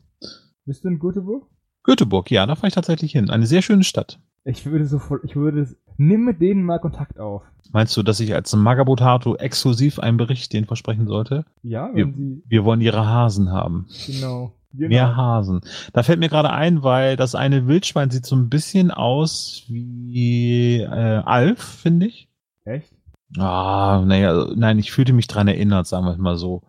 Bist 0.64 0.84
du 0.84 0.88
in 0.88 0.98
Göteborg? 0.98 1.46
Göteborg, 1.82 2.30
ja, 2.30 2.46
da 2.46 2.54
fahre 2.54 2.68
ich 2.68 2.74
tatsächlich 2.74 3.12
hin. 3.12 3.28
Eine 3.28 3.46
sehr 3.46 3.60
schöne 3.60 3.84
Stadt. 3.84 4.18
Ich 4.46 4.64
würde 4.64 4.86
so 4.86 4.98
voll, 4.98 5.20
ich 5.24 5.36
würde, 5.36 5.68
nimm 5.98 6.24
mit 6.24 6.40
denen 6.40 6.64
mal 6.64 6.78
Kontakt 6.78 7.18
auf. 7.18 7.42
Meinst 7.72 7.96
du, 7.96 8.02
dass 8.02 8.20
ich 8.20 8.34
als 8.34 8.54
Magabotato 8.56 9.36
exklusiv 9.36 9.98
einen 9.98 10.16
Bericht 10.16 10.52
denen 10.52 10.66
versprechen 10.66 11.06
sollte? 11.06 11.44
Ja, 11.62 11.90
wenn 11.92 12.14
sie, 12.14 12.42
Wir 12.46 12.64
wollen 12.64 12.80
ihre 12.80 13.06
Hasen 13.06 13.50
haben. 13.50 13.86
genau. 14.06 14.54
genau. 14.72 14.88
Mehr 14.88 15.16
Hasen. 15.16 15.60
Da 15.92 16.02
fällt 16.02 16.20
mir 16.20 16.28
gerade 16.30 16.50
ein, 16.50 16.82
weil 16.82 17.16
das 17.16 17.34
eine 17.34 17.66
Wildschwein 17.66 18.10
sieht 18.10 18.24
so 18.26 18.36
ein 18.36 18.48
bisschen 18.48 18.90
aus 18.90 19.64
wie 19.68 20.80
äh, 20.80 20.88
Alf, 21.24 21.58
finde 21.62 22.06
ich. 22.06 22.28
Echt? 22.64 22.93
Ah, 23.38 24.02
naja, 24.06 24.48
nein, 24.54 24.78
ich 24.78 24.92
fühlte 24.92 25.12
mich 25.12 25.26
dran 25.26 25.48
erinnert, 25.48 25.86
sagen 25.86 26.06
wir 26.06 26.12
es 26.12 26.18
mal 26.18 26.36
so. 26.36 26.62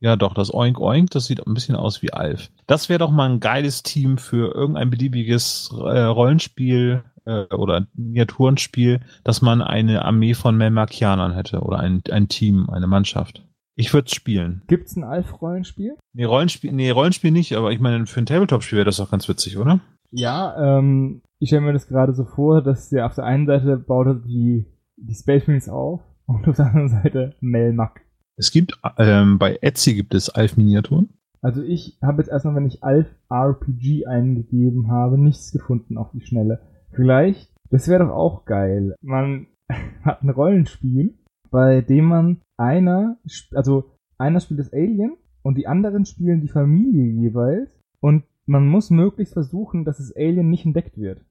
Ja, 0.00 0.16
doch, 0.16 0.34
das 0.34 0.52
Oink 0.52 0.80
Oink, 0.80 1.10
das 1.10 1.26
sieht 1.26 1.46
ein 1.46 1.54
bisschen 1.54 1.76
aus 1.76 2.02
wie 2.02 2.12
Alf. 2.12 2.50
Das 2.66 2.88
wäre 2.88 2.98
doch 2.98 3.10
mal 3.10 3.30
ein 3.30 3.40
geiles 3.40 3.84
Team 3.84 4.18
für 4.18 4.52
irgendein 4.52 4.90
beliebiges 4.90 5.70
äh, 5.72 6.00
Rollenspiel 6.00 7.04
äh, 7.24 7.44
oder 7.54 7.86
Miniaturenspiel, 7.94 9.00
dass 9.22 9.42
man 9.42 9.62
eine 9.62 10.04
Armee 10.04 10.34
von 10.34 10.56
Melmakianern 10.56 11.34
hätte 11.34 11.60
oder 11.60 11.78
ein, 11.78 12.02
ein 12.10 12.28
Team, 12.28 12.68
eine 12.68 12.88
Mannschaft. 12.88 13.46
Ich 13.76 13.94
würde 13.94 14.10
spielen. 14.10 14.62
Gibt's 14.66 14.96
ein 14.96 15.04
Alf-Rollenspiel? 15.04 15.96
Nee, 16.12 16.24
Rollenspiel, 16.24 16.72
nee, 16.72 16.90
Rollenspiel 16.90 17.30
nicht, 17.30 17.54
aber 17.54 17.72
ich 17.72 17.80
meine, 17.80 18.06
für 18.06 18.20
ein 18.20 18.26
Tabletop-Spiel 18.26 18.78
wäre 18.78 18.86
das 18.86 18.96
doch 18.96 19.10
ganz 19.10 19.28
witzig, 19.28 19.56
oder? 19.56 19.80
Ja, 20.10 20.78
ähm, 20.78 21.22
ich 21.38 21.48
stelle 21.48 21.62
mir 21.62 21.72
das 21.72 21.86
gerade 21.86 22.12
so 22.12 22.24
vor, 22.24 22.60
dass 22.60 22.90
der 22.90 23.06
auf 23.06 23.14
der 23.14 23.24
einen 23.24 23.46
Seite 23.46 23.78
baut 23.78 24.06
er 24.08 24.14
die, 24.14 24.66
die 24.96 25.14
Space 25.14 25.46
Marines 25.46 25.68
auf 25.68 26.00
und 26.34 26.48
auf 26.48 26.56
der 26.56 26.66
anderen 26.66 26.88
Seite 26.88 27.34
Melmac. 27.40 28.02
Es 28.36 28.50
gibt, 28.50 28.78
ähm, 28.98 29.38
bei 29.38 29.58
Etsy 29.60 29.94
gibt 29.94 30.14
es 30.14 30.30
Alf-Miniaturen. 30.30 31.10
Also 31.42 31.62
ich 31.62 31.98
habe 32.00 32.22
jetzt 32.22 32.30
erstmal, 32.30 32.54
wenn 32.54 32.66
ich 32.66 32.84
Alf 32.84 33.06
RPG 33.28 34.06
eingegeben 34.06 34.90
habe, 34.90 35.18
nichts 35.18 35.52
gefunden 35.52 35.98
auf 35.98 36.10
die 36.12 36.24
Schnelle. 36.24 36.60
Vielleicht, 36.92 37.52
das 37.70 37.88
wäre 37.88 38.04
doch 38.04 38.12
auch 38.12 38.44
geil. 38.44 38.94
Man 39.02 39.48
hat 40.02 40.22
ein 40.22 40.30
Rollenspiel, 40.30 41.14
bei 41.50 41.80
dem 41.80 42.06
man 42.06 42.40
einer, 42.56 43.18
also 43.52 43.90
einer 44.18 44.40
spielt 44.40 44.60
das 44.60 44.72
Alien 44.72 45.16
und 45.42 45.58
die 45.58 45.66
anderen 45.66 46.06
spielen 46.06 46.40
die 46.40 46.48
Familie 46.48 47.06
jeweils 47.06 47.70
und 48.00 48.24
man 48.46 48.66
muss 48.66 48.90
möglichst 48.90 49.34
versuchen, 49.34 49.84
dass 49.84 49.98
das 49.98 50.14
Alien 50.14 50.48
nicht 50.48 50.64
entdeckt 50.64 50.96
wird. 50.96 51.24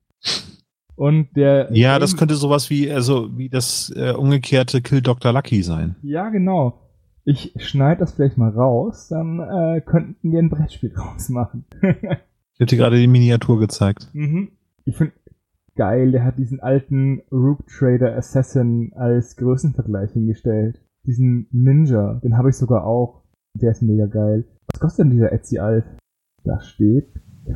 Und 0.96 1.36
der 1.36 1.70
Ja, 1.72 2.00
das 2.00 2.18
könnte 2.18 2.36
sowas 2.36 2.70
wie, 2.70 2.92
also, 2.92 3.36
wie 3.38 3.50
das 3.50 3.92
äh, 3.96 4.12
umgekehrte 4.12 4.82
Kill 4.82 5.02
Dr. 5.02 5.34
Lucky 5.34 5.64
sein. 5.64 5.96
Ja, 6.02 6.30
genau. 6.30 6.82
Ich 7.24 7.54
schneide 7.58 8.00
das 8.00 8.14
vielleicht 8.14 8.38
mal 8.38 8.50
raus, 8.50 9.08
dann 9.10 9.40
äh, 9.40 9.82
könnten 9.82 10.32
wir 10.32 10.40
ein 10.40 10.50
Brettspiel 10.50 10.90
draus 10.96 11.30
machen. 11.30 11.66
Ich 11.82 12.60
habe 12.60 12.66
dir 12.66 12.78
gerade 12.78 12.98
die 12.98 13.08
Miniatur 13.08 13.60
gezeigt. 13.60 14.10
Mhm. 14.14 14.50
Ich 14.86 14.98
finde 14.98 15.14
geil, 15.76 16.12
der 16.12 16.24
hat 16.26 16.38
diesen 16.38 16.60
alten 16.60 17.22
Rook 17.32 17.66
Trader 17.68 18.16
Assassin 18.16 18.94
als 18.96 19.36
Größenvergleich 19.36 20.12
hingestellt. 20.12 20.80
Diesen 21.06 21.48
Ninja, 21.52 22.20
den 22.24 22.38
habe 22.38 22.50
ich 22.50 22.58
sogar 22.58 22.86
auch. 22.86 23.24
Der 23.54 23.72
ist 23.72 23.82
mega 23.82 24.06
geil. 24.06 24.46
Was 24.72 24.80
kostet 24.80 25.06
denn 25.06 25.12
dieser 25.12 25.32
Etsy 25.32 25.60
Alf? 25.60 25.86
Da 26.44 26.60
steht 26.62 27.08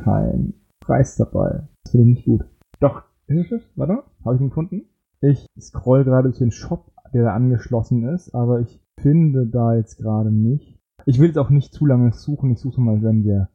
kein 0.04 0.54
Preis 0.80 1.16
dabei. 1.16 1.68
Das 1.82 1.92
finde 1.92 2.10
ich 2.10 2.16
nicht 2.16 2.24
gut. 2.26 2.44
Doch, 2.80 3.02
ist 3.28 3.52
es? 3.52 3.62
Warte, 3.74 4.04
habe 4.24 4.36
ich 4.36 4.40
ihn 4.40 4.48
gefunden? 4.48 4.82
Ich 5.20 5.46
scroll 5.58 6.04
gerade 6.04 6.28
durch 6.28 6.38
den 6.38 6.52
Shop, 6.52 6.92
der 7.12 7.24
da 7.24 7.34
angeschlossen 7.34 8.04
ist, 8.08 8.34
aber 8.34 8.60
ich 8.60 8.80
finde 8.98 9.46
da 9.46 9.74
jetzt 9.74 9.96
gerade 9.96 10.30
nicht. 10.30 10.78
Ich 11.06 11.18
will 11.18 11.28
jetzt 11.28 11.38
auch 11.38 11.50
nicht 11.50 11.72
zu 11.72 11.86
lange 11.86 12.12
suchen. 12.12 12.50
Ich 12.52 12.58
suche 12.58 12.80
mal, 12.80 13.02
wenn 13.02 13.24
wir, 13.24 13.48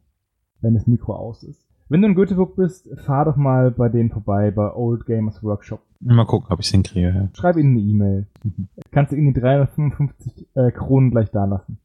wenn 0.62 0.73
das 0.73 0.88
Mikro 0.88 1.15
aus 1.15 1.43
ist. 1.43 1.67
Wenn 1.89 2.01
du 2.01 2.07
in 2.07 2.15
Göteborg 2.15 2.55
bist, 2.55 2.89
fahr 3.05 3.25
doch 3.25 3.36
mal 3.36 3.71
bei 3.71 3.89
denen 3.89 4.12
vorbei, 4.12 4.51
bei 4.51 4.73
Old 4.73 5.05
Gamers 5.05 5.43
Workshop. 5.43 5.81
Mal 5.99 6.25
gucken, 6.25 6.47
ob 6.49 6.60
ich 6.62 6.67
es 6.67 6.71
hinkriege. 6.71 7.10
Ja. 7.10 7.29
Schreib 7.34 7.57
ihnen 7.57 7.77
eine 7.77 7.81
E-Mail. 7.81 8.27
Kannst 8.91 9.12
du 9.12 9.17
ihnen 9.17 9.34
die 9.34 9.39
355 9.41 10.47
äh, 10.55 10.71
Kronen 10.71 11.12
gleich 11.12 11.31
da 11.31 11.45
lassen. 11.45 11.79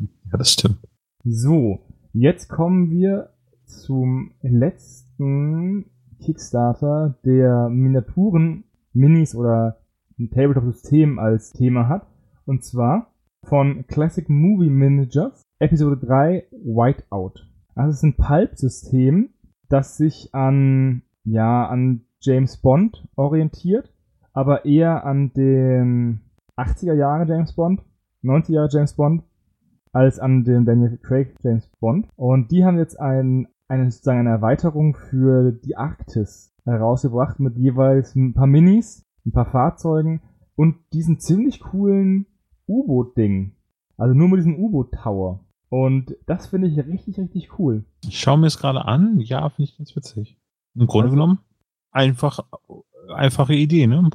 ja, 0.00 0.38
das 0.38 0.52
stimmt. 0.52 0.78
So, 1.24 1.80
jetzt 2.14 2.48
kommen 2.48 2.90
wir 2.90 3.30
zum 3.66 4.32
letzten 4.40 5.90
Kickstarter, 6.22 7.18
der 7.24 7.68
Miniaturen, 7.68 8.64
Minis 8.92 9.34
oder 9.34 9.78
ein 10.18 10.30
Tabletop-System 10.30 11.18
als 11.18 11.52
Thema 11.52 11.88
hat. 11.88 12.06
Und 12.46 12.64
zwar 12.64 13.12
von 13.44 13.86
Classic 13.86 14.28
Movie 14.28 14.70
Managers, 14.70 15.42
Episode 15.58 15.96
3, 15.98 16.46
Whiteout. 16.50 17.46
Das 17.74 17.94
ist 17.94 18.02
ein 18.02 18.16
Pulp-System, 18.16 19.30
das 19.68 19.96
sich 19.96 20.34
an, 20.34 21.02
ja, 21.24 21.66
an 21.66 22.02
James 22.20 22.58
Bond 22.58 23.08
orientiert, 23.16 23.92
aber 24.32 24.64
eher 24.64 25.04
an 25.04 25.32
den 25.32 26.20
80er 26.56 26.94
Jahre 26.94 27.26
James 27.26 27.54
Bond, 27.54 27.82
90er 28.22 28.52
Jahre 28.52 28.68
James 28.70 28.94
Bond, 28.94 29.22
als 29.92 30.18
an 30.18 30.44
den 30.44 30.64
Daniel 30.64 30.98
Craig 30.98 31.34
James 31.42 31.68
Bond. 31.80 32.08
Und 32.16 32.50
die 32.50 32.64
haben 32.64 32.78
jetzt 32.78 32.98
ein, 32.98 33.48
eine, 33.68 33.90
sozusagen 33.90 34.20
eine 34.20 34.30
Erweiterung 34.30 34.94
für 34.96 35.52
die 35.52 35.76
Arktis 35.76 36.54
herausgebracht 36.64 37.40
mit 37.40 37.56
jeweils 37.56 38.14
ein 38.14 38.34
paar 38.34 38.46
Minis, 38.46 39.04
ein 39.26 39.32
paar 39.32 39.46
Fahrzeugen 39.50 40.22
und 40.56 40.76
diesen 40.92 41.18
ziemlich 41.18 41.60
coolen 41.60 42.26
U-Boot-Ding. 42.68 43.56
Also 43.96 44.14
nur 44.14 44.28
mit 44.28 44.38
diesem 44.38 44.58
U-Boot-Tower. 44.58 45.44
Und 45.68 46.16
das 46.26 46.48
finde 46.48 46.68
ich 46.68 46.76
richtig, 46.78 47.18
richtig 47.18 47.58
cool. 47.58 47.84
Ich 48.06 48.18
schaue 48.20 48.38
mir 48.38 48.46
es 48.46 48.58
gerade 48.58 48.84
an. 48.84 49.18
Ja, 49.20 49.48
finde 49.48 49.70
ich 49.70 49.78
ganz 49.78 49.96
witzig. 49.96 50.38
Im 50.74 50.86
Grunde 50.86 51.06
Also- 51.06 51.14
genommen, 51.16 51.38
einfach, 51.90 52.40
einfache 53.14 53.54
Idee, 53.54 53.86
ne? 53.86 54.08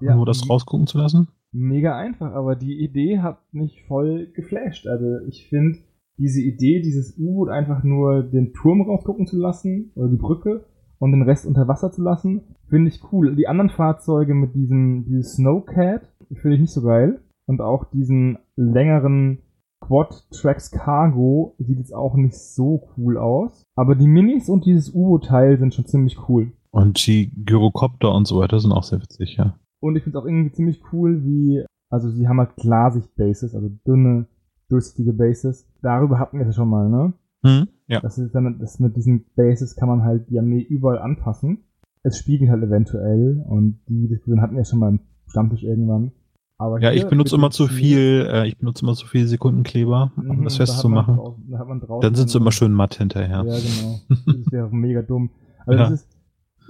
Ja. 0.00 0.14
nur 0.14 0.26
das 0.26 0.48
rausgucken 0.48 0.86
zu 0.86 0.98
lassen. 0.98 1.28
Mega 1.52 1.96
einfach, 1.96 2.32
aber 2.32 2.54
die 2.54 2.78
Idee 2.84 3.18
hat 3.20 3.40
mich 3.52 3.82
voll 3.88 4.28
geflasht. 4.34 4.86
Also 4.86 5.18
ich 5.26 5.48
finde 5.48 5.78
diese 6.20 6.40
Idee, 6.40 6.80
dieses 6.80 7.18
U-Boot 7.18 7.48
einfach 7.48 7.82
nur 7.82 8.22
den 8.22 8.52
Turm 8.52 8.82
rausgucken 8.82 9.26
zu 9.26 9.38
lassen 9.38 9.90
oder 9.94 10.08
die 10.08 10.16
Brücke 10.16 10.64
und 10.98 11.12
den 11.12 11.22
Rest 11.22 11.46
unter 11.46 11.66
Wasser 11.66 11.90
zu 11.90 12.02
lassen, 12.02 12.42
finde 12.68 12.90
ich 12.90 13.00
cool. 13.10 13.34
Die 13.34 13.48
anderen 13.48 13.70
Fahrzeuge 13.70 14.34
mit 14.34 14.54
diesem 14.54 15.06
dieses 15.06 15.34
Snowcat 15.34 16.02
finde 16.34 16.56
ich 16.56 16.60
nicht 16.60 16.72
so 16.72 16.82
geil 16.82 17.20
und 17.46 17.60
auch 17.60 17.90
diesen 17.90 18.38
längeren 18.54 19.38
Quad 19.80 20.30
Tracks 20.30 20.70
Cargo 20.70 21.54
sieht 21.58 21.78
jetzt 21.78 21.94
auch 21.94 22.14
nicht 22.14 22.36
so 22.36 22.88
cool 22.96 23.16
aus. 23.16 23.64
Aber 23.74 23.94
die 23.94 24.06
Minis 24.06 24.48
und 24.48 24.66
dieses 24.66 24.94
U-Boot-Teil 24.94 25.58
sind 25.58 25.74
schon 25.74 25.86
ziemlich 25.86 26.28
cool. 26.28 26.52
Und 26.70 27.04
die 27.06 27.32
Gyrocopter 27.44 28.14
und 28.14 28.26
so 28.26 28.38
weiter 28.38 28.60
sind 28.60 28.72
auch 28.72 28.84
sehr 28.84 29.00
witzig, 29.00 29.36
ja. 29.36 29.58
Und 29.80 29.96
ich 29.96 30.04
finde 30.04 30.18
es 30.18 30.22
auch 30.22 30.26
irgendwie 30.26 30.52
ziemlich 30.52 30.82
cool, 30.92 31.24
wie, 31.24 31.64
also 31.88 32.10
sie 32.10 32.28
haben 32.28 32.38
halt 32.38 32.56
Klarsicht-Bases, 32.56 33.54
also 33.54 33.70
dünne, 33.86 34.26
durchsichtige 34.70 35.12
Bases. 35.12 35.66
Darüber 35.82 36.18
hatten 36.18 36.38
wir 36.38 36.46
es 36.46 36.54
ja 36.54 36.60
schon 36.60 36.68
mal, 36.70 36.88
ne? 36.88 37.12
Hm? 37.44 37.68
Ja. 37.86 38.00
Das 38.00 38.18
ist 38.18 38.34
dann, 38.34 38.58
das 38.58 38.78
mit 38.78 38.96
diesen 38.96 39.24
Bases 39.34 39.74
kann 39.76 39.88
man 39.88 40.02
halt 40.04 40.28
die 40.30 40.38
Armee 40.38 40.60
überall 40.60 40.98
anpassen. 40.98 41.58
Es 42.02 42.18
spiegelt 42.18 42.50
halt 42.50 42.62
eventuell 42.62 43.44
und 43.48 43.80
die 43.88 44.08
Diskussion 44.08 44.40
hatten 44.40 44.56
wir 44.56 44.64
schon 44.64 44.78
mal 44.78 44.88
im 44.90 45.00
Stammtisch 45.26 45.62
irgendwann. 45.64 46.12
Aber 46.58 46.80
Ja, 46.80 46.92
ich 46.92 47.06
benutze 47.06 47.36
immer 47.36 47.50
zu 47.50 47.68
viel, 47.68 48.28
äh, 48.30 48.46
ich 48.46 48.58
benutze 48.58 48.84
immer 48.84 48.94
zu 48.94 49.06
viel 49.06 49.26
Sekundenkleber, 49.26 50.12
um 50.16 50.24
Mhm, 50.40 50.44
das 50.44 50.54
da 50.58 50.66
festzumachen. 50.66 51.18
Da 51.50 51.58
hat 51.58 51.68
man 51.68 51.80
draußen. 51.80 52.02
Dann 52.02 52.14
sind 52.14 52.28
sie 52.30 52.38
immer 52.38 52.52
schön 52.52 52.72
matt 52.72 52.96
hinterher. 52.96 53.44
Ja, 53.46 53.56
genau. 53.58 54.00
Das 54.26 54.52
wäre 54.52 54.68
mega 54.74 55.00
dumm. 55.02 55.30
Also 55.66 55.78
Ja. 55.82 55.88
das 55.90 56.02
ist, 56.02 56.08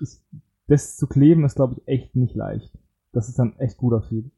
ist, 0.01 0.25
das 0.69 0.97
zu 0.97 1.07
kleben 1.09 1.45
ist, 1.45 1.57
glaube 1.57 1.75
ich, 1.77 1.89
echt 1.89 2.15
nicht 2.15 2.37
leicht. 2.37 2.73
Das 3.13 3.29
ist 3.29 3.39
dann 3.41 3.55
echt 3.59 3.77
gut 3.79 3.93
aussieht. 3.93 4.31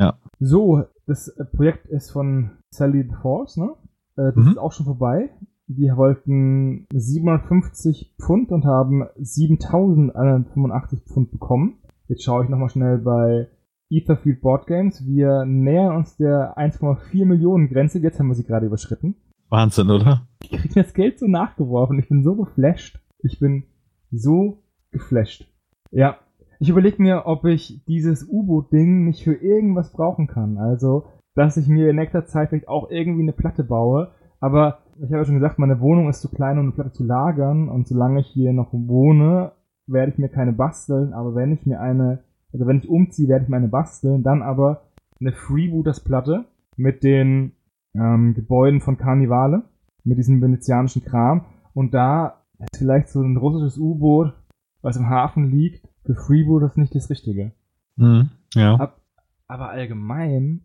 Ja. 0.00 0.18
So, 0.40 0.82
das 1.06 1.28
äh, 1.28 1.44
Projekt 1.44 1.86
ist 1.86 2.10
von 2.10 2.50
Sally 2.70 3.02
the 3.02 3.14
Force, 3.22 3.56
ne? 3.56 3.70
Äh, 4.16 4.32
Das 4.34 4.36
Mhm. 4.36 4.50
ist 4.52 4.58
auch 4.58 4.72
schon 4.72 4.86
vorbei. 4.86 5.30
Die 5.68 5.88
wollten 5.94 6.86
750 6.92 8.16
Pfund 8.20 8.50
und 8.50 8.64
haben 8.64 9.04
7185 9.16 11.02
Pfund 11.04 11.30
bekommen. 11.30 11.78
Jetzt 12.08 12.24
schaue 12.24 12.44
ich 12.44 12.50
nochmal 12.50 12.70
schnell 12.70 12.98
bei 12.98 13.48
Etherfield 13.90 14.40
Board 14.40 14.66
Games. 14.66 15.04
Wir 15.06 15.44
nähern 15.44 15.96
uns 15.96 16.16
der 16.16 16.56
1,4 16.56 17.24
Millionen 17.24 17.68
Grenze. 17.68 17.98
Jetzt 17.98 18.18
haben 18.18 18.28
wir 18.28 18.34
sie 18.34 18.44
gerade 18.44 18.66
überschritten. 18.66 19.16
Wahnsinn, 19.48 19.90
oder? 19.90 20.26
Die 20.42 20.56
kriegen 20.56 20.74
das 20.74 20.94
Geld 20.94 21.18
so 21.18 21.26
nachgeworfen. 21.26 21.98
Ich 21.98 22.08
bin 22.08 22.22
so 22.22 22.34
geflasht. 22.36 22.98
Ich 23.22 23.38
bin 23.38 23.64
so 24.10 24.62
geflasht. 24.92 25.46
Ja, 25.92 26.18
ich 26.60 26.68
überlege 26.68 27.02
mir, 27.02 27.22
ob 27.24 27.46
ich 27.46 27.82
dieses 27.86 28.28
U-Boot-Ding 28.28 29.06
nicht 29.06 29.24
für 29.24 29.34
irgendwas 29.34 29.92
brauchen 29.92 30.26
kann. 30.26 30.58
Also, 30.58 31.06
dass 31.34 31.56
ich 31.56 31.68
mir 31.68 31.88
in 31.88 31.96
nächster 31.96 32.26
Zeit 32.26 32.50
vielleicht 32.50 32.68
auch 32.68 32.90
irgendwie 32.90 33.22
eine 33.22 33.32
Platte 33.32 33.64
baue. 33.64 34.12
Aber 34.40 34.80
ich 34.98 35.04
habe 35.04 35.16
ja 35.16 35.24
schon 35.24 35.36
gesagt, 35.36 35.58
meine 35.58 35.80
Wohnung 35.80 36.10
ist 36.10 36.20
zu 36.20 36.28
klein, 36.28 36.58
um 36.58 36.66
eine 36.66 36.72
Platte 36.72 36.92
zu 36.92 37.02
lagern. 37.02 37.70
Und 37.70 37.88
solange 37.88 38.20
ich 38.20 38.26
hier 38.26 38.52
noch 38.52 38.74
wohne, 38.74 39.52
werde 39.86 40.12
ich 40.12 40.18
mir 40.18 40.28
keine 40.28 40.52
basteln. 40.52 41.14
Aber 41.14 41.34
wenn 41.34 41.52
ich 41.52 41.64
mir 41.64 41.80
eine, 41.80 42.24
also 42.52 42.66
wenn 42.66 42.78
ich 42.78 42.90
umziehe, 42.90 43.28
werde 43.28 43.44
ich 43.44 43.48
mir 43.48 43.56
eine 43.56 43.68
basteln. 43.68 44.22
Dann 44.22 44.42
aber 44.42 44.82
eine 45.18 45.32
Freebooters-Platte 45.32 46.44
mit 46.76 47.02
den 47.02 47.52
ähm, 47.94 48.34
Gebäuden 48.34 48.82
von 48.82 48.98
Karnivale, 48.98 49.62
mit 50.04 50.18
diesem 50.18 50.42
venezianischen 50.42 51.04
Kram. 51.04 51.46
Und 51.72 51.94
da 51.94 52.42
vielleicht 52.76 53.08
so 53.08 53.22
ein 53.22 53.38
russisches 53.38 53.78
U-Boot, 53.78 54.34
was 54.82 54.98
im 54.98 55.08
Hafen 55.08 55.50
liegt, 55.50 55.89
für 56.10 56.20
Freebooters 56.20 56.76
nicht 56.76 56.94
das 56.94 57.08
Richtige. 57.10 57.52
Mhm. 57.96 58.30
Ja. 58.54 58.74
Ab, 58.76 59.00
aber 59.46 59.70
allgemein, 59.70 60.62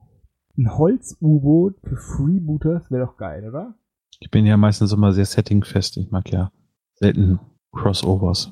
ein 0.58 0.78
Holz-U-Boot 0.78 1.76
für 1.84 1.98
Freebooters 1.98 2.90
wäre 2.90 3.06
doch 3.06 3.18
geil, 3.18 3.48
oder? 3.48 3.76
Ich 4.20 4.32
bin 4.32 4.46
ja 4.46 4.58
meistens 4.58 4.94
immer 4.94 5.12
sehr 5.12 5.26
settingfest. 5.26 5.98
Ich 5.98 6.10
mag 6.12 6.32
ja 6.32 6.52
selten 6.94 7.40
Crossovers. 7.72 8.52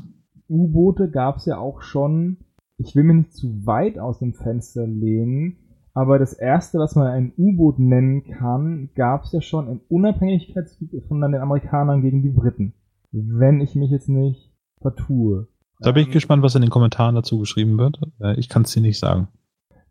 U-Boote 0.50 1.10
gab 1.10 1.38
es 1.38 1.46
ja 1.46 1.58
auch 1.58 1.82
schon, 1.82 2.38
ich 2.78 2.96
will 2.96 3.04
mir 3.04 3.14
nicht 3.14 3.34
zu 3.34 3.66
weit 3.66 3.98
aus 3.98 4.20
dem 4.20 4.34
Fenster 4.34 4.86
lehnen, 4.86 5.58
aber 5.94 6.20
das 6.20 6.34
erste, 6.34 6.80
was 6.80 6.96
man 6.96 7.08
ein 7.08 7.34
U-Boot 7.38 7.80
nennen 7.80 8.24
kann, 8.24 8.90
gab 8.96 9.24
es 9.24 9.32
ja 9.32 9.42
schon 9.42 9.70
im 9.70 9.82
Unabhängigkeitskrieg 9.88 11.06
von 11.08 11.22
den 11.22 11.36
Amerikanern 11.36 12.02
gegen 12.02 12.22
die 12.22 12.32
Briten. 12.32 12.74
Wenn 13.12 13.62
ich 13.62 13.76
mich 13.76 13.92
jetzt 13.92 14.10
nicht 14.10 14.52
vertue. 14.82 15.48
Da 15.84 15.92
bin 15.92 16.02
ich 16.02 16.08
Ähm, 16.08 16.14
gespannt, 16.14 16.44
was 16.44 16.56
in 16.56 16.62
den 16.62 16.72
Kommentaren 16.72 17.16
dazu 17.16 17.40
geschrieben 17.40 17.78
wird. 17.78 18.00
Äh, 18.20 18.40
Ich 18.40 18.50
kann 18.50 18.64
es 18.64 18.72
dir 18.72 18.82
nicht 18.82 19.00
sagen. 19.00 19.28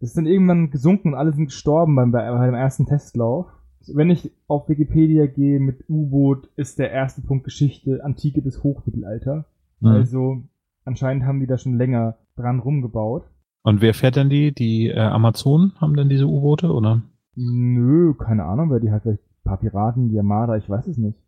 Das 0.00 0.10
ist 0.10 0.16
dann 0.16 0.26
irgendwann 0.26 0.70
gesunken 0.70 1.08
und 1.08 1.14
alle 1.14 1.32
sind 1.32 1.46
gestorben 1.46 1.94
beim, 1.94 2.10
bei 2.10 2.46
dem 2.46 2.54
ersten 2.54 2.86
Testlauf. 2.86 3.46
Wenn 3.92 4.10
ich 4.10 4.30
auf 4.48 4.68
Wikipedia 4.68 5.26
gehe 5.26 5.60
mit 5.60 5.84
U-Boot, 5.88 6.48
ist 6.56 6.78
der 6.78 6.90
erste 6.90 7.20
Punkt 7.22 7.44
Geschichte 7.44 8.04
Antike 8.04 8.42
bis 8.42 8.62
Hochmittelalter. 8.62 9.44
Mhm. 9.80 9.88
Also 9.88 10.42
anscheinend 10.84 11.24
haben 11.24 11.40
die 11.40 11.46
da 11.46 11.58
schon 11.58 11.76
länger 11.76 12.16
dran 12.36 12.60
rumgebaut. 12.60 13.24
Und 13.64 13.80
wer 13.80 13.94
fährt 13.94 14.16
denn 14.16 14.28
die? 14.30 14.52
Die 14.52 14.88
äh, 14.88 14.98
Amazonen 14.98 15.72
haben 15.80 15.94
denn 15.94 16.08
diese 16.08 16.26
U-Boote, 16.26 16.72
oder? 16.72 17.02
Nö, 17.36 18.14
keine 18.14 18.44
Ahnung, 18.44 18.70
wer 18.70 18.80
die 18.80 18.90
hat 18.90 19.02
vielleicht 19.02 19.22
ein 19.22 19.44
paar 19.44 19.58
Piraten, 19.58 20.08
die 20.08 20.18
Armada, 20.18 20.56
ich 20.56 20.68
weiß 20.68 20.86
es 20.88 20.98
nicht. 20.98 21.18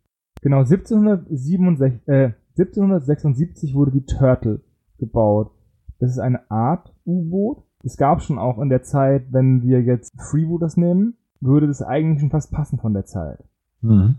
Genau, 0.41 0.59
1767, 0.59 2.07
äh, 2.07 2.31
1776 2.57 3.75
wurde 3.75 3.91
die 3.91 4.05
Turtle 4.05 4.61
gebaut. 4.97 5.51
Das 5.99 6.11
ist 6.11 6.19
eine 6.19 6.49
Art 6.49 6.93
U-Boot. 7.05 7.63
Es 7.83 7.97
gab 7.97 8.21
schon 8.21 8.39
auch 8.39 8.59
in 8.59 8.69
der 8.69 8.83
Zeit, 8.83 9.31
wenn 9.31 9.63
wir 9.63 9.81
jetzt 9.81 10.13
Freebooters 10.19 10.77
nehmen, 10.77 11.15
würde 11.41 11.67
das 11.67 11.81
eigentlich 11.81 12.21
schon 12.21 12.31
fast 12.31 12.51
passen 12.51 12.79
von 12.79 12.93
der 12.93 13.05
Zeit. 13.05 13.43
Mhm. 13.81 14.15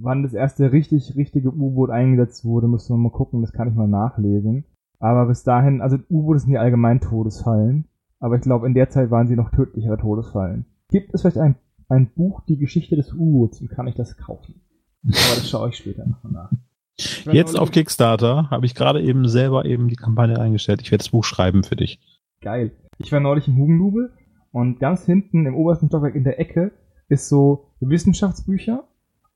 Wann 0.00 0.22
das 0.22 0.34
erste 0.34 0.72
richtig, 0.72 1.16
richtige 1.16 1.54
U-Boot 1.54 1.90
eingesetzt 1.90 2.44
wurde, 2.44 2.68
müssen 2.68 2.94
wir 2.94 2.98
mal 2.98 3.10
gucken, 3.10 3.40
das 3.40 3.52
kann 3.52 3.68
ich 3.68 3.74
mal 3.74 3.88
nachlesen. 3.88 4.64
Aber 4.98 5.26
bis 5.26 5.42
dahin, 5.42 5.80
also 5.80 5.96
U-Boote 6.10 6.40
sind 6.40 6.52
ja 6.52 6.60
allgemein 6.60 7.00
Todesfallen. 7.00 7.86
Aber 8.18 8.36
ich 8.36 8.42
glaube, 8.42 8.66
in 8.66 8.74
der 8.74 8.90
Zeit 8.90 9.10
waren 9.10 9.28
sie 9.28 9.36
noch 9.36 9.50
tödlichere 9.50 9.98
Todesfallen. 9.98 10.66
Gibt 10.90 11.14
es 11.14 11.20
vielleicht 11.20 11.38
ein, 11.38 11.56
ein 11.88 12.10
Buch, 12.14 12.42
die 12.46 12.58
Geschichte 12.58 12.96
des 12.96 13.12
U-Boots, 13.12 13.60
und 13.60 13.70
kann 13.70 13.86
ich 13.86 13.94
das 13.94 14.16
kaufen? 14.16 14.60
Aber 15.04 15.12
das 15.12 15.48
schaue 15.48 15.68
ich 15.68 15.76
später 15.76 16.06
noch 16.06 16.24
nach. 16.24 16.50
Jetzt 16.98 17.58
auf 17.58 17.70
Kickstarter 17.70 18.50
habe 18.50 18.66
ich 18.66 18.74
gerade 18.74 19.02
eben 19.02 19.28
selber 19.28 19.64
eben 19.64 19.88
die 19.88 19.96
Kampagne 19.96 20.38
eingestellt. 20.38 20.80
Ich 20.80 20.90
werde 20.90 21.02
das 21.02 21.10
Buch 21.10 21.24
schreiben 21.24 21.62
für 21.62 21.76
dich. 21.76 22.00
Geil. 22.40 22.72
Ich 22.98 23.12
war 23.12 23.20
neulich 23.20 23.48
im 23.48 23.56
Hugendubel 23.56 24.12
und 24.52 24.80
ganz 24.80 25.04
hinten 25.04 25.46
im 25.46 25.54
obersten 25.54 25.88
Stockwerk 25.88 26.14
in 26.14 26.24
der 26.24 26.40
Ecke 26.40 26.72
ist 27.08 27.28
so 27.28 27.72
Wissenschaftsbücher 27.80 28.84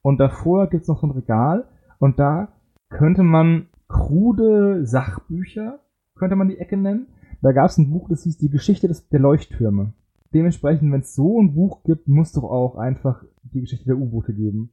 und 0.03 0.19
davor 0.19 0.69
gibt's 0.69 0.89
noch 0.89 1.01
so 1.01 1.07
ein 1.07 1.13
Regal 1.13 1.69
und 1.99 2.19
da 2.19 2.49
könnte 2.89 3.23
man 3.23 3.69
krude 3.89 4.87
Sachbücher, 4.87 5.81
könnte 6.15 6.37
man 6.37 6.49
die 6.49 6.59
Ecke 6.59 6.77
nennen. 6.77 7.09
Da 7.43 7.53
gab's 7.53 7.79
ein 7.79 7.91
Buch, 7.91 8.09
das 8.09 8.23
hieß 8.25 8.39
Die 8.39 8.51
Geschichte 8.51 8.89
des, 8.89 9.09
der 9.09 9.21
Leuchttürme. 9.21 9.93
Dementsprechend, 10.33 10.93
wenn 10.93 11.01
es 11.01 11.15
so 11.15 11.41
ein 11.41 11.55
Buch 11.55 11.83
gibt, 11.83 12.09
muss 12.09 12.33
doch 12.33 12.45
auch 12.45 12.77
einfach 12.77 13.25
die 13.43 13.61
Geschichte 13.61 13.87
der 13.87 13.99
U-Boote 13.99 14.33
geben. 14.33 14.73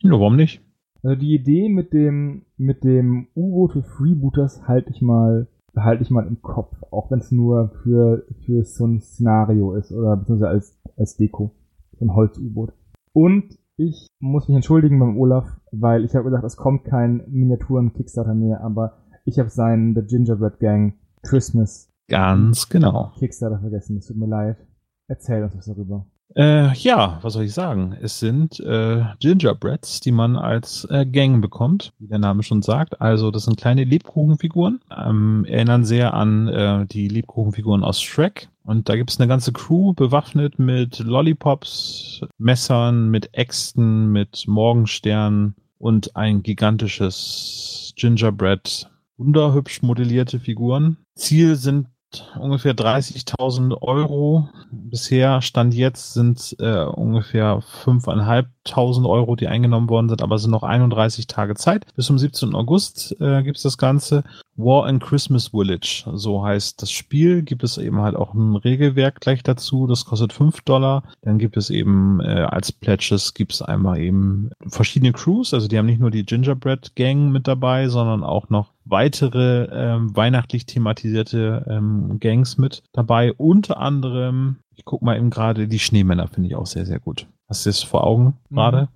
Ja, 0.00 0.12
warum 0.12 0.36
nicht? 0.36 0.62
Also 1.02 1.16
die 1.16 1.34
Idee 1.34 1.68
mit 1.68 1.92
dem, 1.92 2.42
mit 2.56 2.84
dem 2.84 3.28
U-Boot 3.36 3.72
für 3.72 3.82
Freebooters 3.82 4.66
halte 4.66 4.90
ich 4.90 5.00
mal, 5.00 5.46
behalte 5.72 6.02
ich 6.02 6.10
mal 6.10 6.26
im 6.26 6.42
Kopf, 6.42 6.74
auch 6.90 7.10
wenn 7.10 7.20
es 7.20 7.30
nur 7.30 7.70
für, 7.82 8.26
für 8.44 8.64
so 8.64 8.86
ein 8.86 9.00
Szenario 9.00 9.74
ist 9.74 9.92
oder 9.92 10.16
beziehungsweise 10.16 10.50
als, 10.50 10.78
als 10.96 11.16
Deko. 11.16 11.54
So 11.98 12.04
ein 12.04 12.14
Holz-U-Boot. 12.14 12.72
Und 13.12 13.58
ich 13.76 14.08
muss 14.18 14.48
mich 14.48 14.56
entschuldigen 14.56 14.98
beim 14.98 15.18
Olaf, 15.18 15.46
weil 15.70 16.04
ich 16.04 16.14
habe 16.14 16.24
gesagt, 16.24 16.44
es 16.44 16.56
kommt 16.56 16.84
kein 16.84 17.22
Miniaturen-Kickstarter 17.28 18.34
mehr, 18.34 18.62
aber 18.62 18.98
ich 19.24 19.38
habe 19.38 19.50
seinen 19.50 19.94
The 19.94 20.02
Gingerbread 20.02 20.58
Gang 20.58 20.94
Christmas 21.22 21.88
Ganz 22.08 22.68
genau. 22.70 23.12
Kickstarter 23.18 23.60
vergessen. 23.60 23.98
Es 23.98 24.06
tut 24.06 24.16
mir 24.16 24.26
leid. 24.26 24.56
Erzähl 25.08 25.42
uns 25.44 25.56
was 25.56 25.66
darüber. 25.66 26.06
Äh, 26.36 26.74
ja, 26.74 27.18
was 27.22 27.32
soll 27.32 27.44
ich 27.44 27.54
sagen? 27.54 27.96
Es 28.00 28.20
sind 28.20 28.60
äh, 28.60 29.02
Gingerbreads, 29.18 30.00
die 30.00 30.12
man 30.12 30.36
als 30.36 30.86
äh, 30.90 31.06
Gang 31.06 31.40
bekommt, 31.40 31.92
wie 31.98 32.06
der 32.06 32.18
Name 32.18 32.42
schon 32.42 32.62
sagt. 32.62 33.00
Also 33.00 33.30
das 33.30 33.44
sind 33.44 33.56
kleine 33.56 33.84
Lebkuchenfiguren, 33.84 34.80
ähm, 34.96 35.46
erinnern 35.48 35.84
sehr 35.84 36.14
an 36.14 36.48
äh, 36.48 36.86
die 36.86 37.08
Lebkuchenfiguren 37.08 37.82
aus 37.82 38.02
Shrek. 38.02 38.48
Und 38.64 38.88
da 38.90 38.96
gibt 38.96 39.10
es 39.10 39.18
eine 39.18 39.28
ganze 39.28 39.52
Crew 39.52 39.94
bewaffnet 39.94 40.58
mit 40.58 40.98
Lollipops, 40.98 42.20
Messern, 42.36 43.08
mit 43.08 43.30
Äxten, 43.32 44.12
mit 44.12 44.44
Morgensternen 44.46 45.54
und 45.78 46.14
ein 46.16 46.42
gigantisches 46.42 47.94
Gingerbread. 47.96 48.90
Wunderhübsch 49.16 49.82
modellierte 49.82 50.38
Figuren. 50.38 50.98
Ziel 51.14 51.56
sind 51.56 51.88
ungefähr 52.38 52.74
30.000 52.74 53.80
Euro. 53.82 54.48
Bisher, 54.70 55.42
Stand 55.42 55.74
jetzt, 55.74 56.14
sind 56.14 56.56
äh, 56.58 56.84
ungefähr 56.84 57.62
5.500 57.84 59.08
Euro, 59.08 59.36
die 59.36 59.48
eingenommen 59.48 59.88
worden 59.88 60.08
sind, 60.08 60.22
aber 60.22 60.36
es 60.36 60.42
sind 60.42 60.50
noch 60.50 60.62
31 60.62 61.26
Tage 61.26 61.54
Zeit. 61.54 61.86
Bis 61.94 62.06
zum 62.06 62.18
17. 62.18 62.54
August 62.54 63.16
äh, 63.20 63.42
gibt 63.42 63.56
es 63.56 63.62
das 63.62 63.78
Ganze. 63.78 64.24
War 64.56 64.86
and 64.86 65.00
Christmas 65.00 65.48
Village, 65.48 66.04
so 66.14 66.44
heißt 66.44 66.82
das 66.82 66.90
Spiel. 66.90 67.42
Gibt 67.42 67.62
es 67.62 67.78
eben 67.78 68.00
halt 68.00 68.16
auch 68.16 68.34
ein 68.34 68.56
Regelwerk 68.56 69.20
gleich 69.20 69.44
dazu, 69.44 69.86
das 69.86 70.04
kostet 70.04 70.32
5 70.32 70.62
Dollar. 70.62 71.04
Dann 71.22 71.38
gibt 71.38 71.56
es 71.56 71.70
eben 71.70 72.20
äh, 72.20 72.40
als 72.40 72.72
Pledges 72.72 73.34
gibt 73.34 73.52
es 73.52 73.62
einmal 73.62 74.00
eben 74.00 74.50
verschiedene 74.66 75.12
Crews, 75.12 75.54
also 75.54 75.68
die 75.68 75.78
haben 75.78 75.86
nicht 75.86 76.00
nur 76.00 76.10
die 76.10 76.24
Gingerbread 76.24 76.96
Gang 76.96 77.30
mit 77.30 77.46
dabei, 77.46 77.88
sondern 77.88 78.24
auch 78.24 78.48
noch 78.48 78.72
weitere 78.90 79.68
ähm, 79.70 80.14
weihnachtlich 80.16 80.66
thematisierte 80.66 81.64
ähm, 81.68 82.18
Gangs 82.20 82.58
mit 82.58 82.82
dabei. 82.92 83.32
Unter 83.34 83.78
anderem, 83.78 84.56
ich 84.76 84.84
guck 84.84 85.02
mal 85.02 85.16
eben 85.16 85.30
gerade, 85.30 85.68
die 85.68 85.78
Schneemänner 85.78 86.28
finde 86.28 86.48
ich 86.48 86.56
auch 86.56 86.66
sehr, 86.66 86.86
sehr 86.86 87.00
gut. 87.00 87.26
Hast 87.48 87.64
du 87.66 87.70
das 87.70 87.82
vor 87.82 88.04
Augen 88.04 88.34
Mhm. 88.50 88.54
gerade? 88.56 88.88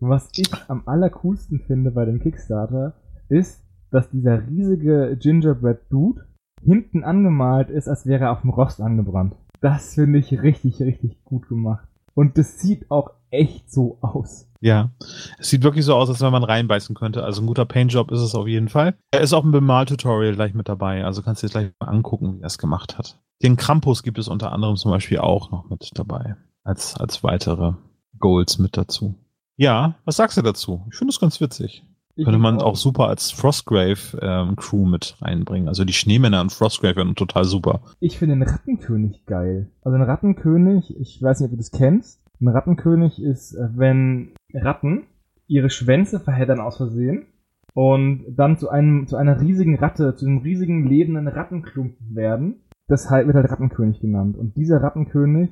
Was 0.00 0.28
ich 0.36 0.50
am 0.68 0.82
allercoolsten 0.86 1.60
finde 1.60 1.92
bei 1.92 2.04
dem 2.04 2.20
Kickstarter, 2.20 2.94
ist, 3.28 3.62
dass 3.90 4.10
dieser 4.10 4.46
riesige 4.48 5.16
Gingerbread 5.20 5.80
Dude 5.90 6.26
hinten 6.64 7.04
angemalt 7.04 7.70
ist, 7.70 7.88
als 7.88 8.06
wäre 8.06 8.24
er 8.24 8.32
auf 8.32 8.40
dem 8.40 8.50
Rost 8.50 8.80
angebrannt. 8.80 9.36
Das 9.60 9.94
finde 9.94 10.18
ich 10.18 10.42
richtig, 10.42 10.80
richtig 10.82 11.22
gut 11.24 11.48
gemacht. 11.48 11.86
Und 12.14 12.36
das 12.36 12.58
sieht 12.58 12.90
auch 12.90 13.10
echt 13.30 13.70
so 13.70 13.98
aus. 14.00 14.48
Ja. 14.62 14.90
Es 15.38 15.50
sieht 15.50 15.64
wirklich 15.64 15.84
so 15.84 15.94
aus, 15.94 16.08
als 16.08 16.20
wenn 16.20 16.32
man 16.32 16.44
reinbeißen 16.44 16.94
könnte. 16.94 17.24
Also 17.24 17.42
ein 17.42 17.46
guter 17.46 17.64
Paintjob 17.66 18.12
ist 18.12 18.20
es 18.20 18.34
auf 18.34 18.46
jeden 18.46 18.68
Fall. 18.68 18.94
Er 19.10 19.20
ist 19.20 19.32
auch 19.32 19.44
ein 19.44 19.50
Bemal-Tutorial 19.50 20.34
gleich 20.34 20.54
mit 20.54 20.68
dabei. 20.68 21.04
Also 21.04 21.20
kannst 21.20 21.42
du 21.42 21.48
dir 21.48 21.52
gleich 21.52 21.70
mal 21.80 21.88
angucken, 21.88 22.36
wie 22.38 22.42
er 22.42 22.46
es 22.46 22.58
gemacht 22.58 22.96
hat. 22.96 23.18
Den 23.42 23.56
Krampus 23.56 24.04
gibt 24.04 24.18
es 24.18 24.28
unter 24.28 24.52
anderem 24.52 24.76
zum 24.76 24.92
Beispiel 24.92 25.18
auch 25.18 25.50
noch 25.50 25.68
mit 25.68 25.90
dabei. 25.94 26.36
Als, 26.62 26.96
als 26.96 27.24
weitere 27.24 27.72
Goals 28.20 28.58
mit 28.58 28.76
dazu. 28.76 29.16
Ja, 29.56 29.96
was 30.04 30.16
sagst 30.16 30.36
du 30.36 30.42
dazu? 30.42 30.86
Ich 30.92 30.96
finde 30.96 31.10
es 31.10 31.18
ganz 31.18 31.40
witzig. 31.40 31.84
Ich 32.14 32.24
Könnte 32.24 32.38
man 32.38 32.60
auch. 32.60 32.76
super 32.76 33.08
als 33.08 33.30
Frostgrave 33.30 34.18
ähm, 34.20 34.54
Crew 34.56 34.84
mit 34.84 35.16
reinbringen. 35.22 35.66
Also 35.68 35.84
die 35.84 35.94
Schneemänner 35.94 36.40
und 36.42 36.52
Frostgrave 36.52 36.96
wären 36.96 37.14
total 37.14 37.44
super. 37.44 37.80
Ich 38.00 38.18
finde 38.18 38.36
den 38.36 38.42
Rattenkönig 38.42 39.24
geil. 39.24 39.72
Also 39.82 39.96
ein 39.96 40.02
Rattenkönig, 40.02 40.94
ich 41.00 41.20
weiß 41.20 41.40
nicht, 41.40 41.46
ob 41.46 41.52
du 41.52 41.56
das 41.56 41.70
kennst. 41.70 42.21
Ein 42.42 42.48
Rattenkönig 42.48 43.22
ist, 43.22 43.54
äh, 43.54 43.68
wenn 43.74 44.32
Ratten 44.52 45.04
ihre 45.46 45.70
Schwänze 45.70 46.18
verheddern 46.18 46.60
aus 46.60 46.76
Versehen 46.76 47.26
und 47.72 48.24
dann 48.28 48.58
zu 48.58 48.68
einem, 48.68 49.06
zu 49.06 49.16
einer 49.16 49.40
riesigen 49.40 49.78
Ratte, 49.78 50.16
zu 50.16 50.26
einem 50.26 50.38
riesigen 50.38 50.88
lebenden 50.88 51.28
Rattenklumpen 51.28 52.16
werden. 52.16 52.56
Das 52.88 53.10
halt, 53.10 53.26
wird 53.26 53.36
halt 53.36 53.48
Rattenkönig 53.48 54.00
genannt. 54.00 54.36
Und 54.36 54.56
dieser 54.56 54.82
Rattenkönig 54.82 55.50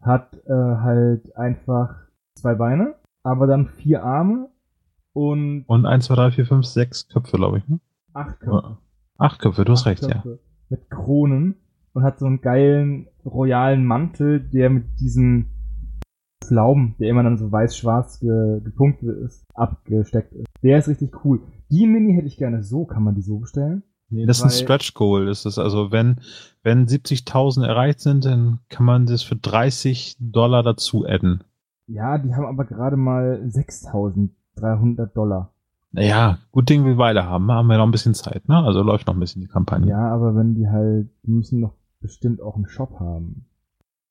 hat 0.00 0.36
äh, 0.46 0.52
halt 0.52 1.36
einfach 1.36 1.94
zwei 2.34 2.54
Beine, 2.54 2.94
aber 3.22 3.46
dann 3.46 3.68
vier 3.68 4.02
Arme 4.02 4.48
und 5.12 5.64
Und 5.68 5.86
1, 5.86 6.06
2, 6.06 6.14
3, 6.16 6.30
4, 6.32 6.46
5, 6.46 6.66
6 6.66 7.08
Köpfe, 7.10 7.36
glaube 7.36 7.58
ich. 7.58 7.68
Ne? 7.68 7.78
acht 8.12 8.40
Köpfe. 8.40 8.78
Acht 9.18 9.40
Köpfe, 9.40 9.64
du 9.64 9.72
hast 9.72 9.86
recht, 9.86 10.02
ja. 10.02 10.14
Köpfe 10.14 10.40
Mit 10.68 10.90
Kronen 10.90 11.54
und 11.92 12.02
hat 12.02 12.18
so 12.18 12.26
einen 12.26 12.40
geilen 12.40 13.06
royalen 13.24 13.84
Mantel, 13.84 14.40
der 14.40 14.68
mit 14.68 14.98
diesem 14.98 15.53
Pflaumen, 16.44 16.94
der 16.98 17.08
immer 17.08 17.22
dann 17.22 17.36
so 17.36 17.50
weiß-schwarz 17.50 18.20
ge 18.20 18.60
gepunktet 18.62 19.16
ist, 19.24 19.44
abgesteckt 19.54 20.32
ist. 20.32 20.46
Der 20.62 20.78
ist 20.78 20.88
richtig 20.88 21.24
cool. 21.24 21.40
Die 21.70 21.86
Mini 21.86 22.14
hätte 22.14 22.26
ich 22.26 22.36
gerne 22.36 22.62
so. 22.62 22.84
Kann 22.84 23.02
man 23.02 23.14
die 23.14 23.22
so 23.22 23.38
bestellen? 23.38 23.82
Nee, 24.10 24.26
das 24.26 24.38
ist 24.38 24.44
ein 24.44 24.50
Stretch 24.50 24.94
Goal. 24.94 25.26
Das 25.26 25.44
ist 25.44 25.58
also, 25.58 25.90
wenn, 25.90 26.16
wenn 26.62 26.86
70.000 26.86 27.66
erreicht 27.66 28.00
sind, 28.00 28.24
dann 28.24 28.60
kann 28.68 28.86
man 28.86 29.06
das 29.06 29.22
für 29.22 29.36
30 29.36 30.16
Dollar 30.20 30.62
dazu 30.62 31.04
adden. 31.06 31.42
Ja, 31.86 32.18
die 32.18 32.34
haben 32.34 32.46
aber 32.46 32.64
gerade 32.64 32.96
mal 32.96 33.42
6300 33.50 35.16
Dollar. 35.16 35.50
Naja, 35.92 36.38
gut 36.50 36.68
Ding 36.68 36.84
will 36.84 36.98
Weile 36.98 37.24
haben. 37.24 37.50
Haben 37.52 37.68
wir 37.68 37.78
noch 37.78 37.86
ein 37.86 37.92
bisschen 37.92 38.14
Zeit, 38.14 38.48
ne? 38.48 38.56
Also 38.58 38.82
läuft 38.82 39.06
noch 39.06 39.14
ein 39.14 39.20
bisschen 39.20 39.42
die 39.42 39.48
Kampagne. 39.48 39.88
Ja, 39.88 40.12
aber 40.12 40.34
wenn 40.34 40.54
die 40.54 40.68
halt, 40.68 41.08
die 41.22 41.30
müssen 41.30 41.60
doch 41.60 41.74
bestimmt 42.00 42.42
auch 42.42 42.56
einen 42.56 42.68
Shop 42.68 42.98
haben. 42.98 43.46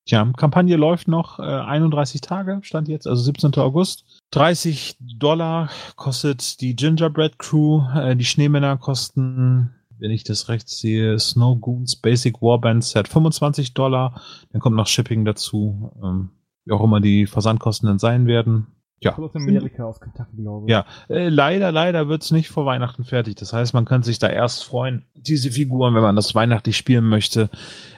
Tja, 0.06 0.30
Kampagne 0.36 0.76
läuft 0.76 1.08
noch 1.08 1.40
äh, 1.40 1.44
31 1.44 2.20
Tage, 2.20 2.60
stand 2.64 2.90
jetzt, 2.90 3.08
also 3.08 3.24
17. 3.24 3.56
August. 3.56 4.22
30 4.32 4.98
Dollar 5.18 5.70
kostet 5.96 6.60
die 6.60 6.76
Gingerbread 6.76 7.40
Crew. 7.40 7.84
Äh, 7.96 8.16
die 8.18 8.26
Schneemänner 8.26 8.78
kosten, 8.78 9.74
wenn 10.00 10.12
ich 10.12 10.26
das 10.26 10.50
recht 10.50 10.68
sehe, 10.68 11.18
Snow 11.20 11.60
Goons 11.60 11.96
Basic 11.96 12.42
Warband 12.42 12.84
Set 12.84 13.08
25 13.08 13.74
Dollar. 13.74 14.22
Dann 14.52 14.60
kommt 14.60 14.76
noch 14.76 14.88
Shipping 14.88 15.24
dazu. 15.24 15.92
Ähm, 16.04 16.32
wie 16.66 16.74
auch 16.74 16.84
immer 16.84 17.00
die 17.00 17.26
Versandkosten 17.26 17.88
dann 17.88 18.00
sein 18.00 18.28
werden. 18.28 18.68
Ja, 19.04 19.18
aus 19.18 19.36
Amerika, 19.36 19.84
aus 19.86 20.00
Kentucky, 20.00 20.38
glaube 20.38 20.66
ich. 20.68 20.72
Ja. 20.72 20.86
äh, 21.10 21.30
leider, 21.30 21.72
leider 21.72 22.08
wird's 22.08 22.32
nicht 22.32 22.50
vor 22.50 22.66
Weihnachten 22.66 23.04
fertig. 23.04 23.36
Das 23.36 23.54
heißt, 23.54 23.74
man 23.74 23.86
kann 23.86 24.04
sich 24.04 24.20
da 24.20 24.28
erst 24.28 24.64
freuen, 24.64 25.06
diese 25.16 25.52
Figuren, 25.52 25.94
wenn 25.96 26.02
man 26.02 26.16
das 26.16 26.36
weihnachtlich 26.36 26.78
spielen 26.78 27.06
möchte. 27.06 27.50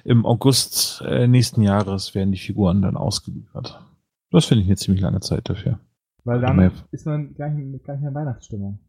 Im 0.03 0.25
August 0.25 1.01
äh, 1.05 1.27
nächsten 1.27 1.61
Jahres 1.61 2.15
werden 2.15 2.31
die 2.31 2.37
Figuren 2.39 2.81
dann 2.81 2.97
ausgeliefert. 2.97 3.79
Das 4.31 4.45
finde 4.45 4.63
ich 4.63 4.67
eine 4.69 4.77
ziemlich 4.77 5.01
lange 5.01 5.19
Zeit 5.21 5.49
dafür. 5.49 5.79
Weil 6.23 6.41
Ja. 6.41 6.47
dann 6.53 6.71
ist 6.91 7.05
man 7.05 7.33
gleich, 7.35 7.53
gleich 7.83 7.97
in 7.97 8.03
der 8.03 8.13
Weihnachtsstimmung. 8.13 8.79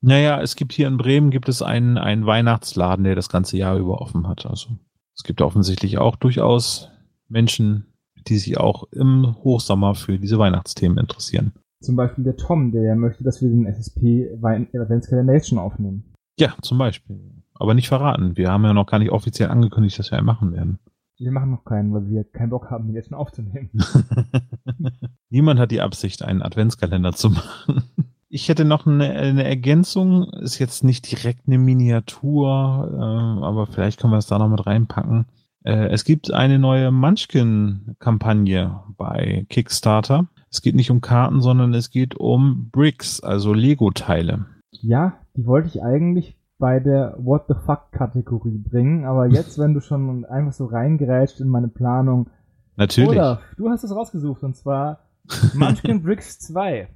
Naja, 0.00 0.40
es 0.42 0.56
gibt 0.56 0.72
hier 0.72 0.88
in 0.88 0.96
Bremen 0.96 1.30
gibt 1.30 1.48
es 1.48 1.62
einen, 1.62 1.96
einen 1.96 2.26
Weihnachtsladen, 2.26 3.04
der 3.04 3.14
das 3.14 3.28
ganze 3.28 3.56
Jahr 3.56 3.76
über 3.78 4.00
offen 4.00 4.26
hat. 4.28 4.46
Also 4.46 4.70
es 5.16 5.22
gibt 5.22 5.40
offensichtlich 5.40 5.98
auch 5.98 6.16
durchaus 6.16 6.90
Menschen, 7.28 7.86
die 8.28 8.38
sich 8.38 8.58
auch 8.58 8.84
im 8.92 9.36
Hochsommer 9.42 9.94
für 9.94 10.18
diese 10.18 10.38
Weihnachtsthemen 10.38 10.98
interessieren. 10.98 11.52
Zum 11.82 11.96
Beispiel 11.96 12.24
der 12.24 12.36
Tom, 12.36 12.72
der 12.72 12.82
ja 12.82 12.94
möchte, 12.94 13.24
dass 13.24 13.42
wir 13.42 13.48
den 13.48 13.66
SSP 13.66 14.30
Adventskalender 14.42 15.34
jetzt 15.34 15.48
schon 15.48 15.58
aufnehmen. 15.58 16.04
Ja, 16.38 16.54
zum 16.62 16.78
Beispiel. 16.78 17.20
Aber 17.54 17.74
nicht 17.74 17.88
verraten. 17.88 18.36
Wir 18.36 18.50
haben 18.50 18.64
ja 18.64 18.72
noch 18.72 18.86
gar 18.86 18.98
nicht 18.98 19.12
offiziell 19.12 19.50
angekündigt, 19.50 19.98
dass 19.98 20.10
wir 20.10 20.18
einen 20.18 20.26
machen 20.26 20.52
werden. 20.52 20.78
Wir 21.18 21.30
machen 21.30 21.50
noch 21.50 21.64
keinen, 21.64 21.92
weil 21.92 22.08
wir 22.08 22.24
keinen 22.24 22.50
Bock 22.50 22.70
haben, 22.70 22.86
den 22.86 22.96
jetzt 22.96 23.10
schon 23.10 23.18
aufzunehmen. 23.18 23.70
Niemand 25.30 25.60
hat 25.60 25.70
die 25.70 25.80
Absicht, 25.80 26.22
einen 26.22 26.42
Adventskalender 26.42 27.12
zu 27.12 27.30
machen. 27.30 27.82
Ich 28.28 28.48
hätte 28.48 28.64
noch 28.64 28.86
eine, 28.86 29.10
eine 29.10 29.44
Ergänzung, 29.44 30.24
ist 30.40 30.58
jetzt 30.58 30.84
nicht 30.84 31.10
direkt 31.10 31.46
eine 31.46 31.58
Miniatur, 31.58 32.90
äh, 32.90 33.44
aber 33.44 33.66
vielleicht 33.66 34.00
können 34.00 34.12
wir 34.12 34.18
es 34.18 34.26
da 34.26 34.38
noch 34.38 34.48
mit 34.48 34.66
reinpacken. 34.66 35.26
Äh, 35.64 35.88
es 35.88 36.04
gibt 36.04 36.32
eine 36.32 36.58
neue 36.58 36.90
Munchkin-Kampagne 36.90 38.80
bei 38.96 39.46
Kickstarter. 39.48 40.28
Es 40.52 40.60
geht 40.60 40.74
nicht 40.74 40.90
um 40.90 41.00
Karten, 41.00 41.40
sondern 41.40 41.72
es 41.72 41.90
geht 41.90 42.14
um 42.14 42.68
Bricks, 42.70 43.20
also 43.20 43.54
Lego-Teile. 43.54 44.44
Ja, 44.70 45.14
die 45.34 45.46
wollte 45.46 45.68
ich 45.68 45.82
eigentlich 45.82 46.36
bei 46.58 46.78
der 46.78 47.16
What 47.18 47.46
the 47.48 47.54
fuck 47.64 47.90
Kategorie 47.90 48.58
bringen, 48.58 49.06
aber 49.06 49.26
jetzt, 49.26 49.58
wenn 49.58 49.74
du 49.74 49.80
schon 49.80 50.24
einfach 50.26 50.52
so 50.52 50.66
reingerätscht 50.66 51.40
in 51.40 51.48
meine 51.48 51.68
Planung, 51.68 52.28
Natürlich. 52.76 53.10
Olaf, 53.10 53.42
du 53.56 53.68
hast 53.68 53.84
es 53.84 53.94
rausgesucht 53.94 54.42
und 54.42 54.56
zwar 54.56 55.00
Munchkin 55.54 56.02
Bricks 56.02 56.38
2. 56.40 56.88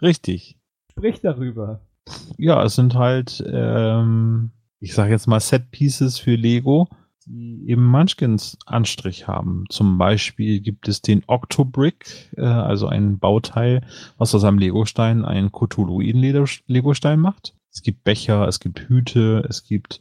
Richtig. 0.00 0.58
Sprich 0.90 1.20
darüber. 1.20 1.80
Ja, 2.38 2.62
es 2.64 2.74
sind 2.76 2.94
halt, 2.94 3.44
ähm, 3.46 4.50
ich 4.80 4.94
sage 4.94 5.10
jetzt 5.10 5.26
mal 5.26 5.40
Set-Pieces 5.40 6.18
für 6.18 6.34
Lego, 6.34 6.88
die 7.28 7.68
eben 7.68 7.84
Munchkins 7.84 8.58
Anstrich 8.66 9.28
haben. 9.28 9.64
Zum 9.68 9.98
Beispiel 9.98 10.60
gibt 10.60 10.88
es 10.88 11.02
den 11.02 11.22
Octobrick, 11.26 12.30
äh, 12.36 12.42
also 12.42 12.88
ein 12.88 13.18
Bauteil, 13.18 13.86
was 14.16 14.34
aus 14.34 14.44
einem 14.44 14.58
Legostein 14.58 15.24
einen 15.24 15.52
Cthulhuiden 15.52 16.48
Legostein 16.66 17.20
macht. 17.20 17.54
Es 17.70 17.82
gibt 17.82 18.04
Becher, 18.04 18.48
es 18.48 18.60
gibt 18.60 18.88
Hüte, 18.88 19.44
es 19.48 19.62
gibt 19.62 20.00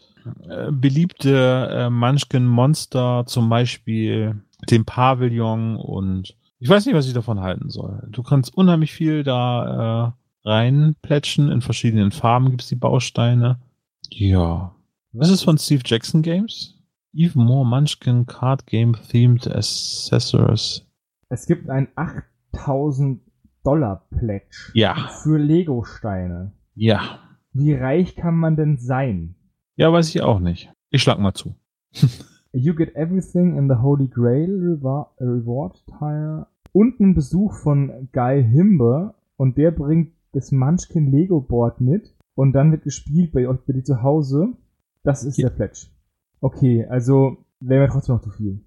äh, 0.49 0.71
beliebte 0.71 1.69
äh, 1.71 1.89
Munchkin 1.89 2.45
Monster, 2.45 3.25
zum 3.28 3.49
Beispiel 3.49 4.41
den 4.69 4.86
Pavillon 4.86 5.75
und 5.75 6.36
ich 6.59 6.69
weiß 6.69 6.86
nicht, 6.86 6.95
was 6.95 7.07
ich 7.07 7.13
davon 7.13 7.41
halten 7.41 7.69
soll. 7.69 8.07
Du 8.09 8.23
kannst 8.23 8.55
unheimlich 8.55 8.91
viel 8.91 9.23
da 9.23 10.15
äh, 10.43 10.49
reinplätschen. 10.49 11.51
In 11.51 11.61
verschiedenen 11.61 12.11
Farben 12.11 12.49
gibt's 12.49 12.67
die 12.67 12.75
Bausteine. 12.75 13.59
Ja. 14.09 14.73
Das 15.13 15.30
ist 15.30 15.43
von 15.43 15.57
Steve 15.57 15.84
Jackson 15.86 16.21
Games. 16.21 16.76
Even 17.18 17.45
more 17.45 17.65
Munchkin 17.65 18.26
Card 18.28 18.68
Game 18.68 18.93
Themed 19.09 19.47
Accessors. 19.47 20.86
Es 21.30 21.47
gibt 21.47 21.68
ein 21.70 21.88
8000 21.95 23.22
Dollar 23.63 24.07
Pledge 24.11 24.72
Ja. 24.74 25.09
für 25.24 25.38
Lego-Steine. 25.38 26.53
Ja. 26.76 27.20
Wie 27.53 27.74
reich 27.74 28.15
kann 28.15 28.36
man 28.36 28.55
denn 28.55 28.78
sein? 28.78 29.36
Ja, 29.76 29.91
weiß 29.91 30.09
ich 30.13 30.22
auch 30.22 30.39
nicht. 30.39 30.72
Ich 30.91 31.01
schlag 31.01 31.20
mal 31.20 31.34
zu. 31.34 31.55
You 32.53 32.74
get 32.76 32.95
everything 32.95 33.57
in 33.57 33.68
the 33.68 33.76
Holy 33.82 34.07
Grail 34.07 34.49
Rewa- 34.49 35.09
Reward 35.20 35.84
Tire 35.86 36.47
und 36.72 36.99
einen 36.99 37.13
Besuch 37.13 37.53
von 37.53 38.09
Guy 38.13 38.43
Himber 38.43 39.15
und 39.38 39.57
der 39.57 39.72
bringt 39.72 40.13
das 40.34 40.51
Munchkin 40.51 41.11
Lego 41.11 41.41
Board 41.41 41.82
mit 41.82 42.15
und 42.36 42.53
dann 42.53 42.72
wird 42.72 42.84
gespielt 42.84 43.32
bei 43.32 43.47
euch 43.47 43.59
bei 43.68 43.74
dir 43.74 43.84
zu 43.84 44.01
Hause. 44.01 44.53
Das 45.03 45.24
ist 45.24 45.38
Ja. 45.38 45.49
der 45.49 45.55
Pledge. 45.55 45.88
Okay, 46.41 46.85
also 46.89 47.38
wäre 47.59 47.81
mir 47.83 47.89
trotzdem 47.91 48.15
noch 48.15 48.21
zu 48.21 48.29
viel. 48.29 48.61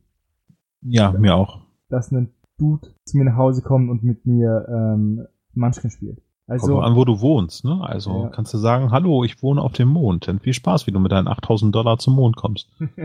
Ja, 0.82 1.12
mir 1.12 1.34
auch. 1.34 1.60
Dass 1.88 2.10
ein 2.10 2.30
Dude 2.58 2.88
zu 3.04 3.16
mir 3.16 3.24
nach 3.24 3.36
Hause 3.36 3.62
kommt 3.62 3.90
und 3.90 4.02
mit 4.02 4.26
mir 4.26 4.66
ähm, 4.68 5.26
Munchkin 5.54 5.90
spielt. 5.90 6.16
Kommt 6.16 6.24
Also 6.62 6.74
drauf 6.74 6.84
an, 6.84 6.96
wo 6.96 7.04
du 7.04 7.20
wohnst, 7.20 7.64
ne? 7.64 7.80
Also 7.82 8.24
Ja. 8.24 8.28
kannst 8.30 8.52
du 8.52 8.58
sagen, 8.58 8.90
hallo, 8.90 9.24
ich 9.24 9.42
wohne 9.42 9.62
auf 9.62 9.72
dem 9.72 9.88
Mond. 9.88 10.26
Dann 10.28 10.40
viel 10.40 10.52
Spaß, 10.52 10.86
wie 10.86 10.90
du 10.90 10.98
mit 10.98 11.12
deinen 11.12 11.28
8000 11.28 11.74
Dollar 11.74 11.98
zum 11.98 12.14
Mond 12.16 12.36
kommst. 12.36 12.68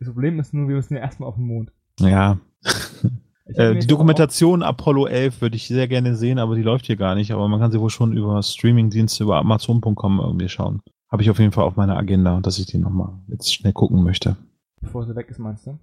das 0.00 0.08
Problem 0.08 0.40
ist 0.40 0.52
nur, 0.52 0.68
wir 0.68 0.76
müssen 0.76 0.94
ja 0.94 1.00
erstmal 1.00 1.28
auf 1.28 1.36
den 1.36 1.46
Mond. 1.46 1.72
Ja. 2.00 2.38
Äh, 3.46 3.78
die 3.78 3.86
Dokumentation 3.86 4.62
Apollo 4.62 5.04
11 5.04 5.42
würde 5.42 5.56
ich 5.56 5.68
sehr 5.68 5.86
gerne 5.86 6.16
sehen, 6.16 6.38
aber 6.38 6.54
die 6.54 6.62
läuft 6.62 6.86
hier 6.86 6.96
gar 6.96 7.14
nicht. 7.14 7.30
Aber 7.30 7.46
man 7.46 7.60
kann 7.60 7.70
sie 7.70 7.78
wohl 7.78 7.90
schon 7.90 8.16
über 8.16 8.42
Streamingdienste, 8.42 9.22
über 9.24 9.36
Amazon.com 9.36 10.18
irgendwie 10.18 10.48
schauen. 10.48 10.80
Habe 11.14 11.22
ich 11.22 11.30
auf 11.30 11.38
jeden 11.38 11.52
Fall 11.52 11.62
auf 11.62 11.76
meiner 11.76 11.96
Agenda, 11.96 12.40
dass 12.40 12.58
ich 12.58 12.66
die 12.66 12.76
nochmal 12.76 13.10
jetzt 13.28 13.54
schnell 13.54 13.72
gucken 13.72 14.02
möchte. 14.02 14.34
Bevor 14.80 15.06
sie 15.06 15.14
weg 15.14 15.30
ist, 15.30 15.38
meinst 15.38 15.64
du? 15.64 15.78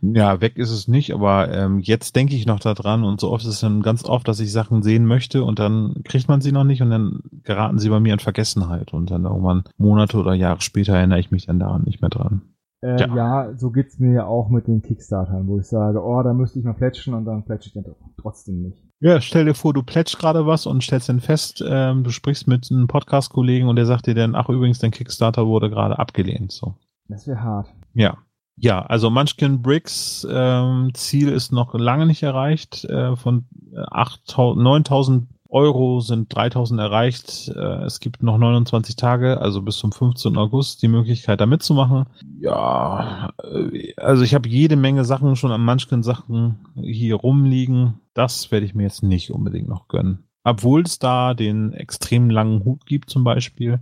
Ja, 0.00 0.40
weg 0.40 0.58
ist 0.58 0.70
es 0.70 0.86
nicht, 0.86 1.12
aber 1.12 1.52
ähm, 1.52 1.80
jetzt 1.80 2.14
denke 2.14 2.36
ich 2.36 2.46
noch 2.46 2.60
daran 2.60 3.02
und 3.02 3.20
so 3.20 3.32
oft 3.32 3.42
ist 3.42 3.54
es 3.54 3.60
dann 3.62 3.82
ganz 3.82 4.04
oft, 4.04 4.28
dass 4.28 4.38
ich 4.38 4.52
Sachen 4.52 4.84
sehen 4.84 5.06
möchte 5.06 5.42
und 5.42 5.58
dann 5.58 6.02
kriegt 6.04 6.28
man 6.28 6.40
sie 6.40 6.52
noch 6.52 6.62
nicht 6.62 6.82
und 6.82 6.90
dann 6.90 7.18
geraten 7.42 7.80
sie 7.80 7.88
bei 7.88 7.98
mir 7.98 8.12
in 8.12 8.20
Vergessenheit 8.20 8.92
und 8.92 9.10
dann 9.10 9.24
irgendwann 9.24 9.64
Monate 9.76 10.16
oder 10.18 10.34
Jahre 10.34 10.60
später 10.60 10.94
erinnere 10.94 11.18
ich 11.18 11.32
mich 11.32 11.46
dann 11.46 11.58
daran 11.58 11.82
nicht 11.82 12.00
mehr 12.00 12.10
dran. 12.10 12.42
Äh, 12.80 12.96
Ja. 13.00 13.16
ja. 13.16 13.58
so 13.58 13.72
geht's 13.72 13.98
mir 13.98 14.12
ja 14.12 14.26
auch 14.26 14.50
mit 14.50 14.68
den 14.68 14.82
Kickstartern, 14.82 15.48
wo 15.48 15.58
ich 15.58 15.66
sage, 15.66 16.00
oh, 16.00 16.22
da 16.22 16.32
müsste 16.32 16.60
ich 16.60 16.64
mal 16.64 16.74
plätschen 16.74 17.12
und 17.14 17.24
dann 17.24 17.44
plätsche 17.44 17.70
ich 17.70 17.74
dann 17.74 17.82
doch 17.82 17.96
trotzdem 18.16 18.62
nicht. 18.62 18.89
Ja, 19.02 19.20
stell 19.22 19.46
dir 19.46 19.54
vor, 19.54 19.72
du 19.72 19.82
plätschst 19.82 20.18
gerade 20.18 20.46
was 20.46 20.66
und 20.66 20.84
stellst 20.84 21.08
dann 21.08 21.20
fest, 21.20 21.64
ähm, 21.66 22.04
du 22.04 22.10
sprichst 22.10 22.46
mit 22.46 22.70
einem 22.70 22.86
Podcast-Kollegen 22.86 23.66
und 23.66 23.76
der 23.76 23.86
sagt 23.86 24.06
dir 24.06 24.14
dann, 24.14 24.34
ach 24.34 24.50
übrigens, 24.50 24.78
dein 24.78 24.90
Kickstarter 24.90 25.46
wurde 25.46 25.70
gerade 25.70 25.98
abgelehnt. 25.98 26.52
So. 26.52 26.74
Das 27.08 27.26
wäre 27.26 27.42
hart. 27.42 27.68
Ja. 27.94 28.18
Ja, 28.56 28.82
also 28.82 29.08
Munchkin 29.08 29.62
Bricks 29.62 30.26
ähm, 30.30 30.90
Ziel 30.92 31.28
ist 31.28 31.50
noch 31.50 31.72
lange 31.72 32.04
nicht 32.04 32.22
erreicht. 32.22 32.84
Äh, 32.84 33.16
von 33.16 33.46
8000, 33.74 34.62
9000 34.62 35.28
Euro 35.50 36.00
sind 36.00 36.34
3000 36.34 36.80
erreicht. 36.80 37.48
Äh, 37.54 37.84
es 37.84 38.00
gibt 38.00 38.22
noch 38.22 38.38
29 38.38 38.96
Tage, 38.96 39.40
also 39.40 39.62
bis 39.62 39.76
zum 39.76 39.92
15. 39.92 40.36
August, 40.36 40.82
die 40.82 40.88
Möglichkeit 40.88 41.40
da 41.40 41.46
mitzumachen. 41.46 42.06
Ja, 42.38 43.30
äh, 43.42 43.92
also 43.96 44.22
ich 44.22 44.34
habe 44.34 44.48
jede 44.48 44.76
Menge 44.76 45.04
Sachen 45.04 45.36
schon 45.36 45.52
an 45.52 45.64
manchen 45.64 46.02
Sachen 46.02 46.66
hier 46.74 47.16
rumliegen. 47.16 48.00
Das 48.14 48.50
werde 48.50 48.66
ich 48.66 48.74
mir 48.74 48.84
jetzt 48.84 49.02
nicht 49.02 49.30
unbedingt 49.30 49.68
noch 49.68 49.88
gönnen. 49.88 50.24
Obwohl 50.44 50.82
es 50.82 50.98
da 50.98 51.34
den 51.34 51.72
extrem 51.72 52.30
langen 52.30 52.64
Hut 52.64 52.86
gibt 52.86 53.10
zum 53.10 53.24
Beispiel. 53.24 53.80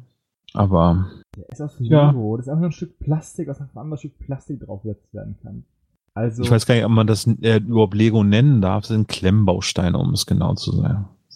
Aber. 0.54 1.06
Der 1.36 1.48
ist 1.50 1.60
aus 1.60 1.78
Lego. 1.78 1.94
Ja. 1.94 2.36
Das 2.36 2.46
ist 2.46 2.48
einfach 2.48 2.60
nur 2.60 2.70
ein 2.70 2.72
Stück 2.72 2.98
Plastik, 2.98 3.48
aus 3.48 3.60
einem 3.60 3.70
anderen 3.74 3.98
Stück 3.98 4.18
Plastik 4.18 4.60
draufgesetzt 4.60 5.12
werden 5.12 5.36
kann. 5.42 5.64
Also. 6.14 6.42
Ich 6.42 6.50
weiß 6.50 6.66
gar 6.66 6.74
nicht, 6.74 6.84
ob 6.84 6.90
man 6.90 7.06
das 7.06 7.26
äh, 7.26 7.58
überhaupt 7.58 7.94
Lego 7.94 8.24
nennen 8.24 8.60
darf. 8.60 8.82
Das 8.82 8.88
sind 8.88 9.08
Klemmbausteine, 9.08 9.98
um 9.98 10.14
es 10.14 10.26
genau 10.26 10.54
zu 10.54 10.72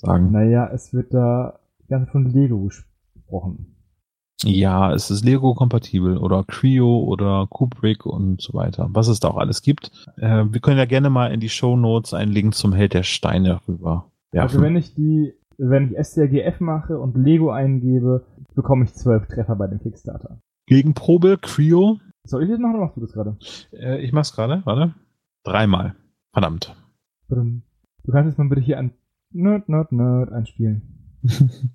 sagen. 0.03 0.31
Naja, 0.31 0.69
es 0.73 0.93
wird 0.93 1.15
da 1.15 1.59
ganz 1.89 2.11
von 2.11 2.31
Lego 2.31 2.61
gesprochen. 2.65 3.77
Ja, 4.45 4.93
es 4.93 5.11
ist 5.11 5.25
Lego-kompatibel 5.25 6.17
oder 6.17 6.43
Creo 6.45 7.05
oder 7.05 7.47
Kubrick 7.49 8.05
und 8.07 8.41
so 8.43 8.55
weiter. 8.55 8.89
Was 8.91 9.07
es 9.07 9.21
da 9.21 9.29
auch 9.29 9.37
alles 9.37 9.63
gibt. 9.63 9.93
Äh, 10.17 10.47
wir 10.51 10.61
können 10.61 10.79
ja 10.79 10.85
gerne 10.85 11.11
mal 11.11 11.33
in 11.33 11.39
die 11.39 11.49
Show 11.49 11.77
Notes 11.77 12.13
einen 12.13 12.33
Link 12.33 12.55
zum 12.55 12.73
Held 12.73 12.93
der 12.93 13.05
Steine 13.05 13.61
rüber 13.69 14.11
werfen. 14.33 14.57
Also 14.57 14.63
wenn 14.63 14.77
ich 14.77 14.95
die, 14.95 15.35
wenn 15.59 15.93
ich 15.93 16.07
STRGF 16.07 16.59
mache 16.59 16.99
und 16.99 17.17
Lego 17.17 17.51
eingebe, 17.51 18.27
bekomme 18.55 18.85
ich 18.85 18.95
zwölf 18.95 19.29
Treffer 19.29 19.55
bei 19.55 19.69
dem 19.69 19.81
Kickstarter. 19.81 20.41
Gegenprobe, 20.67 21.39
Creo. 21.41 21.99
Soll 22.25 22.45
ich 22.45 22.51
das 22.51 22.59
machen 22.59 22.75
oder 22.75 22.85
machst 22.85 22.97
du 22.97 23.01
das 23.01 23.13
gerade? 23.13 23.37
Äh, 23.73 24.01
ich 24.01 24.13
mach's 24.13 24.35
gerade, 24.35 24.63
warte. 24.65 24.95
Dreimal. 25.45 25.95
Verdammt. 26.33 26.75
Du 27.29 28.11
kannst 28.11 28.29
jetzt 28.29 28.39
mal 28.39 28.49
bitte 28.49 28.61
hier 28.61 28.79
ein 28.79 28.93
Nerd, 29.35 29.69
Nerd, 29.69 29.93
Nerd 29.93 30.31
einspielen. 30.31 30.83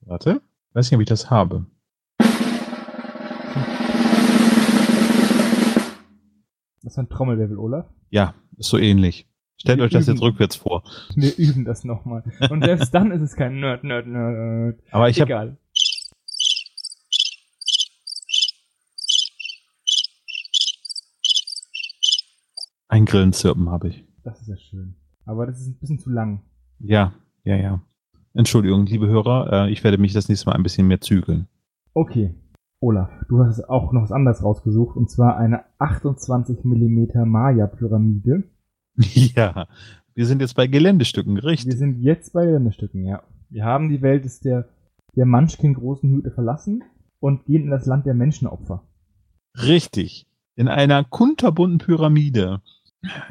warte. 0.00 0.40
Weiß 0.72 0.90
nicht, 0.90 0.96
ob 0.96 1.02
ich 1.02 1.08
das 1.08 1.30
habe. 1.30 1.66
Was 6.82 6.92
ist 6.94 6.98
ein 6.98 7.08
Trommelwirbel, 7.08 7.58
Olaf? 7.58 7.86
Ja, 8.10 8.34
ist 8.56 8.68
so 8.68 8.78
ähnlich. 8.78 9.28
Stellt 9.56 9.78
wir 9.78 9.84
euch 9.84 9.92
das 9.92 10.06
jetzt 10.06 10.22
rückwärts 10.22 10.56
vor. 10.56 10.82
Wir 11.14 11.36
üben 11.38 11.64
das 11.64 11.84
nochmal. 11.84 12.24
Und 12.50 12.64
selbst 12.64 12.92
dann 12.92 13.10
ist 13.12 13.22
es 13.22 13.34
kein 13.36 13.60
Nerd, 13.60 13.84
Nerd, 13.84 14.06
Nerd. 14.06 14.80
Aber 14.90 15.08
ich 15.08 15.20
habe 15.20 15.56
Ein 22.88 23.06
Grillenzirpen 23.06 23.70
habe 23.70 23.88
ich. 23.88 24.04
Das 24.22 24.40
ist 24.40 24.48
ja 24.48 24.56
schön. 24.56 24.96
Aber 25.24 25.46
das 25.46 25.60
ist 25.60 25.66
ein 25.66 25.78
bisschen 25.78 25.98
zu 25.98 26.10
lang. 26.10 26.42
Ja, 26.84 27.12
ja, 27.44 27.56
ja. 27.56 27.80
Entschuldigung, 28.34 28.86
liebe 28.86 29.06
Hörer, 29.06 29.66
äh, 29.66 29.70
ich 29.70 29.84
werde 29.84 29.98
mich 29.98 30.12
das 30.12 30.28
nächste 30.28 30.48
Mal 30.48 30.56
ein 30.56 30.62
bisschen 30.62 30.88
mehr 30.88 31.00
zügeln. 31.00 31.46
Okay. 31.94 32.34
Olaf, 32.80 33.10
du 33.28 33.44
hast 33.44 33.68
auch 33.68 33.92
noch 33.92 34.02
was 34.02 34.10
anderes 34.10 34.42
rausgesucht, 34.42 34.96
und 34.96 35.08
zwar 35.08 35.36
eine 35.36 35.64
28 35.78 36.64
mm 36.64 37.24
Maya-Pyramide. 37.24 38.44
Ja, 38.96 39.68
wir 40.14 40.26
sind 40.26 40.42
jetzt 40.42 40.56
bei 40.56 40.66
Geländestücken, 40.66 41.38
richtig? 41.38 41.70
Wir 41.70 41.78
sind 41.78 42.02
jetzt 42.02 42.32
bei 42.32 42.44
Geländestücken, 42.44 43.06
ja. 43.06 43.22
Wir 43.48 43.64
haben 43.64 43.88
die 43.88 44.02
Welt 44.02 44.24
des 44.24 44.40
der, 44.40 44.68
der 45.14 45.24
Munchkin 45.24 45.74
großen 45.74 46.10
Hüte 46.10 46.30
verlassen 46.30 46.82
und 47.20 47.44
gehen 47.44 47.62
in 47.62 47.70
das 47.70 47.86
Land 47.86 48.04
der 48.04 48.14
Menschenopfer. 48.14 48.82
Richtig. 49.56 50.26
In 50.56 50.68
einer 50.68 51.04
kunterbunten 51.04 51.78
Pyramide 51.78 52.60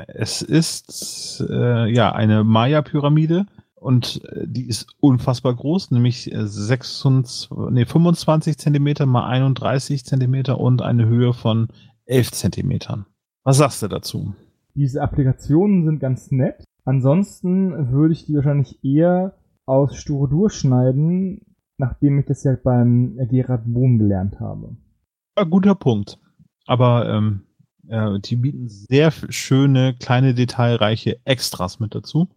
es 0.08 0.42
ist 0.42 1.44
äh, 1.50 1.88
ja 1.88 2.12
eine 2.12 2.44
Maya-Pyramide 2.44 3.46
und 3.76 4.24
äh, 4.26 4.46
die 4.48 4.68
ist 4.68 4.96
unfassbar 5.00 5.56
groß, 5.56 5.92
nämlich 5.92 6.30
26, 6.34 7.52
äh, 7.52 7.72
nee, 7.72 7.86
25 7.86 8.58
Zentimeter 8.58 9.06
mal 9.06 9.28
31 9.28 10.06
Zentimeter 10.06 10.60
und 10.60 10.82
eine 10.82 11.08
Höhe 11.08 11.34
von 11.34 11.70
11 12.06 12.32
Zentimetern. 12.32 13.06
Was 13.44 13.58
sagst 13.58 13.82
du 13.82 13.88
dazu? 13.88 14.36
Diese 14.76 15.02
Applikationen 15.02 15.86
sind 15.86 16.00
ganz 16.00 16.32
nett. 16.32 16.64
Ansonsten 16.86 17.92
würde 17.92 18.14
ich 18.14 18.26
die 18.26 18.36
wahrscheinlich 18.36 18.84
eher 18.84 19.38
aus 19.66 19.96
Styrodur 19.96 20.50
schneiden, 20.50 21.56
nachdem 21.78 22.20
ich 22.20 22.26
das 22.26 22.44
ja 22.44 22.56
beim 22.64 23.18
Gerard 23.30 23.64
Bohm 23.66 23.98
gelernt 23.98 24.40
habe. 24.40 24.76
Ein 25.36 25.50
guter 25.50 25.76
Punkt. 25.76 26.20
Aber 26.68 27.10
ähm, 27.10 27.42
äh, 27.88 28.20
die 28.20 28.36
bieten 28.36 28.68
sehr 28.68 29.12
schöne, 29.30 29.96
kleine, 29.96 30.34
detailreiche 30.34 31.20
Extras 31.26 31.80
mit 31.80 31.96
dazu. 31.96 32.30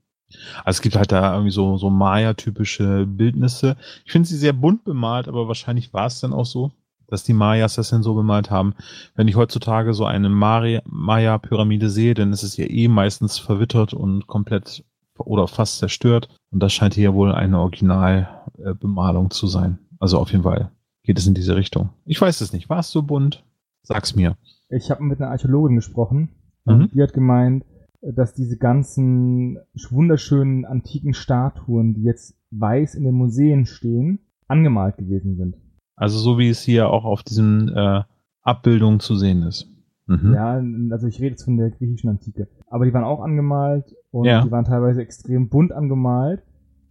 Also 0.65 0.79
es 0.79 0.83
gibt 0.83 0.97
halt 0.97 1.13
da 1.13 1.33
irgendwie 1.33 1.53
so, 1.53 1.77
so 1.77 1.91
Maya-typische 1.91 3.07
Bildnisse. 3.07 3.77
Ich 4.05 4.13
finde 4.13 4.29
sie 4.29 4.37
sehr 4.37 4.53
bunt 4.53 4.85
bemalt, 4.85 5.29
aber 5.29 5.49
wahrscheinlich 5.49 5.93
war 5.93 6.07
es 6.07 6.21
dann 6.21 6.33
auch 6.33 6.47
so, 6.47 6.73
dass 7.07 7.25
die 7.25 7.35
Mayas 7.35 7.75
das 7.75 7.91
dann 7.91 8.03
so 8.03 8.15
bemalt 8.15 8.51
haben. 8.51 8.75
Wenn 9.15 9.29
ich 9.29 9.37
heutzutage 9.37 9.95
so 9.95 10.05
eine 10.07 10.29
Maya-Pyramide 10.29 11.91
sehe, 11.91 12.15
dann 12.15 12.33
ist 12.33 12.43
es 12.43 12.57
ja 12.57 12.67
eh 12.69 12.89
meistens 12.89 13.39
verwittert 13.39 13.95
und 13.95 14.27
komplett 14.27 14.85
oder 15.19 15.47
fast 15.47 15.79
zerstört. 15.79 16.29
Und 16.51 16.61
das 16.61 16.73
scheint 16.73 16.95
hier 16.95 17.15
wohl 17.15 17.33
eine 17.33 17.61
Originalbemalung 17.61 19.31
zu 19.31 19.47
sein. 19.47 19.79
Also 20.01 20.19
auf 20.19 20.33
jeden 20.33 20.43
Fall 20.43 20.71
geht 21.05 21.19
es 21.19 21.27
in 21.27 21.35
diese 21.35 21.57
Richtung. 21.57 21.91
Ich 22.05 22.21
weiß 22.21 22.41
es 22.41 22.53
nicht. 22.53 22.69
War 22.69 22.81
es 22.81 22.91
so 22.91 23.03
bunt? 23.03 23.45
Sag's 23.83 24.17
mir. 24.17 24.37
Ich 24.75 24.91
habe 24.91 25.03
mit 25.03 25.21
einer 25.21 25.31
Archäologin 25.31 25.77
gesprochen. 25.77 26.31
Mhm. 26.65 26.91
Die 26.93 27.03
hat 27.03 27.13
gemeint, 27.13 27.65
dass 28.01 28.35
diese 28.35 28.59
ganzen 28.59 29.59
wunderschönen 29.91 30.65
antiken 30.65 31.15
Statuen, 31.15 31.95
die 31.95 32.03
jetzt 32.03 32.37
weiß 32.51 32.95
in 32.95 33.05
den 33.05 33.15
Museen 33.15 33.67
stehen, 33.67 34.21
angemalt 34.49 34.97
gewesen 34.97 35.37
sind. 35.37 35.57
Also 35.97 36.19
so 36.19 36.39
wie 36.39 36.49
es 36.49 36.61
hier 36.61 36.91
auch 36.91 37.05
auf 37.05 37.23
diesen 37.23 37.69
äh, 37.69 38.03
Abbildungen 38.43 39.01
zu 39.01 39.15
sehen 39.17 39.43
ist. 39.43 39.71
Mhm. 40.07 40.35
Ja, 40.35 40.63
also 40.91 41.07
ich 41.07 41.19
rede 41.19 41.31
jetzt 41.31 41.45
von 41.45 41.57
der 41.57 41.71
griechischen 41.71 42.11
Antike. 42.11 42.49
Aber 42.69 42.85
die 42.85 42.93
waren 42.93 43.05
auch 43.05 43.21
angemalt 43.21 43.95
und 44.11 44.27
ja. 44.27 44.43
die 44.43 44.51
waren 44.51 44.65
teilweise 44.65 45.01
extrem 45.01 45.49
bunt 45.49 45.73
angemalt. 45.73 46.43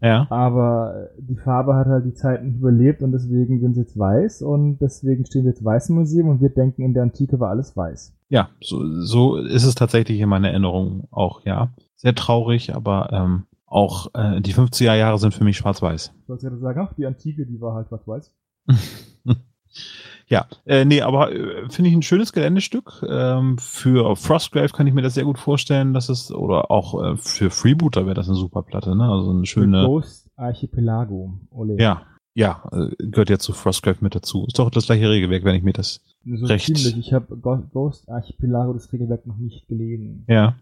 Ja. 0.03 0.27
Aber 0.29 1.11
die 1.17 1.37
Farbe 1.37 1.75
hat 1.75 1.87
halt 1.87 2.05
die 2.05 2.13
Zeit 2.13 2.43
nicht 2.43 2.57
überlebt 2.57 3.01
und 3.01 3.13
deswegen 3.13 3.61
sind 3.61 3.75
sie 3.75 3.81
jetzt 3.81 3.97
weiß 3.97 4.41
und 4.41 4.79
deswegen 4.79 5.25
stehen 5.25 5.43
sie 5.43 5.49
jetzt 5.49 5.63
weiß 5.63 5.89
im 5.89 5.95
Museum 5.95 6.27
und 6.27 6.41
wir 6.41 6.49
denken, 6.49 6.81
in 6.81 6.93
der 6.93 7.03
Antike 7.03 7.39
war 7.39 7.49
alles 7.49 7.77
weiß. 7.77 8.13
Ja, 8.27 8.49
so, 8.61 8.83
so 9.01 9.37
ist 9.37 9.63
es 9.63 9.75
tatsächlich 9.75 10.19
in 10.19 10.27
meiner 10.27 10.49
Erinnerung 10.49 11.07
auch, 11.09 11.45
ja. 11.45 11.73
Sehr 11.95 12.15
traurig, 12.15 12.75
aber 12.75 13.13
ähm, 13.13 13.43
auch 13.65 14.07
äh, 14.13 14.41
die 14.41 14.53
50er 14.53 14.93
Jahre 14.93 15.17
sind 15.19 15.33
für 15.33 15.45
mich 15.45 15.55
schwarz-weiß. 15.55 16.13
Du 16.23 16.29
wolltest 16.29 16.51
ja 16.51 16.57
sagen, 16.57 16.81
ach, 16.85 16.93
die 16.95 17.05
Antike, 17.05 17.45
die 17.45 17.61
war 17.61 17.73
halt 17.73 17.87
schwarz-weiß. 17.87 18.35
Ja, 20.27 20.47
äh, 20.65 20.85
nee, 20.85 21.01
aber 21.01 21.31
äh, 21.31 21.69
finde 21.69 21.89
ich 21.89 21.95
ein 21.95 22.01
schönes 22.01 22.33
Geländestück. 22.33 23.03
Ähm, 23.07 23.57
für 23.57 24.15
Frostgrave 24.15 24.69
kann 24.69 24.87
ich 24.87 24.93
mir 24.93 25.01
das 25.01 25.13
sehr 25.13 25.25
gut 25.25 25.37
vorstellen, 25.37 25.93
dass 25.93 26.09
es, 26.09 26.31
oder 26.31 26.71
auch 26.71 27.03
äh, 27.03 27.17
für 27.17 27.49
Freebooter 27.49 28.05
wäre 28.05 28.15
das 28.15 28.27
eine 28.27 28.37
super 28.37 28.63
Platte, 28.63 28.95
ne? 28.95 29.03
Also 29.03 29.31
eine 29.31 29.45
schöne. 29.45 29.85
Ghost 29.85 30.29
Archipelago. 30.35 31.33
Ole. 31.51 31.75
Ja, 31.79 32.03
ja, 32.35 32.63
äh, 32.71 32.89
gehört 32.97 33.29
ja 33.29 33.37
zu 33.37 33.53
Frostgrave 33.53 33.97
mit 34.01 34.15
dazu. 34.15 34.45
Ist 34.47 34.57
doch 34.57 34.71
das 34.71 34.87
gleiche 34.87 35.09
Regelwerk, 35.09 35.43
wenn 35.43 35.55
ich 35.55 35.63
mir 35.63 35.73
das 35.73 36.01
so 36.25 36.45
recht. 36.45 36.65
Ziemlich. 36.65 36.97
Ich 36.97 37.13
habe 37.13 37.37
Ghost 37.37 38.09
Archipelago 38.09 38.73
das 38.73 38.91
Regelwerk 38.91 39.27
noch 39.27 39.37
nicht 39.37 39.67
gelesen. 39.67 40.25
Ja. 40.27 40.55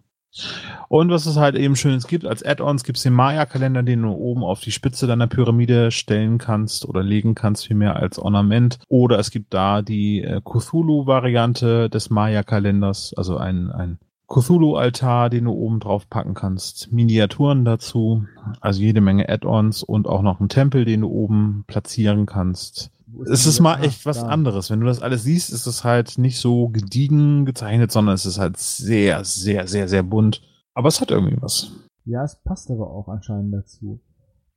Und 0.88 1.10
was 1.10 1.26
es 1.26 1.38
halt 1.38 1.56
eben 1.56 1.76
Schönes 1.76 2.08
gibt, 2.08 2.26
als 2.26 2.44
Add-ons 2.44 2.84
gibt 2.84 2.98
es 2.98 3.04
den 3.04 3.14
Maya-Kalender, 3.14 3.84
den 3.84 4.02
du 4.02 4.12
oben 4.12 4.44
auf 4.44 4.62
die 4.62 4.72
Spitze 4.72 5.08
deiner 5.08 5.28
Pyramide 5.28 5.92
stellen 5.92 6.38
kannst 6.38 6.86
oder 6.86 7.04
legen 7.04 7.36
kannst, 7.36 7.68
vielmehr 7.68 7.98
als 7.98 8.18
Ornament. 8.18 8.80
Oder 8.88 9.20
es 9.20 9.32
gibt 9.32 9.54
da 9.54 9.82
die 9.82 10.22
äh, 10.22 10.42
Cthulhu-Variante 10.42 11.90
des 11.90 12.10
Maya-Kalenders, 12.10 13.14
also 13.16 13.38
ein, 13.38 13.72
ein 13.72 14.00
Cthulhu-Altar, 14.28 15.30
den 15.30 15.46
du 15.46 15.52
oben 15.52 15.82
drauf 15.82 16.10
packen 16.10 16.34
kannst. 16.34 16.92
Miniaturen 16.92 17.66
dazu, 17.66 18.26
also 18.62 18.82
jede 18.82 19.02
Menge 19.02 19.28
Add-ons 19.28 19.84
und 19.84 20.08
auch 20.08 20.22
noch 20.22 20.40
einen 20.40 20.50
Tempel, 20.50 20.86
den 20.86 21.02
du 21.02 21.10
oben 21.10 21.66
platzieren 21.68 22.26
kannst 22.26 22.92
es 23.32 23.46
ist 23.46 23.60
mal 23.60 23.84
echt 23.84 24.06
was 24.06 24.24
anderes. 24.24 24.70
Wenn 24.70 24.80
du 24.80 24.86
das 24.86 25.02
alles 25.02 25.24
siehst, 25.24 25.52
ist 25.52 25.66
es 25.66 25.84
halt 25.84 26.18
nicht 26.18 26.40
so 26.40 26.70
gediegen 26.70 27.46
gezeichnet, 27.46 27.92
sondern 27.92 28.16
es 28.16 28.26
ist 28.26 28.40
halt 28.40 28.58
sehr, 28.58 29.24
sehr, 29.24 29.68
sehr, 29.68 29.88
sehr 29.88 30.04
bunt. 30.04 30.42
Aber 30.74 30.88
es 30.88 31.02
hat 31.02 31.12
irgendwie 31.12 31.42
was. 31.42 31.72
Ja, 32.06 32.24
es 32.24 32.42
passt 32.44 32.72
aber 32.72 32.90
auch 32.90 33.08
anscheinend 33.08 33.54
dazu. 33.54 34.00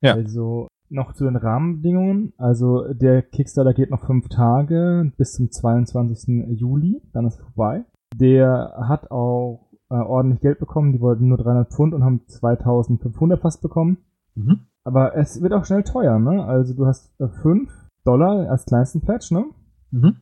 Ja. 0.01 0.13
Also 0.13 0.67
noch 0.89 1.13
zu 1.13 1.25
den 1.25 1.35
Rahmenbedingungen. 1.35 2.33
Also 2.37 2.93
der 2.93 3.21
Kickstarter 3.21 3.73
geht 3.73 3.91
noch 3.91 4.05
fünf 4.05 4.29
Tage 4.29 5.11
bis 5.17 5.33
zum 5.33 5.51
22. 5.51 6.59
Juli. 6.59 7.01
Dann 7.13 7.27
ist 7.27 7.39
vorbei. 7.39 7.85
Der 8.15 8.73
hat 8.87 9.11
auch 9.11 9.67
äh, 9.89 9.95
ordentlich 9.95 10.41
Geld 10.41 10.59
bekommen. 10.59 10.93
Die 10.93 11.01
wollten 11.01 11.27
nur 11.27 11.37
300 11.37 11.71
Pfund 11.71 11.93
und 11.93 12.03
haben 12.03 12.21
2500 12.27 13.41
fast 13.41 13.61
bekommen. 13.61 13.97
Mhm. 14.35 14.61
Aber 14.83 15.15
es 15.15 15.41
wird 15.41 15.53
auch 15.53 15.65
schnell 15.65 15.83
teuer, 15.83 16.19
ne? 16.19 16.45
Also 16.45 16.75
du 16.75 16.85
hast 16.85 17.19
äh, 17.19 17.27
fünf 17.41 17.71
Dollar 18.05 18.49
als 18.49 18.65
kleinsten 18.65 19.01
Pledge, 19.01 19.27
ne? 19.31 19.45
Mhm. 19.91 20.17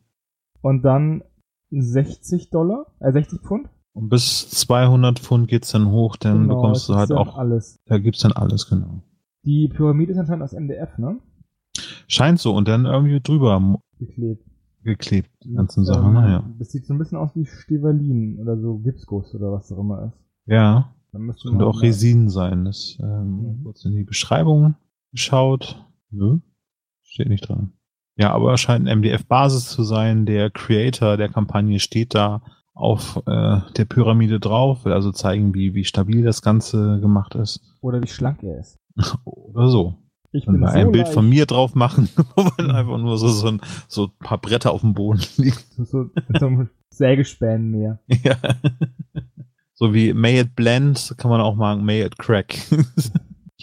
Und 0.61 0.81
dann 0.83 1.23
60 1.71 2.49
Dollar, 2.49 2.87
äh 2.99 3.11
60 3.11 3.41
Pfund. 3.41 3.69
Und 3.93 4.09
bis 4.09 4.49
200 4.49 5.19
Pfund 5.19 5.47
geht's 5.47 5.71
dann 5.71 5.91
hoch, 5.91 6.15
dann 6.15 6.41
genau, 6.43 6.55
bekommst 6.55 6.89
du 6.89 6.95
halt 6.95 7.11
auch 7.11 7.37
alles. 7.37 7.77
Da 7.85 7.99
gibt's 7.99 8.21
dann 8.21 8.31
alles, 8.31 8.67
genau. 8.67 9.01
Die 9.45 9.67
Pyramide 9.67 10.13
ist 10.13 10.17
anscheinend 10.17 10.43
aus 10.43 10.53
MDF, 10.53 10.97
ne? 10.97 11.19
Scheint 12.07 12.39
so 12.39 12.55
und 12.55 12.67
dann 12.67 12.85
irgendwie 12.85 13.19
drüber 13.19 13.79
Geklebt. 13.99 14.43
geklebt, 14.83 15.29
die 15.43 15.53
ganzen 15.53 15.81
Ähm, 15.81 15.85
Sachen, 15.85 16.13
naja. 16.13 16.43
Das 16.59 16.71
sieht 16.71 16.85
so 16.85 16.93
ein 16.93 16.97
bisschen 16.97 17.17
aus 17.17 17.35
wie 17.35 17.45
Stevalin 17.45 18.39
oder 18.39 18.57
so 18.59 18.77
Gipsguss 18.79 19.33
oder 19.35 19.51
was 19.51 19.71
auch 19.71 19.79
immer 19.79 20.05
ist. 20.05 20.19
Ja, 20.45 20.93
Dann 21.11 21.21
müsste 21.23 21.49
könnte 21.49 21.65
auch 21.65 21.81
Resin 21.81 22.29
sein. 22.29 22.65
Das 22.65 22.97
ähm, 23.01 23.57
Mhm. 23.59 23.63
kurz 23.63 23.85
in 23.85 23.93
die 23.93 24.03
Beschreibung 24.03 24.75
geschaut. 25.11 25.85
Nö, 26.09 26.39
steht 27.13 27.29
nicht 27.29 27.47
dran. 27.47 27.73
Ja, 28.15 28.31
aber 28.31 28.57
scheint 28.57 28.87
ein 28.87 28.99
MDF-Basis 28.99 29.69
zu 29.69 29.83
sein. 29.83 30.25
Der 30.25 30.49
Creator 30.49 31.17
der 31.17 31.29
Kampagne 31.29 31.79
steht 31.79 32.13
da 32.13 32.41
auf 32.73 33.21
äh, 33.27 33.59
der 33.77 33.85
Pyramide 33.85 34.39
drauf, 34.39 34.85
will 34.85 34.93
also 34.93 35.11
zeigen, 35.11 35.53
wie, 35.53 35.73
wie 35.73 35.83
stabil 35.83 36.23
das 36.23 36.41
Ganze 36.41 36.99
gemacht 36.99 37.35
ist. 37.35 37.61
Oder 37.81 38.01
wie 38.01 38.07
schlank 38.07 38.41
er 38.43 38.59
ist. 38.59 38.79
Oder 39.25 39.67
so. 39.67 39.99
Ich 40.35 40.47
mal 40.47 40.57
so 40.57 40.65
ein 40.65 40.91
Bild 40.91 41.05
leicht, 41.05 41.13
von 41.13 41.29
mir 41.29 41.45
drauf 41.45 41.75
machen, 41.75 42.09
wo 42.35 42.49
man 42.57 42.71
einfach 42.71 42.97
nur 42.97 43.19
so, 43.19 43.27
so, 43.27 43.47
ein, 43.47 43.61
so 43.87 44.05
ein 44.05 44.11
paar 44.19 44.39
Bretter 44.39 44.71
auf 44.71 44.81
dem 44.81 44.95
Boden 44.95 45.21
liegen. 45.37 45.57
So, 45.77 46.09
so, 46.39 46.45
einem 46.45 46.69
Sägespänen 46.89 47.69
mehr. 47.69 47.99
Ja. 48.23 48.37
So 49.75 49.93
wie 49.93 50.13
May 50.13 50.39
it 50.39 50.55
blend, 50.55 51.13
kann 51.17 51.29
man 51.29 51.41
auch 51.41 51.55
machen, 51.55 51.85
May 51.85 52.01
it 52.01 52.17
crack. 52.17 52.55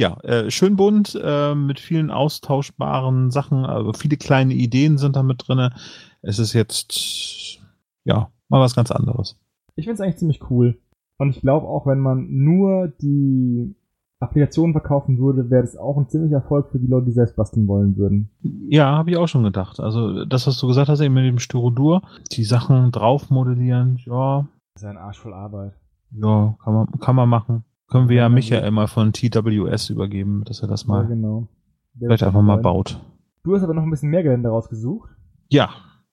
Ja, 0.00 0.18
äh, 0.22 0.50
schön 0.50 0.76
bunt, 0.76 1.18
äh, 1.22 1.54
mit 1.54 1.78
vielen 1.78 2.10
austauschbaren 2.10 3.30
Sachen, 3.30 3.66
also 3.66 3.92
viele 3.92 4.16
kleine 4.16 4.54
Ideen 4.54 4.96
sind 4.96 5.14
da 5.14 5.22
mit 5.22 5.46
drinne. 5.46 5.74
Es 6.22 6.38
ist 6.38 6.54
jetzt, 6.54 7.60
ja, 8.04 8.30
mal 8.48 8.60
was 8.60 8.74
ganz 8.74 8.90
anderes. 8.90 9.38
Ich 9.76 9.84
finde 9.84 9.94
es 9.94 10.00
eigentlich 10.00 10.16
ziemlich 10.16 10.50
cool. 10.50 10.78
Und 11.18 11.30
ich 11.30 11.42
glaube 11.42 11.66
auch, 11.68 11.86
wenn 11.86 12.00
man 12.00 12.28
nur 12.30 12.88
die 13.02 13.74
Applikationen 14.20 14.72
verkaufen 14.72 15.18
würde, 15.18 15.50
wäre 15.50 15.62
das 15.62 15.76
auch 15.76 15.98
ein 15.98 16.08
ziemlicher 16.08 16.36
Erfolg 16.36 16.70
für 16.70 16.78
die 16.78 16.86
Leute, 16.86 17.06
die 17.06 17.12
selbst 17.12 17.36
basteln 17.36 17.66
wollen 17.68 17.96
würden. 17.98 18.30
Ja, 18.70 18.96
habe 18.96 19.10
ich 19.10 19.18
auch 19.18 19.28
schon 19.28 19.44
gedacht. 19.44 19.80
Also 19.80 20.24
das, 20.24 20.46
was 20.46 20.58
du 20.58 20.66
gesagt 20.66 20.88
hast, 20.88 21.00
eben 21.00 21.14
mit 21.14 21.24
dem 21.26 21.38
Styrodur, 21.38 22.00
die 22.32 22.44
Sachen 22.44 22.90
drauf 22.90 23.28
modellieren, 23.28 23.98
ja, 24.06 24.46
Das 24.74 24.82
ist 24.82 24.88
ein 24.88 24.96
Arsch 24.96 25.18
voll 25.18 25.34
Arbeit. 25.34 25.72
ja, 26.10 26.54
kann 26.64 26.74
man, 26.74 26.86
kann 27.00 27.16
man 27.16 27.28
machen. 27.28 27.64
Können 27.90 28.08
wir 28.08 28.16
ja 28.16 28.22
Ja, 28.22 28.28
Michael 28.28 28.70
mal 28.70 28.86
von 28.86 29.12
TWS 29.12 29.90
übergeben, 29.90 30.44
dass 30.44 30.62
er 30.62 30.68
das 30.68 30.82
Ja, 30.82 30.88
mal 30.88 31.06
genau. 31.06 31.48
Der 31.94 32.08
vielleicht 32.08 32.22
einfach 32.22 32.42
mal 32.42 32.56
baut. 32.58 33.00
Du 33.42 33.54
hast 33.54 33.62
aber 33.62 33.74
noch 33.74 33.82
ein 33.82 33.90
bisschen 33.90 34.10
mehr 34.10 34.22
Gelände 34.22 34.48
rausgesucht. 34.48 35.10
Ja, 35.48 35.70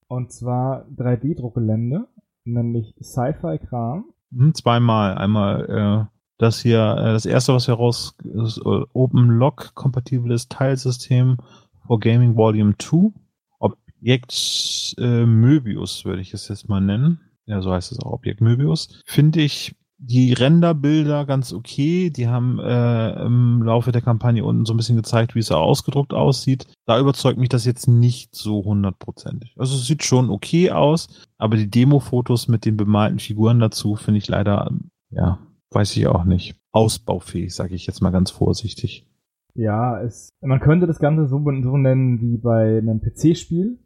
Und 0.08 0.32
zwar 0.32 0.86
3D-Druckgelände, 0.96 2.08
nämlich 2.46 2.96
Sci-Fi-Kram. 3.02 4.06
Hm, 4.32 4.54
Zweimal. 4.56 5.16
Einmal 5.18 6.10
äh, 6.10 6.18
das 6.38 6.62
hier, 6.62 6.96
äh, 6.98 7.14
das 7.14 7.26
erste, 7.26 7.54
was 7.54 7.68
wir 7.68 7.76
raus 7.76 8.16
ist, 8.24 8.58
äh, 8.58 8.84
OpenLog 8.94 9.76
kompatibles 9.76 10.48
Teilsystem 10.48 11.38
for 11.86 12.00
Gaming 12.00 12.36
Volume 12.36 12.76
2. 12.80 13.12
Objekt 13.60 14.96
äh, 14.98 15.26
Möbius 15.26 16.06
würde 16.06 16.22
ich 16.22 16.34
es 16.34 16.48
jetzt 16.48 16.70
mal 16.70 16.82
nennen. 16.82 17.20
Ja, 17.46 17.62
so 17.62 17.72
heißt 17.72 17.92
es 17.92 18.00
auch, 18.00 18.14
Objekt 18.14 18.42
Möbius. 18.42 19.02
Finde 19.06 19.42
ich 19.42 19.76
die 20.00 20.34
Renderbilder 20.34 21.26
ganz 21.26 21.54
okay. 21.54 22.10
Die 22.10 22.28
haben 22.28 22.60
äh, 22.60 23.24
im 23.24 23.64
Laufe 23.64 23.92
der 23.92 24.02
Kampagne 24.02 24.44
unten 24.44 24.66
so 24.66 24.74
ein 24.74 24.78
bisschen 24.78 24.96
gezeigt, 24.96 25.36
wie 25.36 25.40
es 25.40 25.52
ausgedruckt 25.52 26.14
aussieht. 26.14 26.68
Da 26.86 27.00
überzeugt 27.00 27.40
mich 27.40 27.50
das 27.50 27.66
jetzt 27.66 27.88
nicht 27.88 28.36
so 28.36 28.64
hundertprozentig. 28.64 29.56
Also 29.58 29.76
es 29.76 29.88
sieht 29.88 30.04
schon 30.04 30.30
okay 30.30 30.72
aus, 30.72 31.26
aber 31.38 31.58
die 31.58 31.70
Demo-Fotos 31.70 32.48
mit 32.48 32.66
den 32.66 32.78
bemalten 32.78 33.20
Figuren 33.20 33.60
dazu 33.60 33.96
finde 33.96 34.20
ich 34.20 34.28
leider, 34.28 34.72
ja, 35.10 35.40
weiß 35.72 35.98
ich 35.98 36.08
auch 36.08 36.24
nicht. 36.24 36.56
Ausbaufähig, 36.72 37.56
sage 37.56 37.74
ich 37.74 37.88
jetzt 37.88 38.02
mal 38.02 38.12
ganz 38.12 38.30
vorsichtig. 38.30 39.08
Ja, 39.56 40.00
es, 40.00 40.30
man 40.42 40.60
könnte 40.60 40.86
das 40.86 41.00
Ganze 41.00 41.26
so, 41.28 41.44
so 41.44 41.78
nennen 41.78 42.22
wie 42.22 42.38
bei 42.38 42.78
einem 42.78 43.02
PC-Spiel, 43.02 43.80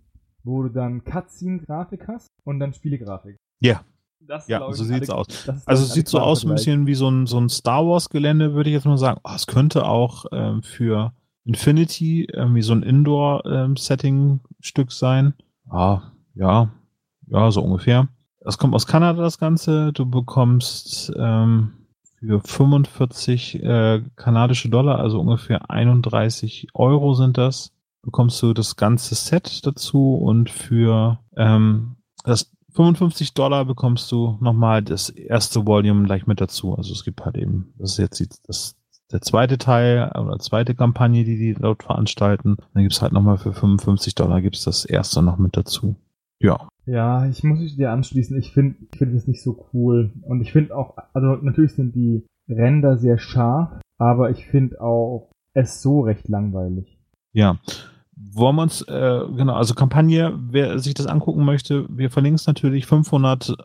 wo 0.44 0.64
du 0.64 0.70
dann 0.70 1.06
Cutscene-Grafik 1.06 2.10
hast 2.10 2.28
und 2.44 2.60
dann 2.60 2.74
Spielegrafik. 2.74 3.38
Ja. 3.62 3.82
Das, 4.28 4.48
Ja, 4.48 4.60
so 4.72 4.84
sieht's 4.84 5.10
adäqu- 5.10 5.14
aus. 5.14 5.28
das 5.46 5.58
ist, 5.58 5.68
Also 5.68 5.84
es 5.84 5.94
sieht 5.94 6.08
so 6.08 6.20
aus 6.20 6.46
ein 6.46 6.52
bisschen 6.54 6.88
wie 6.88 6.96
so 6.96 7.10
ein, 7.10 7.26
so 7.28 7.38
ein 7.40 7.50
Star 7.50 7.86
Wars 7.86 8.10
Gelände, 8.10 8.54
würde 8.54 8.70
ich 8.70 8.74
jetzt 8.76 8.86
mal 8.86 8.98
sagen. 8.98 9.20
Oh, 9.24 9.32
es 9.36 9.48
könnte 9.48 9.86
auch 9.86 10.26
ähm, 10.32 10.64
für 10.64 11.14
Infinity 11.44 12.28
irgendwie 12.32 12.62
so 12.62 12.74
ein 12.74 12.84
Indoor-Setting-Stück 12.84 14.92
sein. 14.92 15.34
Ah, 15.70 16.02
ja, 16.36 16.70
ja, 17.28 17.52
so 17.52 17.62
ungefähr. 17.62 18.08
Das 18.42 18.58
kommt 18.58 18.74
aus 18.74 18.88
Kanada, 18.88 19.22
das 19.22 19.38
Ganze. 19.38 19.94
Du 19.94 20.06
bekommst 20.10 21.12
ähm, 21.18 21.74
für 22.20 22.42
45 22.42 23.62
äh, 23.64 24.02
kanadische 24.16 24.70
Dollar, 24.70 25.00
also 25.00 25.20
ungefähr 25.20 25.70
31 25.70 26.68
Euro 26.74 27.14
sind 27.14 27.38
das, 27.38 27.72
bekommst 28.02 28.42
du 28.42 28.54
das 28.54 28.76
ganze 28.76 29.16
Set 29.16 29.66
dazu 29.66 30.16
und 30.16 30.50
für 30.50 31.20
ähm, 31.38 31.96
das 32.24 32.52
55 32.74 33.34
Dollar 33.34 33.66
bekommst 33.66 34.12
du 34.12 34.38
nochmal 34.40 34.82
das 34.82 35.10
erste 35.10 35.66
Volume 35.66 36.06
gleich 36.06 36.28
mit 36.28 36.42
dazu. 36.42 36.76
Also 36.76 36.94
es 36.94 37.04
gibt 37.04 37.24
halt 37.26 37.38
eben, 37.38 37.74
das 37.78 37.94
ist 37.94 37.98
jetzt 37.98 38.20
die, 38.20 38.30
das, 38.46 38.76
der 39.12 39.22
zweite 39.22 39.58
Teil 39.58 40.12
oder 40.18 40.40
zweite 40.40 40.76
Kampagne, 40.76 41.24
die 41.24 41.38
die 41.38 41.54
dort 41.54 41.84
veranstalten. 41.84 42.58
Dann 42.74 42.84
gibt's 42.84 43.02
halt 43.02 43.14
nochmal 43.14 43.38
für 43.38 43.54
55 43.54 44.16
Dollar 44.16 44.42
gibt's 44.42 44.64
das 44.64 44.86
erste 44.86 45.22
noch 45.22 45.38
mit 45.38 45.58
dazu. 45.58 45.96
Ja. 46.40 46.68
Ja, 46.86 47.28
ich 47.28 47.44
muss 47.44 47.60
mich 47.60 47.76
dir 47.76 47.92
anschließen. 47.92 48.38
Ich 48.40 48.52
finde 48.52 48.78
ich 48.92 48.98
finde 48.98 49.16
das 49.16 49.28
nicht 49.28 49.44
so 49.44 49.68
cool. 49.74 50.14
Und 50.24 50.42
ich 50.42 50.52
finde 50.52 50.76
auch, 50.76 50.98
also 51.14 51.36
natürlich 51.42 51.74
sind 51.74 51.96
die 51.96 52.26
Ränder 52.50 52.98
sehr 52.98 53.18
scharf, 53.20 53.80
aber 53.98 54.32
ich 54.32 54.46
finde 54.48 54.82
auch 54.82 55.30
es 55.54 55.82
so 55.82 56.02
recht 56.02 56.28
langweilig. 56.28 56.98
Ja. 57.34 57.60
Wollen 58.34 58.56
wir 58.56 58.62
uns, 58.64 58.82
äh, 58.84 59.22
genau, 59.36 59.54
also 59.54 59.74
Kampagne, 59.74 60.38
wer 60.38 60.80
sich 60.80 60.94
das 60.94 61.08
angucken 61.08 61.44
möchte, 61.44 61.86
wir 61.90 62.10
verlinken 62.10 62.36
es 62.36 62.48
natürlich. 62.48 62.86
500 62.86 63.56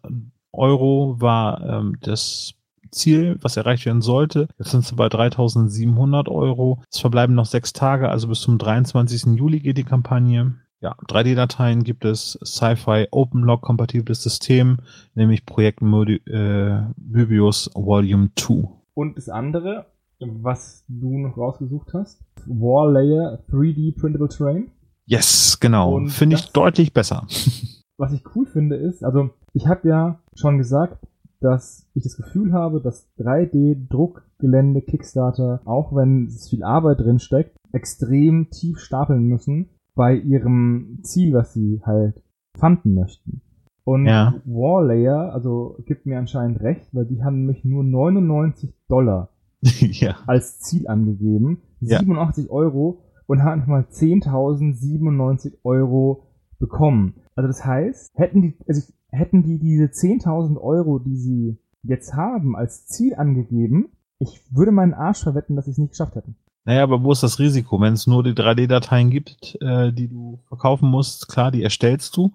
Euro 0.52 1.16
war 1.20 1.60
ähm, 1.64 1.98
das 2.00 2.54
Ziel, 2.90 3.36
was 3.40 3.56
erreicht 3.56 3.86
werden 3.86 4.02
sollte. 4.02 4.48
Jetzt 4.58 4.70
sind 4.70 4.84
es 4.84 4.94
bei 4.94 5.08
3700 5.08 6.28
Euro. 6.28 6.82
Es 6.90 7.00
verbleiben 7.00 7.34
noch 7.34 7.46
sechs 7.46 7.72
Tage, 7.72 8.08
also 8.08 8.28
bis 8.28 8.40
zum 8.40 8.58
23. 8.58 9.36
Juli 9.36 9.60
geht 9.60 9.78
die 9.78 9.84
Kampagne. 9.84 10.56
Ja, 10.80 10.94
3D-Dateien 11.08 11.84
gibt 11.84 12.04
es, 12.04 12.38
Sci-Fi 12.44 13.08
OpenLog 13.10 13.62
kompatibles 13.62 14.22
System, 14.22 14.78
nämlich 15.14 15.46
Projekt 15.46 15.80
äh, 15.82 16.80
Möbius 16.96 17.70
Volume 17.74 18.30
2. 18.36 18.68
Und 18.94 19.16
das 19.16 19.28
andere, 19.28 19.86
was 20.20 20.84
du 20.88 21.18
noch 21.18 21.36
rausgesucht 21.36 21.92
hast, 21.94 22.22
War 22.46 22.90
Layer 22.90 23.40
3D 23.50 23.98
Printable 23.98 24.28
Terrain. 24.28 24.70
Yes, 25.04 25.58
genau. 25.60 26.04
Finde 26.06 26.36
ich 26.36 26.52
deutlich 26.52 26.92
besser. 26.92 27.26
Was 27.98 28.12
ich 28.12 28.22
cool 28.34 28.44
finde 28.44 28.76
ist, 28.76 29.02
also 29.02 29.30
ich 29.54 29.68
habe 29.68 29.88
ja 29.88 30.20
schon 30.34 30.58
gesagt, 30.58 31.06
dass 31.40 31.88
ich 31.94 32.02
das 32.02 32.16
Gefühl 32.16 32.52
habe, 32.52 32.80
dass 32.82 33.08
3D-Druckgelände 33.18 34.82
Kickstarter, 34.82 35.60
auch 35.64 35.94
wenn 35.94 36.26
es 36.26 36.50
viel 36.50 36.62
Arbeit 36.62 37.00
drin 37.00 37.18
steckt, 37.18 37.56
extrem 37.72 38.50
tief 38.50 38.80
stapeln 38.80 39.24
müssen 39.24 39.70
bei 39.94 40.14
ihrem 40.14 40.98
Ziel, 41.02 41.32
was 41.32 41.54
sie 41.54 41.80
halt 41.84 42.22
fanden 42.58 42.94
möchten. 42.94 43.40
Und 43.84 44.06
Ja. 44.06 44.34
Warlayer, 44.44 45.32
also 45.32 45.78
gibt 45.86 46.04
mir 46.04 46.18
anscheinend 46.18 46.60
recht, 46.60 46.88
weil 46.92 47.06
die 47.06 47.22
haben 47.22 47.46
nämlich 47.46 47.64
nur 47.64 47.84
99 47.84 48.74
Dollar 48.88 49.30
ja. 49.62 50.16
als 50.26 50.60
Ziel 50.60 50.86
angegeben, 50.88 51.62
Ja. 51.80 51.98
87 52.00 52.50
Euro 52.50 53.02
und 53.26 53.42
haben 53.42 53.60
nochmal 53.60 53.86
10.097 53.90 55.58
Euro 55.64 56.28
bekommen. 56.58 57.14
Also 57.34 57.48
das 57.48 57.64
heißt, 57.64 58.12
hätten 58.14 58.42
die, 58.42 58.54
also 58.66 58.82
hätten 59.10 59.42
die 59.42 59.58
diese 59.58 59.84
10.000 59.86 60.58
Euro, 60.60 60.98
die 60.98 61.16
sie 61.16 61.58
jetzt 61.82 62.14
haben, 62.14 62.56
als 62.56 62.86
Ziel 62.86 63.14
angegeben, 63.14 63.88
ich 64.18 64.40
würde 64.50 64.72
meinen 64.72 64.94
Arsch 64.94 65.22
verwetten, 65.22 65.56
dass 65.56 65.66
sie 65.66 65.72
es 65.72 65.78
nicht 65.78 65.90
geschafft 65.90 66.16
hätten. 66.16 66.36
Naja, 66.64 66.82
aber 66.82 67.04
wo 67.04 67.12
ist 67.12 67.22
das 67.22 67.38
Risiko? 67.38 67.80
Wenn 67.80 67.92
es 67.92 68.06
nur 68.06 68.24
die 68.24 68.32
3D-Dateien 68.32 69.10
gibt, 69.10 69.56
äh, 69.60 69.92
die 69.92 70.08
du 70.08 70.40
verkaufen 70.48 70.88
musst, 70.90 71.28
klar, 71.28 71.52
die 71.52 71.62
erstellst 71.62 72.16
du. 72.16 72.32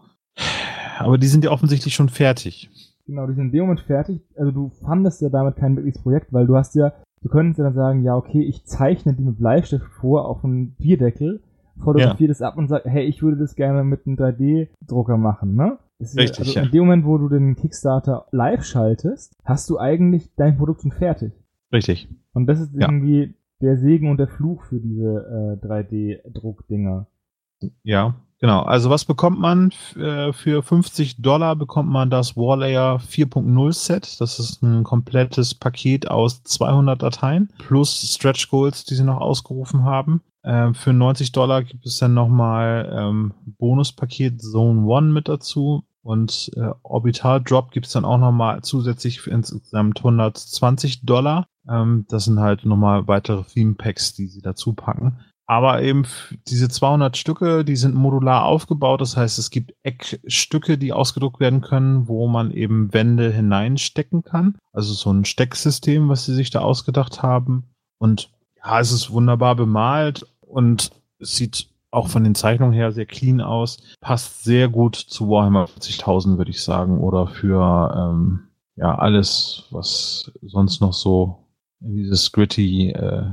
Aber 0.99 1.17
die 1.17 1.27
sind 1.27 1.43
ja 1.43 1.51
offensichtlich 1.51 1.93
schon 1.95 2.07
fertig. 2.09 2.69
Genau, 3.07 3.27
die 3.27 3.33
sind 3.33 3.47
in 3.47 3.51
dem 3.51 3.61
Moment 3.63 3.81
fertig. 3.81 4.21
Also 4.37 4.51
du 4.51 4.69
fandest 4.85 5.21
ja 5.21 5.29
damit 5.29 5.57
kein 5.57 5.75
wirkliches 5.75 6.01
Projekt, 6.01 6.31
weil 6.31 6.47
du 6.47 6.55
hast 6.55 6.75
ja, 6.75 6.93
du 7.21 7.29
könntest 7.29 7.57
ja 7.59 7.65
dann 7.65 7.73
sagen, 7.73 8.03
ja 8.03 8.15
okay, 8.15 8.41
ich 8.43 8.65
zeichne 8.65 9.13
die 9.13 9.23
mit 9.23 9.37
Bleistift 9.37 9.85
vor 9.85 10.27
auf 10.27 10.43
einen 10.43 10.71
Bierdeckel, 10.75 11.41
fotografiere 11.77 12.29
das 12.29 12.41
ab 12.41 12.57
und 12.57 12.67
sag, 12.67 12.85
hey, 12.85 13.03
ich 13.05 13.21
würde 13.23 13.37
das 13.37 13.55
gerne 13.55 13.83
mit 13.83 14.05
einem 14.05 14.15
3D-Drucker 14.17 15.17
machen, 15.17 15.55
ne? 15.55 15.77
Das 15.99 16.11
ist 16.11 16.17
Richtig, 16.17 16.39
also 16.39 16.53
ja. 16.53 16.63
In 16.65 16.71
dem 16.71 16.79
Moment, 16.85 17.05
wo 17.05 17.17
du 17.17 17.29
den 17.29 17.55
Kickstarter 17.55 18.25
live 18.31 18.63
schaltest, 18.63 19.35
hast 19.43 19.69
du 19.69 19.77
eigentlich 19.79 20.33
dein 20.35 20.57
Produkt 20.57 20.81
schon 20.81 20.91
fertig. 20.91 21.31
Richtig. 21.71 22.09
Und 22.33 22.47
das 22.47 22.59
ist 22.59 22.73
Ja. 22.73 22.87
irgendwie 22.87 23.35
der 23.61 23.77
Segen 23.77 24.09
und 24.09 24.17
der 24.17 24.27
Fluch 24.27 24.63
für 24.63 24.79
diese 24.79 25.59
äh, 25.61 25.65
3D-Druckdinger. 25.65 27.05
Ja, 27.83 28.15
genau. 28.41 28.63
Also 28.63 28.89
was 28.89 29.05
bekommt 29.05 29.39
man? 29.39 29.71
Äh, 29.95 30.33
für 30.33 30.61
50 30.61 31.21
Dollar 31.21 31.55
bekommt 31.55 31.89
man 31.89 32.09
das 32.09 32.35
Warlayer 32.35 32.99
4.0 32.99 33.73
Set. 33.73 34.19
Das 34.19 34.39
ist 34.39 34.61
ein 34.61 34.83
komplettes 34.83 35.55
Paket 35.55 36.11
aus 36.11 36.43
200 36.43 37.01
Dateien 37.01 37.49
plus 37.57 38.13
Stretch 38.13 38.49
Goals, 38.49 38.83
die 38.83 38.95
sie 38.95 39.03
noch 39.05 39.21
ausgerufen 39.21 39.85
haben. 39.85 40.21
Ähm, 40.43 40.73
für 40.73 40.91
90 40.91 41.31
Dollar 41.31 41.63
gibt 41.63 41.85
es 41.85 41.99
dann 41.99 42.13
nochmal 42.13 42.91
ähm, 42.93 43.33
Bonuspaket 43.45 44.41
Zone 44.41 44.91
1 44.91 45.13
mit 45.13 45.27
dazu. 45.27 45.83
Und 46.03 46.51
äh, 46.55 46.71
Orbital 46.81 47.41
Drop 47.41 47.71
gibt 47.71 47.85
es 47.85 47.93
dann 47.93 48.05
auch 48.05 48.17
nochmal 48.17 48.61
zusätzlich 48.61 49.21
für 49.21 49.29
insgesamt 49.29 49.99
120 49.99 51.05
Dollar. 51.05 51.47
Ähm, 51.69 52.05
das 52.09 52.25
sind 52.25 52.39
halt 52.39 52.65
nochmal 52.65 53.07
weitere 53.07 53.43
Theme 53.43 53.75
Packs, 53.75 54.13
die 54.13 54.27
sie 54.27 54.41
dazu 54.41 54.73
packen. 54.73 55.19
Aber 55.51 55.81
eben 55.81 56.03
diese 56.47 56.69
200 56.69 57.17
Stücke, 57.17 57.65
die 57.65 57.75
sind 57.75 57.93
modular 57.93 58.45
aufgebaut. 58.45 59.01
Das 59.01 59.17
heißt, 59.17 59.37
es 59.37 59.49
gibt 59.49 59.73
Eckstücke, 59.83 60.77
die 60.77 60.93
ausgedruckt 60.93 61.41
werden 61.41 61.59
können, 61.59 62.07
wo 62.07 62.29
man 62.29 62.51
eben 62.51 62.93
Wände 62.93 63.29
hineinstecken 63.29 64.23
kann. 64.23 64.55
Also 64.71 64.93
so 64.93 65.11
ein 65.11 65.25
Stecksystem, 65.25 66.07
was 66.07 66.23
sie 66.23 66.35
sich 66.35 66.51
da 66.51 66.61
ausgedacht 66.61 67.21
haben. 67.21 67.65
Und 67.97 68.29
ja, 68.63 68.79
es 68.79 68.93
ist 68.93 69.11
wunderbar 69.11 69.57
bemalt 69.57 70.25
und 70.39 70.91
es 71.19 71.35
sieht 71.35 71.67
auch 71.91 72.07
von 72.07 72.23
den 72.23 72.33
Zeichnungen 72.35 72.73
her 72.73 72.93
sehr 72.93 73.05
clean 73.05 73.41
aus. 73.41 73.83
Passt 73.99 74.45
sehr 74.45 74.69
gut 74.69 74.95
zu 74.95 75.27
Warhammer 75.27 75.65
40.000, 75.65 76.37
würde 76.37 76.51
ich 76.51 76.63
sagen. 76.63 77.01
Oder 77.01 77.27
für 77.27 77.93
ähm, 77.93 78.47
ja 78.77 78.97
alles, 78.97 79.65
was 79.69 80.31
sonst 80.41 80.79
noch 80.79 80.93
so 80.93 81.39
dieses 81.81 82.31
gritty 82.31 82.91
äh, 82.91 83.31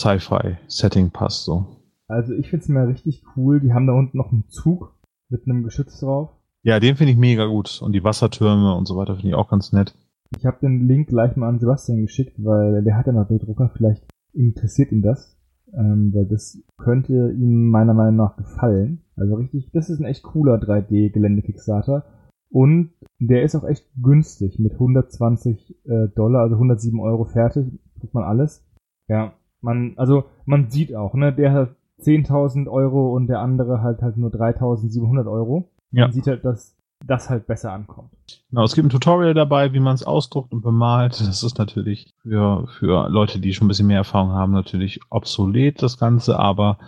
Sci-Fi-Setting 0.00 1.10
passt. 1.10 1.44
So. 1.44 1.66
Also 2.08 2.34
ich 2.34 2.50
finde 2.50 2.62
es 2.62 2.68
mir 2.68 2.88
richtig 2.88 3.22
cool. 3.36 3.60
Die 3.60 3.72
haben 3.72 3.86
da 3.86 3.92
unten 3.92 4.16
noch 4.16 4.32
einen 4.32 4.48
Zug 4.48 4.94
mit 5.28 5.46
einem 5.46 5.62
Geschütz 5.62 6.00
drauf. 6.00 6.30
Ja, 6.62 6.80
den 6.80 6.96
finde 6.96 7.12
ich 7.12 7.18
mega 7.18 7.46
gut. 7.46 7.80
Und 7.82 7.92
die 7.92 8.04
Wassertürme 8.04 8.74
und 8.74 8.86
so 8.86 8.96
weiter 8.96 9.14
finde 9.14 9.28
ich 9.28 9.34
auch 9.34 9.48
ganz 9.48 9.72
nett. 9.72 9.94
Ich 10.38 10.46
habe 10.46 10.58
den 10.60 10.86
Link 10.86 11.08
gleich 11.08 11.36
mal 11.36 11.48
an 11.48 11.58
Sebastian 11.58 12.02
geschickt, 12.02 12.34
weil 12.38 12.82
der 12.82 12.96
hat 12.96 13.06
ja 13.06 13.12
noch 13.12 13.28
den 13.28 13.38
Drucker. 13.38 13.70
Vielleicht 13.74 14.04
interessiert 14.32 14.92
ihn 14.92 15.02
das. 15.02 15.36
Ähm, 15.72 16.12
weil 16.12 16.26
das 16.26 16.58
könnte 16.78 17.32
ihm 17.32 17.70
meiner 17.70 17.94
Meinung 17.94 18.16
nach 18.16 18.36
gefallen. 18.36 19.04
Also 19.16 19.36
richtig, 19.36 19.70
das 19.72 19.88
ist 19.88 20.00
ein 20.00 20.06
echt 20.06 20.22
cooler 20.22 20.56
3D-Gelände-Kickstarter. 20.56 22.04
Und 22.50 22.90
der 23.20 23.44
ist 23.44 23.54
auch 23.54 23.64
echt 23.64 23.86
günstig 24.02 24.58
mit 24.58 24.72
120 24.72 25.76
äh, 25.84 26.08
Dollar, 26.16 26.42
also 26.42 26.56
107 26.56 26.98
Euro 26.98 27.24
fertig. 27.24 27.80
Kriegt 28.00 28.14
man 28.14 28.24
alles. 28.24 28.66
Ja, 29.08 29.34
man, 29.60 29.94
also 29.96 30.24
man 30.44 30.70
sieht 30.70 30.94
auch, 30.94 31.14
ne, 31.14 31.32
der 31.32 31.52
hat 31.52 31.76
10.000 32.00 32.68
Euro 32.68 33.14
und 33.14 33.26
der 33.26 33.40
andere 33.40 33.82
halt 33.82 34.02
halt 34.02 34.16
nur 34.16 34.30
3.700 34.30 35.30
Euro. 35.30 35.68
Ja. 35.90 36.06
Man 36.06 36.12
sieht 36.12 36.26
halt, 36.26 36.44
dass 36.44 36.76
das 37.06 37.30
halt 37.30 37.46
besser 37.46 37.72
ankommt. 37.72 38.10
Genau, 38.50 38.64
es 38.64 38.74
gibt 38.74 38.86
ein 38.86 38.90
Tutorial 38.90 39.34
dabei, 39.34 39.72
wie 39.72 39.80
man 39.80 39.94
es 39.94 40.04
ausdruckt 40.04 40.52
und 40.52 40.60
bemalt. 40.62 41.18
Das 41.20 41.42
ist 41.42 41.58
natürlich 41.58 42.12
für, 42.22 42.66
für 42.78 43.08
Leute, 43.08 43.40
die 43.40 43.52
schon 43.52 43.66
ein 43.66 43.68
bisschen 43.68 43.86
mehr 43.86 43.98
Erfahrung 43.98 44.32
haben, 44.32 44.52
natürlich 44.52 45.00
obsolet, 45.10 45.82
das 45.82 45.98
Ganze, 45.98 46.38
aber 46.38 46.78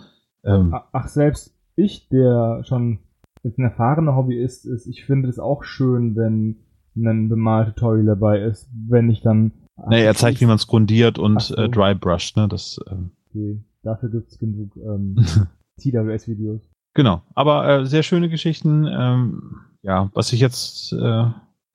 ähm, 0.43 0.75
Ach, 0.91 1.07
selbst 1.07 1.55
ich, 1.75 2.07
der 2.09 2.63
schon 2.63 2.99
ein 3.43 3.63
erfahrener 3.63 4.15
Hobbyist 4.15 4.65
ist, 4.65 4.87
ich 4.87 5.05
finde 5.05 5.29
es 5.29 5.39
auch 5.39 5.63
schön, 5.63 6.15
wenn 6.15 6.57
ein 6.95 7.29
bemalt 7.29 7.75
Tutorial 7.75 8.05
dabei 8.05 8.39
ist, 8.41 8.69
wenn 8.87 9.09
ich 9.09 9.21
dann 9.21 9.51
Nee, 9.87 10.03
er 10.03 10.15
zeigt, 10.15 10.39
wie 10.41 10.45
man 10.45 10.55
es 10.55 10.67
grundiert 10.67 11.17
und 11.17 11.41
so. 11.41 11.55
äh, 11.55 11.69
dry 11.69 11.95
brushed, 11.95 12.37
ne? 12.37 12.47
Das, 12.47 12.79
ähm, 12.89 13.11
okay. 13.29 13.59
Dafür 13.83 14.09
gibt's 14.09 14.39
genug 14.39 14.75
ähm, 14.77 15.15
TWS-Videos. 15.81 16.61
Genau, 16.93 17.21
aber 17.33 17.67
äh, 17.67 17.85
sehr 17.85 18.03
schöne 18.03 18.29
Geschichten. 18.29 18.85
Ähm, 18.87 19.61
ja, 19.81 20.09
was 20.13 20.31
ich 20.31 20.39
jetzt 20.39 20.93
äh, 20.93 21.25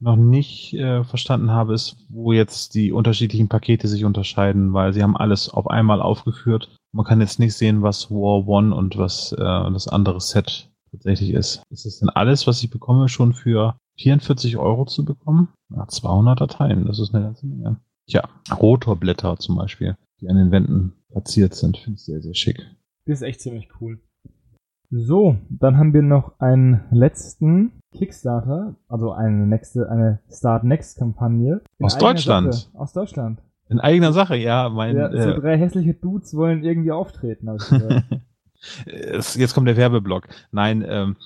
noch 0.01 0.17
nicht 0.17 0.75
äh, 0.75 1.03
verstanden 1.05 1.51
habe, 1.51 1.75
ist, 1.75 1.97
wo 2.09 2.33
jetzt 2.33 2.75
die 2.75 2.93
unterschiedlichen 2.93 3.49
Pakete 3.49 3.89
sich 3.89 4.05
unterscheiden, 4.05 4.73
weil 4.73 4.93
sie 4.93 5.03
haben 5.03 5.17
alles 5.17 5.49
auf 5.49 5.69
einmal 5.69 6.01
aufgeführt. 6.01 6.71
Man 6.93 7.05
kann 7.05 7.21
jetzt 7.21 7.39
nicht 7.39 7.55
sehen, 7.55 7.83
was 7.83 8.11
War 8.11 8.47
One 8.47 8.75
und 8.75 8.97
was 8.97 9.33
äh, 9.33 9.37
das 9.37 9.89
andere 9.89 10.21
Set 10.21 10.71
tatsächlich 10.93 11.31
ist. 11.31 11.63
Ist 11.71 11.85
das 11.85 11.99
denn 11.99 12.09
alles, 12.09 12.47
was 12.47 12.63
ich 12.63 12.71
bekomme, 12.71 13.09
schon 13.09 13.35
für 13.35 13.77
44 13.99 14.57
Euro 14.57 14.87
zu 14.87 15.05
bekommen? 15.05 15.49
Ja, 15.75 15.87
200 15.87 16.41
Dateien, 16.41 16.87
das 16.87 16.99
ist 16.99 17.15
eine 17.15 17.25
ganze 17.25 17.47
Menge. 17.47 17.81
Tja, 18.07 18.29
Rotorblätter 18.51 19.37
zum 19.37 19.57
Beispiel, 19.57 19.97
die 20.21 20.29
an 20.29 20.37
den 20.37 20.51
Wänden 20.51 20.95
platziert 21.11 21.55
sind, 21.55 21.77
finde 21.77 21.97
ich 21.97 22.05
sehr, 22.05 22.23
sehr 22.23 22.35
schick. 22.35 22.59
Das 23.07 23.19
ist 23.19 23.23
echt 23.23 23.41
ziemlich 23.41 23.69
cool. 23.81 24.01
So, 24.91 25.37
dann 25.51 25.77
haben 25.77 25.93
wir 25.93 26.03
noch 26.03 26.39
einen 26.41 26.81
letzten 26.91 27.73
Kickstarter, 27.93 28.77
also 28.89 29.13
eine 29.13 29.47
nächste, 29.47 29.91
eine 29.91 30.21
Start 30.31 30.65
Next 30.65 30.99
Kampagne. 30.99 31.61
Aus 31.81 31.99
Deutschland. 31.99 32.55
Sache. 32.55 32.79
Aus 32.79 32.93
Deutschland. 32.95 33.43
In 33.69 33.81
eigener 33.81 34.15
Sache, 34.15 34.37
ja. 34.37 34.71
Mein, 34.71 34.97
ja, 34.97 35.11
so 35.11 35.31
äh, 35.31 35.41
drei 35.41 35.59
hässliche 35.59 35.93
Dudes 35.93 36.35
wollen 36.35 36.65
irgendwie 36.65 36.91
auftreten. 36.91 37.49
Habe 37.49 37.59
ich 37.59 38.21
Jetzt 38.87 39.55
kommt 39.55 39.69
der 39.69 39.77
Werbeblock. 39.77 40.29
Nein, 40.51 40.85
ähm, 40.87 41.17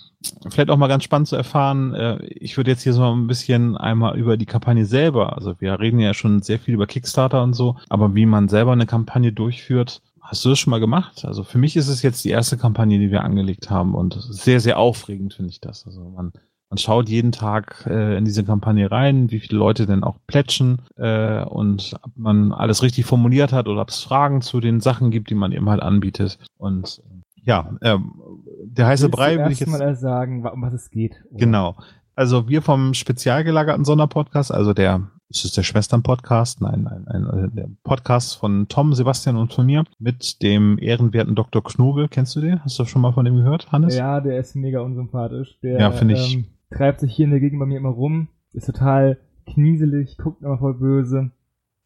vielleicht 0.51 0.71
auch 0.71 0.77
mal 0.77 0.89
ganz 0.89 1.05
spannend 1.05 1.29
zu 1.29 1.37
erfahren. 1.37 1.95
Äh, 1.95 2.25
ich 2.27 2.57
würde 2.57 2.71
jetzt 2.71 2.83
hier 2.83 2.93
so 2.93 3.05
ein 3.05 3.27
bisschen 3.27 3.77
einmal 3.77 4.19
über 4.19 4.37
die 4.37 4.47
Kampagne 4.47 4.85
selber. 4.85 5.37
Also 5.37 5.61
wir 5.61 5.81
reden 5.81 5.99
ja 5.99 6.15
schon 6.15 6.43
sehr 6.43 6.59
viel 6.59 6.75
über 6.75 6.87
Kickstarter 6.87 7.43
und 7.43 7.55
so, 7.55 7.77
aber 7.89 8.15
wie 8.15 8.27
man 8.27 8.49
selber 8.49 8.73
eine 8.73 8.87
Kampagne 8.87 9.33
durchführt, 9.33 10.03
Hast 10.23 10.45
du 10.45 10.51
das 10.51 10.61
schon 10.61 10.71
mal 10.71 10.81
gemacht? 10.81 11.25
Also 11.25 11.43
für 11.43 11.59
mich 11.59 11.77
ist 11.77 11.89
es 11.89 12.01
jetzt 12.01 12.25
die 12.25 12.31
erste 12.31 12.57
Kampagne, 12.57 12.99
die 12.99 13.11
wir 13.11 13.25
angelegt 13.25 13.71
haben 13.71 13.95
und 13.95 14.15
sehr, 14.15 14.61
sehr 14.61 14.79
aufregend 14.79 15.35
finde 15.35 15.51
ich 15.51 15.61
das. 15.61 15.85
Also 15.85 16.01
man, 16.09 16.33
man 16.71 16.79
schaut 16.79 17.09
jeden 17.09 17.33
Tag 17.33 17.85
äh, 17.87 18.17
in 18.17 18.25
diese 18.25 18.45
Kampagne 18.45 18.91
rein, 18.91 19.31
wie 19.31 19.41
viele 19.41 19.59
Leute 19.59 19.85
denn 19.85 20.05
auch 20.05 20.17
plätschen 20.27 20.81
äh, 20.97 21.43
und 21.43 21.97
ob 22.03 22.13
man 22.17 22.53
alles 22.53 22.83
richtig 22.83 23.05
formuliert 23.05 23.53
hat 23.53 23.69
oder 23.69 23.83
ob 23.83 23.91
es 23.91 24.01
Fragen 24.01 24.41
zu 24.41 24.61
den 24.61 24.81
Sachen 24.81 25.11
gibt, 25.11 25.29
die 25.29 25.35
man 25.35 25.53
eben 25.53 25.69
halt 25.69 25.83
anbietet. 25.83 26.39
Und 26.57 27.03
ja, 27.45 27.71
ähm, 27.83 28.13
der 28.65 28.87
heiße 28.87 29.05
Willst 29.05 29.17
Brei 29.17 29.39
will 29.39 29.53
ich 29.53 29.61
jetzt 29.61 29.71
mal 29.71 29.95
sagen, 29.97 30.47
um 30.47 30.63
was 30.63 30.73
es 30.73 30.91
geht. 30.91 31.23
Oder? 31.31 31.39
Genau. 31.39 31.77
Also 32.15 32.49
wir 32.49 32.63
vom 32.63 32.95
spezial 32.95 33.43
gelagerten 33.45 33.85
Sonderpodcast, 33.85 34.53
also 34.53 34.75
der 34.75 35.11
ist 35.33 35.47
es 35.47 35.53
der 35.53 35.63
Schwestern-Podcast? 35.63 36.61
Nein, 36.61 36.83
nein, 36.83 37.07
nein, 37.07 37.25
also 37.25 37.47
der 37.47 37.71
Podcast 37.85 38.37
von 38.37 38.69
Tom, 38.69 38.93
Sebastian 38.93 39.37
und 39.37 39.55
von 39.55 39.65
mir 39.65 39.85
mit 39.99 40.43
dem 40.43 40.79
ehrenwerten 40.79 41.35
Dr. 41.35 41.65
Knobel. 41.65 42.09
Kennst 42.09 42.37
du 42.37 42.43
den? 42.43 42.63
Hast 42.63 42.79
du 42.79 42.85
schon 42.85 43.01
mal 43.01 43.13
von 43.13 43.25
dem 43.25 43.37
gehört, 43.37 43.73
Hannes? 43.73 43.97
Ja, 43.97 44.21
der 44.21 44.39
ist 44.39 44.55
mega 44.55 44.81
unsympathisch. 44.81 45.59
Der 45.63 45.81
ja, 45.81 45.91
finde 45.91 46.15
ich. 46.15 46.35
Ähm, 46.35 46.45
treibt 46.71 47.01
sich 47.01 47.15
hier 47.15 47.25
in 47.25 47.31
der 47.31 47.41
Gegend 47.41 47.61
bei 47.61 47.67
mir 47.67 47.79
immer 47.79 47.89
rum, 47.89 48.29
ist 48.53 48.67
total 48.67 49.19
knieselig, 49.47 50.19
guckt 50.19 50.43
immer 50.43 50.59
voll 50.59 50.75
böse, 50.75 51.31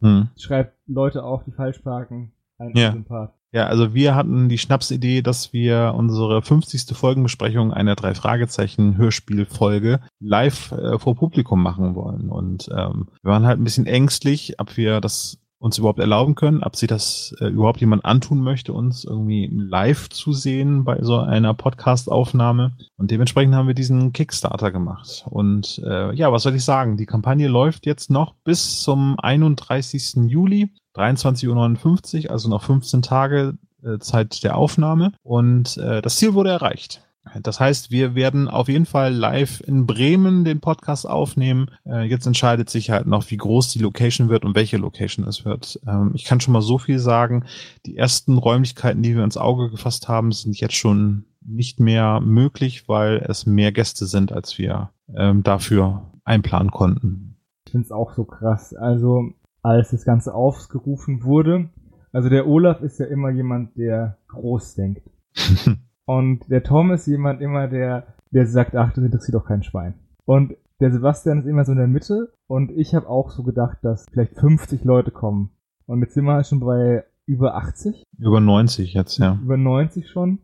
hm. 0.01 0.29
schreibt 0.37 0.75
Leute 0.89 1.23
auf, 1.23 1.45
die 1.45 1.53
falsch 1.53 1.79
parken. 1.79 2.33
Ein 2.59 2.73
ja. 2.75 2.91
Sympath. 2.91 3.36
Ja, 3.53 3.67
also 3.67 3.95
wir 3.95 4.15
hatten 4.15 4.49
die 4.49 4.59
Schnapsidee, 4.59 5.23
dass 5.23 5.53
wir 5.53 5.95
unsere 5.97 6.43
50. 6.43 6.97
Folgenbesprechung 6.97 7.73
einer 7.73 7.95
drei 7.95 8.15
Fragezeichen 8.15 8.97
Hörspielfolge 8.97 10.01
live 10.21 10.73
äh, 10.73 10.99
vor 10.99 11.15
Publikum 11.15 11.63
machen 11.63 11.95
wollen. 11.95 12.29
Und 12.29 12.69
ähm, 12.71 13.09
wir 13.23 13.33
waren 13.33 13.47
halt 13.47 13.59
ein 13.59 13.65
bisschen 13.65 13.87
ängstlich, 13.87 14.59
ob 14.59 14.77
wir 14.77 15.01
das 15.01 15.39
uns 15.59 15.79
überhaupt 15.79 15.99
erlauben 15.99 16.35
können, 16.35 16.63
ob 16.63 16.77
sich 16.77 16.89
das 16.89 17.35
äh, 17.41 17.47
überhaupt 17.47 17.81
jemand 17.81 18.05
antun 18.05 18.41
möchte, 18.41 18.73
uns 18.73 19.05
irgendwie 19.05 19.51
live 19.53 20.09
zu 20.11 20.33
sehen 20.33 20.85
bei 20.85 20.99
so 21.03 21.19
einer 21.19 21.55
Podcast-Aufnahme. 21.55 22.77
Und 22.97 23.11
dementsprechend 23.11 23.55
haben 23.55 23.69
wir 23.69 23.75
diesen 23.75 24.13
Kickstarter 24.13 24.71
gemacht. 24.71 25.25
Und 25.31 25.81
äh, 25.85 26.15
ja, 26.15 26.33
was 26.33 26.43
soll 26.43 26.55
ich 26.55 26.65
sagen? 26.65 26.97
Die 26.97 27.07
Kampagne 27.07 27.49
läuft 27.49 27.87
jetzt 27.87 28.11
noch 28.11 28.35
bis 28.45 28.83
zum 28.83 29.19
31. 29.19 30.29
Juli. 30.29 30.71
23.59 30.95 32.25
Uhr, 32.25 32.31
also 32.31 32.49
noch 32.49 32.63
15 32.63 33.03
Tage 33.03 33.59
äh, 33.83 33.99
Zeit 33.99 34.43
der 34.43 34.57
Aufnahme. 34.57 35.13
Und 35.23 35.77
äh, 35.77 36.01
das 36.03 36.17
Ziel 36.17 36.35
wurde 36.35 36.51
erreicht. 36.51 37.06
Das 37.43 37.61
heißt, 37.61 37.91
wir 37.91 38.15
werden 38.15 38.49
auf 38.49 38.69
jeden 38.69 38.87
Fall 38.87 39.13
live 39.13 39.61
in 39.67 39.87
Bremen 39.87 40.45
den 40.45 40.61
Podcast 40.61 41.09
aufnehmen. 41.09 41.71
Äh, 41.85 42.05
jetzt 42.05 42.27
entscheidet 42.27 42.71
sich 42.71 42.91
halt 42.91 43.07
noch, 43.07 43.31
wie 43.31 43.37
groß 43.37 43.73
die 43.73 43.81
Location 43.81 44.29
wird 44.29 44.45
und 44.45 44.55
welche 44.55 44.77
Location 44.77 45.27
es 45.27 45.45
wird. 45.45 45.81
Ähm, 45.87 46.13
ich 46.15 46.25
kann 46.25 46.41
schon 46.41 46.53
mal 46.53 46.63
so 46.63 46.79
viel 46.79 46.99
sagen. 46.99 47.45
Die 47.85 47.97
ersten 47.97 48.39
Räumlichkeiten, 48.39 49.03
die 49.03 49.15
wir 49.15 49.25
ins 49.25 49.37
Auge 49.37 49.71
gefasst 49.71 50.09
haben, 50.09 50.33
sind 50.33 50.59
jetzt 50.59 50.75
schon 50.75 51.25
nicht 51.45 51.81
mehr 51.81 52.21
möglich, 52.21 52.89
weil 52.89 53.25
es 53.29 53.47
mehr 53.47 53.73
Gäste 53.73 54.07
sind, 54.07 54.33
als 54.33 54.59
wir 54.59 54.91
ähm, 55.15 55.43
dafür 55.43 56.11
einplanen 56.25 56.71
konnten. 56.71 57.37
Ich 57.67 57.73
finde 57.73 57.85
es 57.85 57.93
auch 57.93 58.15
so 58.15 58.25
krass. 58.25 58.75
Also 58.75 59.31
als 59.63 59.91
das 59.91 60.05
Ganze 60.05 60.35
aufgerufen 60.35 61.25
wurde. 61.25 61.71
Also 62.13 62.29
der 62.29 62.47
Olaf 62.47 62.83
ist 62.83 62.99
ja 62.99 63.07
immer 63.07 63.31
jemand, 63.31 63.77
der 63.77 64.17
groß 64.29 64.75
denkt. 64.75 65.03
und 66.07 66.49
der 66.49 66.63
Tom 66.63 66.93
ist 66.93 67.07
jemand 67.07 67.41
immer, 67.41 67.69
der, 67.69 68.07
der 68.31 68.47
sagt, 68.47 68.75
ach, 68.75 68.93
das 68.93 69.05
interessiert 69.05 69.35
doch 69.35 69.47
kein 69.47 69.63
Schwein. 69.63 69.95
Und 70.25 70.55
der 70.81 70.93
Sebastian 70.93 71.41
ist 71.41 71.47
immer 71.47 71.65
so 71.65 71.73
in 71.73 71.79
der 71.79 71.87
Mitte 71.87 72.33
und 72.47 72.71
ich 72.71 72.95
habe 72.95 73.09
auch 73.09 73.31
so 73.31 73.43
gedacht, 73.43 73.79
dass 73.83 74.07
vielleicht 74.13 74.39
50 74.39 74.85
Leute 74.85 75.11
kommen. 75.11 75.51
Und 75.87 76.03
jetzt 76.03 76.15
sind 76.15 76.25
wir 76.25 76.43
schon 76.45 76.61
bei 76.61 77.05
über 77.27 77.57
80. 77.57 78.05
Über 78.19 78.41
90 78.41 78.95
jetzt, 78.95 79.19
ja. 79.19 79.39
Über 79.43 79.57
90 79.57 80.09
schon. 80.09 80.39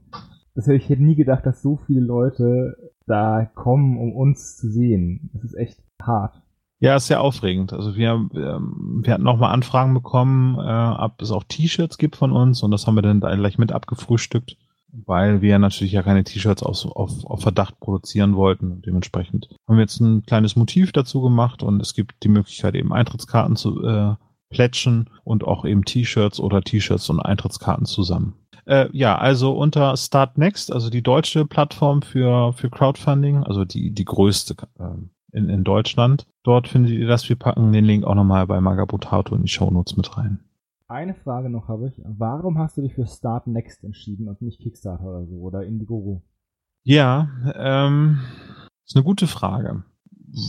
das 0.55 0.67
hätte 0.67 0.77
ich 0.77 0.89
hätte 0.89 1.03
nie 1.03 1.15
gedacht, 1.15 1.47
dass 1.47 1.63
so 1.63 1.77
viele 1.77 2.01
Leute 2.01 2.77
da 3.07 3.45
kommen, 3.55 3.99
um 3.99 4.15
uns 4.15 4.57
zu 4.57 4.69
sehen. 4.69 5.31
Das 5.33 5.45
ist 5.45 5.55
echt 5.55 5.83
hart. 6.01 6.43
Ja, 6.81 6.97
ist 6.97 7.07
sehr 7.07 7.21
aufregend. 7.21 7.73
Also 7.73 7.95
wir, 7.95 8.29
ähm, 8.35 9.03
wir 9.05 9.13
hatten 9.13 9.23
nochmal 9.23 9.53
Anfragen 9.53 9.95
bekommen, 9.95 10.57
äh, 10.59 11.03
ob 11.05 11.23
es 11.23 11.31
auch 11.31 11.45
T-Shirts 11.45 11.97
gibt 11.97 12.17
von 12.17 12.33
uns 12.33 12.63
und 12.63 12.73
das 12.73 12.87
haben 12.87 12.97
wir 12.97 13.03
dann 13.03 13.21
gleich 13.21 13.57
mit 13.59 13.71
abgefrühstückt, 13.71 14.57
weil 14.93 15.40
wir 15.40 15.59
natürlich 15.59 15.93
ja 15.93 16.03
keine 16.03 16.24
T-Shirts 16.24 16.62
auf, 16.62 16.84
auf, 16.84 17.24
auf 17.24 17.40
Verdacht 17.40 17.80
produzieren 17.80 18.36
wollten. 18.36 18.82
Dementsprechend 18.82 19.49
haben 19.66 19.76
wir 19.76 19.82
jetzt 19.82 20.01
ein 20.01 20.24
kleines 20.24 20.55
Motiv 20.57 20.93
dazu 20.93 21.22
gemacht 21.22 21.62
und 21.62 21.80
es 21.80 21.95
gibt 21.95 22.22
die 22.22 22.28
Möglichkeit 22.28 22.74
eben 22.74 22.93
Eintrittskarten 22.93 23.57
zu 23.57 23.84
äh, 23.84 24.14
plätschen 24.51 25.11
und 25.24 25.45
auch 25.45 25.64
eben 25.64 25.84
T-Shirts 25.84 26.38
oder 26.38 26.62
T-Shirts 26.62 27.09
und 27.11 27.20
Eintrittskarten 27.20 27.86
zusammen. 27.86 28.34
Äh, 28.66 28.88
ja, 28.93 29.18
also 29.18 29.53
unter 29.53 29.97
Start 29.97 30.38
Next, 30.38 30.72
also 30.72 30.88
die 30.90 31.03
deutsche 31.03 31.47
Plattform 31.47 32.03
für, 32.03 32.53
für 32.53 32.70
Crowdfunding, 32.70 33.43
also 33.43 33.64
die, 33.64 33.90
die 33.90 34.05
größte 34.05 34.55
äh, 34.78 34.84
in, 35.32 35.49
in 35.49 35.64
Deutschland. 35.64 36.26
Dort 36.45 36.68
findet 36.68 36.93
ihr 36.93 37.09
das. 37.09 37.28
Wir 37.28 37.36
packen 37.36 37.72
den 37.72 37.84
Link 37.84 38.05
auch 38.05 38.14
nochmal 38.14 38.47
bei 38.47 38.61
Magabotato 38.61 39.34
in 39.34 39.43
die 39.43 39.49
Shownotes 39.49 39.97
mit 39.97 40.16
rein. 40.16 40.40
Eine 40.93 41.14
Frage 41.14 41.49
noch 41.49 41.68
habe 41.68 41.88
ich. 41.88 42.03
Warum 42.05 42.59
hast 42.59 42.76
du 42.76 42.82
dich 42.82 42.93
für 42.93 43.07
Start 43.07 43.47
Next 43.47 43.82
entschieden 43.82 44.28
und 44.28 44.43
nicht 44.43 44.61
Kickstarter 44.61 45.05
oder 45.05 45.24
so 45.24 45.36
oder 45.36 45.64
Indiegogo? 45.64 46.22
Ja, 46.82 47.30
ähm, 47.55 48.20
ist 48.84 48.95
eine 48.95 49.03
gute 49.03 49.26
Frage. 49.26 49.84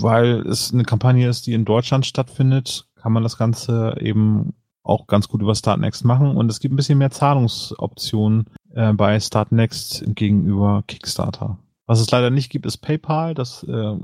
Weil 0.01 0.45
es 0.45 0.73
eine 0.73 0.83
Kampagne 0.83 1.29
ist, 1.29 1.47
die 1.47 1.53
in 1.53 1.63
Deutschland 1.63 2.05
stattfindet, 2.05 2.89
kann 2.95 3.13
man 3.13 3.23
das 3.23 3.37
Ganze 3.37 3.95
eben 4.01 4.53
auch 4.81 5.07
ganz 5.07 5.29
gut 5.29 5.41
über 5.41 5.55
Startnext 5.55 6.03
machen 6.03 6.35
und 6.35 6.51
es 6.51 6.59
gibt 6.59 6.73
ein 6.73 6.75
bisschen 6.75 6.97
mehr 6.97 7.11
Zahlungsoptionen 7.11 8.47
äh, 8.73 8.91
bei 8.91 9.17
Startnext 9.21 10.03
gegenüber 10.07 10.83
Kickstarter. 10.87 11.57
Was 11.85 12.01
es 12.01 12.11
leider 12.11 12.31
nicht 12.31 12.49
gibt, 12.49 12.65
ist 12.65 12.79
PayPal. 12.79 13.33
Das 13.33 13.63
äh, 13.63 13.95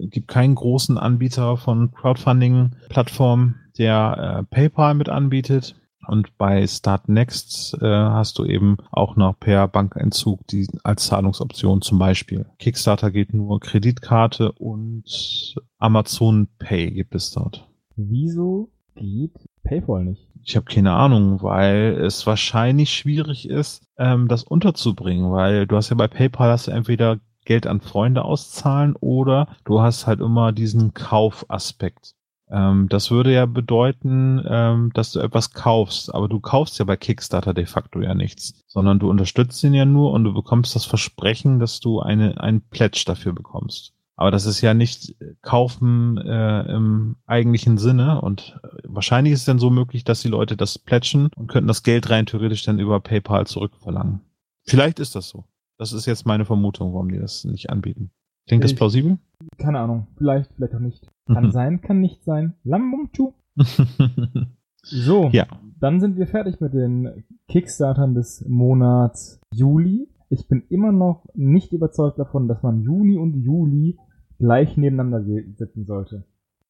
gibt 0.00 0.26
keinen 0.26 0.56
großen 0.56 0.98
Anbieter 0.98 1.56
von 1.56 1.92
Crowdfunding-Plattformen, 1.92 3.61
der 3.78 4.46
äh, 4.50 4.54
PayPal 4.54 4.94
mit 4.94 5.08
anbietet. 5.08 5.76
Und 6.08 6.36
bei 6.36 6.66
Startnext 6.66 7.80
äh, 7.80 7.86
hast 7.86 8.38
du 8.38 8.44
eben 8.44 8.76
auch 8.90 9.14
noch 9.14 9.38
per 9.38 9.68
Bankentzug 9.68 10.46
die 10.48 10.66
als 10.82 11.06
Zahlungsoption 11.06 11.80
zum 11.80 11.98
Beispiel. 11.98 12.46
Kickstarter 12.58 13.12
geht 13.12 13.32
nur 13.32 13.60
Kreditkarte 13.60 14.50
und 14.52 15.54
Amazon 15.78 16.48
Pay 16.58 16.90
gibt 16.90 17.14
es 17.14 17.30
dort. 17.30 17.68
Wieso 17.94 18.72
geht 18.96 19.38
PayPal 19.62 20.04
nicht? 20.04 20.28
Ich 20.44 20.56
habe 20.56 20.66
keine 20.66 20.92
Ahnung, 20.92 21.40
weil 21.42 21.96
es 22.04 22.26
wahrscheinlich 22.26 22.92
schwierig 22.92 23.48
ist, 23.48 23.86
ähm, 23.96 24.26
das 24.26 24.42
unterzubringen, 24.42 25.30
weil 25.30 25.68
du 25.68 25.76
hast 25.76 25.90
ja 25.90 25.96
bei 25.96 26.08
PayPal 26.08 26.50
hast 26.50 26.66
du 26.66 26.72
entweder 26.72 27.20
Geld 27.44 27.66
an 27.66 27.80
Freunde 27.80 28.24
auszahlen 28.24 28.96
oder 28.98 29.56
du 29.64 29.80
hast 29.80 30.06
halt 30.06 30.20
immer 30.20 30.52
diesen 30.52 30.94
Kaufaspekt. 30.94 32.14
Ähm, 32.52 32.88
das 32.90 33.10
würde 33.10 33.32
ja 33.32 33.46
bedeuten, 33.46 34.42
ähm, 34.46 34.90
dass 34.92 35.12
du 35.12 35.20
etwas 35.20 35.52
kaufst, 35.52 36.14
aber 36.14 36.28
du 36.28 36.38
kaufst 36.38 36.78
ja 36.78 36.84
bei 36.84 36.96
Kickstarter 36.96 37.54
de 37.54 37.64
facto 37.64 38.00
ja 38.00 38.14
nichts, 38.14 38.62
sondern 38.66 38.98
du 38.98 39.08
unterstützt 39.08 39.64
ihn 39.64 39.74
ja 39.74 39.86
nur 39.86 40.12
und 40.12 40.24
du 40.24 40.34
bekommst 40.34 40.76
das 40.76 40.84
Versprechen, 40.84 41.58
dass 41.58 41.80
du 41.80 42.00
eine, 42.00 42.40
einen 42.40 42.60
Pledge 42.60 43.04
dafür 43.06 43.32
bekommst. 43.32 43.94
Aber 44.16 44.30
das 44.30 44.44
ist 44.44 44.60
ja 44.60 44.74
nicht 44.74 45.16
kaufen 45.40 46.18
äh, 46.18 46.72
im 46.72 47.16
eigentlichen 47.26 47.78
Sinne. 47.78 48.20
Und 48.20 48.60
wahrscheinlich 48.84 49.32
ist 49.32 49.40
es 49.40 49.46
dann 49.46 49.58
so 49.58 49.70
möglich, 49.70 50.04
dass 50.04 50.20
die 50.20 50.28
Leute 50.28 50.56
das 50.56 50.78
plätschen 50.78 51.30
und 51.34 51.46
könnten 51.46 51.68
das 51.68 51.82
Geld 51.82 52.10
rein 52.10 52.26
theoretisch 52.26 52.62
dann 52.64 52.78
über 52.78 53.00
PayPal 53.00 53.46
zurückverlangen. 53.46 54.20
Vielleicht 54.64 55.00
ist 55.00 55.14
das 55.16 55.28
so. 55.28 55.46
Das 55.78 55.92
ist 55.92 56.06
jetzt 56.06 56.26
meine 56.26 56.44
Vermutung, 56.44 56.92
warum 56.92 57.10
die 57.10 57.18
das 57.18 57.44
nicht 57.44 57.70
anbieten. 57.70 58.10
Klingt 58.46 58.64
ich, 58.64 58.70
das 58.70 58.76
plausibel? 58.76 59.18
Keine 59.58 59.80
Ahnung. 59.80 60.06
Vielleicht, 60.16 60.52
vielleicht 60.54 60.74
auch 60.74 60.80
nicht. 60.80 61.06
Kann 61.26 61.46
mhm. 61.46 61.50
sein, 61.50 61.80
kann 61.80 62.00
nicht 62.00 62.24
sein. 62.24 62.54
Lambumchu. 62.64 63.32
so, 64.82 65.28
ja. 65.32 65.46
dann 65.78 66.00
sind 66.00 66.16
wir 66.16 66.26
fertig 66.26 66.60
mit 66.60 66.72
den 66.72 67.24
Kickstartern 67.48 68.14
des 68.14 68.44
Monats 68.48 69.40
Juli. 69.52 70.08
Ich 70.30 70.48
bin 70.48 70.64
immer 70.70 70.92
noch 70.92 71.26
nicht 71.34 71.72
überzeugt 71.72 72.18
davon, 72.18 72.48
dass 72.48 72.62
man 72.62 72.80
Juni 72.80 73.18
und 73.18 73.34
Juli 73.34 73.98
gleich 74.38 74.76
nebeneinander 74.76 75.22
sitzen 75.54 75.84
sollte. 75.84 76.24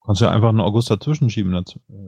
Kannst 0.05 0.21
ja 0.21 0.31
einfach 0.31 0.49
einen 0.49 0.61
August 0.61 0.91
dazwischen 0.91 1.31
schieben 1.31 1.55
äh, 1.55 1.63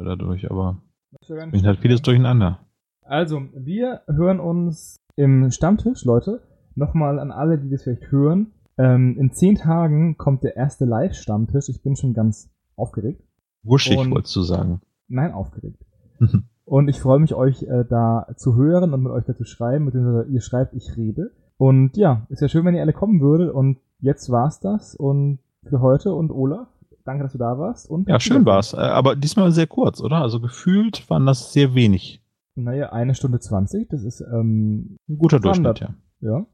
dadurch, 0.04 0.50
aber 0.50 0.82
bringt 1.26 1.64
halt 1.64 1.78
vieles 1.78 2.02
durcheinander. 2.02 2.58
Also, 3.02 3.42
wir 3.54 4.02
hören 4.08 4.40
uns 4.40 4.96
im 5.16 5.50
Stammtisch, 5.50 6.04
Leute. 6.04 6.42
Nochmal 6.74 7.20
an 7.20 7.30
alle, 7.30 7.58
die 7.58 7.70
das 7.70 7.84
vielleicht 7.84 8.10
hören. 8.10 8.52
Ähm, 8.76 9.16
in 9.18 9.32
zehn 9.32 9.54
Tagen 9.54 10.16
kommt 10.16 10.42
der 10.42 10.56
erste 10.56 10.84
Live-Stammtisch. 10.84 11.68
Ich 11.68 11.82
bin 11.82 11.96
schon 11.96 12.14
ganz 12.14 12.50
aufgeregt. 12.76 13.22
Wuschig, 13.62 13.96
wolltest 14.10 14.34
du 14.36 14.42
sagen. 14.42 14.80
Nein, 15.08 15.32
aufgeregt. 15.32 15.84
und 16.64 16.88
ich 16.88 17.00
freue 17.00 17.18
mich, 17.18 17.34
euch 17.34 17.62
äh, 17.62 17.84
da 17.88 18.26
zu 18.36 18.56
hören 18.56 18.92
und 18.92 19.02
mit 19.02 19.12
euch 19.12 19.24
da 19.24 19.34
zu 19.34 19.44
schreiben, 19.44 19.86
beziehungsweise 19.86 20.28
ihr 20.30 20.40
schreibt, 20.40 20.74
ich 20.74 20.96
rede. 20.96 21.30
Und 21.56 21.96
ja, 21.96 22.26
ist 22.30 22.42
ja 22.42 22.48
schön, 22.48 22.64
wenn 22.64 22.74
ihr 22.74 22.82
alle 22.82 22.92
kommen 22.92 23.20
würdet. 23.20 23.52
Und 23.52 23.78
jetzt 24.00 24.30
war's 24.30 24.60
das 24.60 24.94
und 24.94 25.38
für 25.62 25.80
heute. 25.80 26.12
Und 26.14 26.30
Olaf, 26.30 26.68
danke, 27.04 27.22
dass 27.22 27.32
du 27.32 27.38
da 27.38 27.58
warst. 27.58 27.88
Und 27.88 28.08
ja, 28.08 28.18
schön 28.18 28.44
war's. 28.44 28.74
Äh, 28.74 28.78
aber 28.78 29.16
diesmal 29.16 29.52
sehr 29.52 29.66
kurz, 29.66 30.00
oder? 30.00 30.16
Also 30.16 30.40
gefühlt 30.40 31.08
waren 31.08 31.26
das 31.26 31.52
sehr 31.52 31.74
wenig. 31.74 32.20
Naja, 32.56 32.92
eine 32.92 33.14
Stunde 33.14 33.40
zwanzig, 33.40 33.88
das 33.88 34.04
ist 34.04 34.20
ähm, 34.20 34.96
ein 35.08 35.18
guter 35.18 35.38
Standard. 35.38 35.80
Durchschnitt, 35.80 35.98
ja. 36.20 36.38
Ja. 36.38 36.46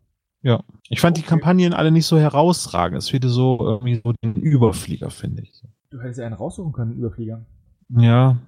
Ja. 0.42 0.62
Ich 0.88 1.00
fand 1.00 1.16
okay. 1.16 1.24
die 1.24 1.28
Kampagnen 1.28 1.72
alle 1.74 1.90
nicht 1.90 2.06
so 2.06 2.18
herausragend. 2.18 2.98
Es 2.98 3.10
fehlte 3.10 3.28
so 3.28 3.58
irgendwie 3.60 4.00
so 4.02 4.12
den 4.24 4.34
Überflieger, 4.36 5.10
finde 5.10 5.42
ich. 5.42 5.62
Du 5.90 6.00
hättest 6.00 6.18
ja 6.18 6.26
einen 6.26 6.34
raussuchen 6.34 6.72
können, 6.72 6.96
Überflieger. 6.96 7.44
Ja. 7.88 8.38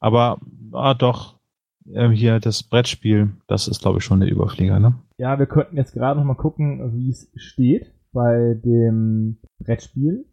Aber 0.00 0.38
ah, 0.72 0.94
doch, 0.94 1.38
ähm, 1.92 2.12
hier 2.12 2.40
das 2.40 2.62
Brettspiel, 2.62 3.30
das 3.46 3.68
ist, 3.68 3.82
glaube 3.82 3.98
ich, 3.98 4.04
schon 4.04 4.20
der 4.20 4.30
Überflieger, 4.30 4.78
ne? 4.80 4.94
Ja, 5.18 5.38
wir 5.38 5.46
könnten 5.46 5.76
jetzt 5.76 5.92
gerade 5.92 6.18
noch 6.18 6.26
mal 6.26 6.34
gucken, 6.34 6.94
wie 6.94 7.10
es 7.10 7.30
steht 7.36 7.92
bei 8.12 8.58
dem 8.64 9.38
Brettspiel. 9.62 10.24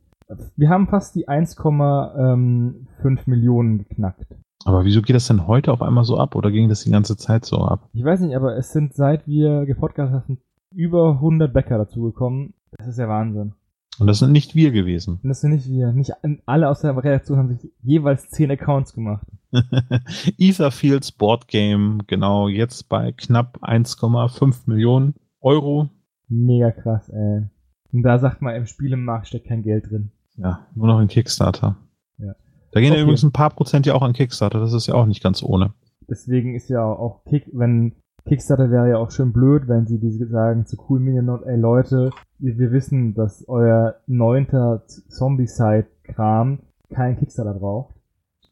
Wir 0.55 0.69
haben 0.69 0.87
fast 0.87 1.15
die 1.15 1.27
1,5 1.27 3.19
Millionen 3.25 3.77
geknackt. 3.79 4.25
Aber 4.65 4.83
wieso 4.83 5.01
geht 5.01 5.15
das 5.15 5.27
denn 5.27 5.47
heute 5.47 5.71
auf 5.71 5.81
einmal 5.81 6.03
so 6.03 6.17
ab 6.17 6.35
oder 6.35 6.51
ging 6.51 6.67
das 6.67 6.83
die 6.83 6.91
ganze 6.91 7.15
Zeit 7.15 7.45
so 7.45 7.59
ab? 7.59 7.87
Ich 7.93 8.03
weiß 8.03 8.19
nicht, 8.21 8.35
aber 8.35 8.57
es 8.57 8.73
sind 8.73 8.93
seit 8.93 9.25
wir 9.27 9.65
gepodcast 9.65 10.11
haben 10.11 10.39
über 10.77 11.13
100 11.13 11.51
Bäcker 11.51 11.79
dazugekommen. 11.79 12.53
Das 12.77 12.87
ist 12.87 12.99
ja 12.99 13.09
Wahnsinn. 13.09 13.53
Und 13.99 14.05
das 14.05 14.19
sind 14.19 14.31
nicht 14.31 14.53
wir 14.53 14.71
gewesen. 14.71 15.19
Und 15.23 15.29
das 15.29 15.41
sind 15.41 15.51
nicht 15.51 15.67
wir. 15.67 15.91
Nicht 15.91 16.13
alle 16.45 16.69
aus 16.69 16.81
der 16.81 16.95
Redaktion 16.95 17.39
haben 17.39 17.49
sich 17.49 17.71
jeweils 17.81 18.29
10 18.29 18.51
Accounts 18.51 18.93
gemacht. 18.93 19.25
Etherfields 20.37 21.11
Board 21.11 21.47
Game, 21.47 22.03
genau, 22.05 22.47
jetzt 22.47 22.89
bei 22.89 23.11
knapp 23.11 23.57
1,5 23.63 24.67
Millionen 24.67 25.15
Euro. 25.41 25.89
Mega 26.27 26.71
krass, 26.71 27.09
ey. 27.09 27.47
Und 27.91 28.03
da 28.03 28.19
sagt 28.19 28.43
man, 28.43 28.55
im 28.55 28.67
Spielemarkt 28.67 29.29
steckt 29.29 29.47
kein 29.47 29.63
Geld 29.63 29.89
drin. 29.89 30.11
Ja, 30.35 30.67
nur 30.75 30.87
noch 30.87 30.99
in 30.99 31.07
Kickstarter. 31.07 31.77
Ja. 32.19 32.35
Da 32.71 32.81
gehen 32.81 32.91
okay. 32.91 32.97
ja 32.97 33.03
übrigens 33.03 33.23
ein 33.23 33.31
paar 33.31 33.49
Prozent 33.49 33.87
ja 33.87 33.95
auch 33.95 34.03
an 34.03 34.13
Kickstarter, 34.13 34.59
das 34.59 34.73
ist 34.73 34.85
ja 34.85 34.93
auch 34.93 35.07
nicht 35.07 35.23
ganz 35.23 35.41
ohne. 35.41 35.73
Deswegen 36.07 36.53
ist 36.53 36.69
ja 36.69 36.83
auch 36.83 37.23
Kick, 37.23 37.49
wenn 37.51 37.95
Kickstarter 38.27 38.69
wäre 38.69 38.89
ja 38.89 38.97
auch 38.97 39.11
schön 39.11 39.33
blöd, 39.33 39.67
wenn 39.67 39.87
sie 39.87 39.99
diese 39.99 40.27
sagen 40.27 40.65
zu 40.65 40.77
Cool 40.87 40.99
Minion 40.99 41.25
Not, 41.25 41.43
ey 41.45 41.57
Leute, 41.57 42.11
wir 42.39 42.71
wissen, 42.71 43.13
dass 43.15 43.47
euer 43.47 43.95
neunter 44.05 44.83
Zombie-Side-Kram 44.87 46.59
keinen 46.93 47.17
Kickstarter 47.17 47.53
braucht. 47.53 47.95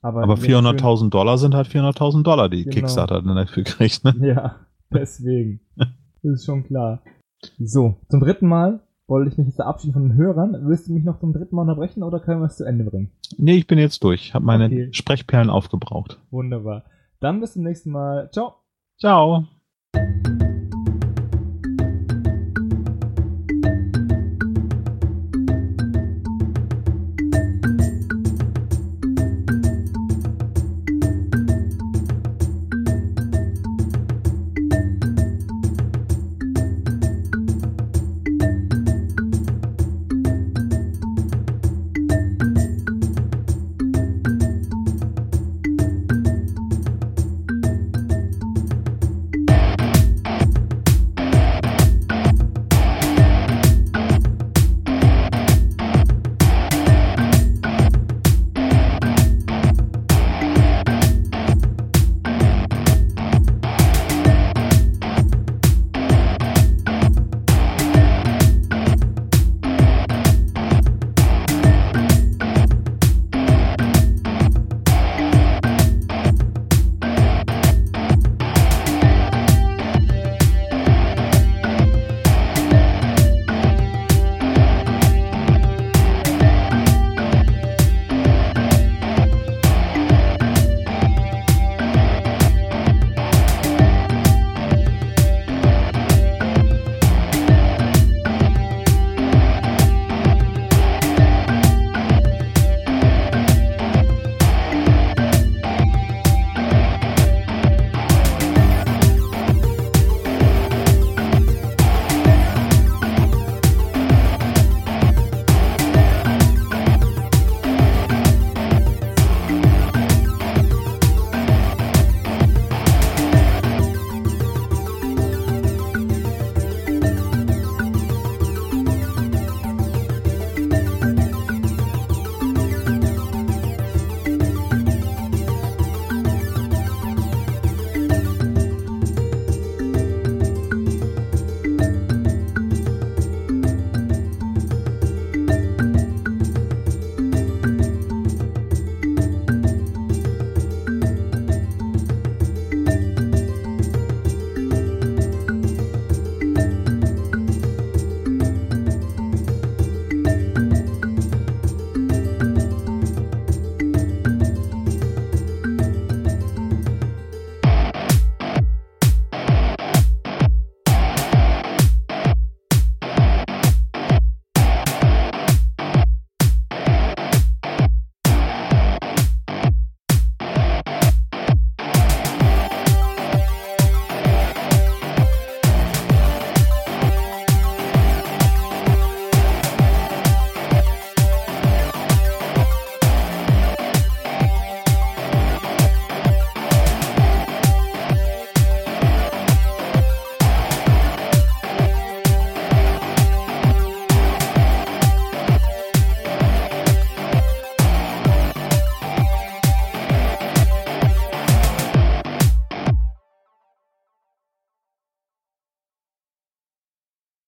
Aber, 0.02 0.24
Aber 0.24 0.36
400.000 0.36 1.10
Dollar 1.10 1.38
sind 1.38 1.56
halt 1.56 1.68
400.000 1.68 2.24
Dollar, 2.24 2.50
die 2.50 2.64
genau. 2.64 2.76
Kickstarter 2.76 3.22
dann 3.22 3.36
dafür 3.36 3.64
kriegt, 3.64 4.04
ne? 4.04 4.16
Ja, 4.20 4.56
deswegen. 4.94 5.62
das 5.76 5.88
ist 6.24 6.46
schon 6.46 6.64
klar. 6.64 7.02
So, 7.60 7.96
zum 8.10 8.20
dritten 8.20 8.48
Mal 8.48 8.82
wollte 9.08 9.32
ich 9.32 9.38
mich 9.38 9.48
jetzt 9.48 9.56
verabschieden 9.56 9.94
von 9.94 10.10
den 10.10 10.18
Hörern. 10.18 10.58
Willst 10.64 10.88
du 10.88 10.94
mich 10.94 11.04
noch 11.04 11.20
zum 11.20 11.34
dritten 11.34 11.56
Mal 11.56 11.64
unterbrechen 11.64 12.04
oder 12.04 12.20
können 12.20 12.42
wir 12.42 12.48
es 12.48 12.58
zu 12.58 12.66
Ende 12.66 12.86
bringen? 12.86 13.12
Nee, 13.38 13.56
ich 13.56 13.68
bin 13.68 13.78
jetzt 13.78 14.04
durch. 14.04 14.28
Ich 14.28 14.34
habe 14.34 14.46
meine 14.46 14.66
okay. 14.66 14.90
Sprechperlen 14.92 15.50
aufgebraucht. 15.50 16.20
Wunderbar. 16.32 16.86
Dann 17.20 17.40
bis 17.40 17.54
zum 17.54 17.64
nächsten 17.64 17.92
Mal. 17.92 18.30
Ciao. 18.32 18.56
Ciao. 19.00 19.46
you 19.96 20.45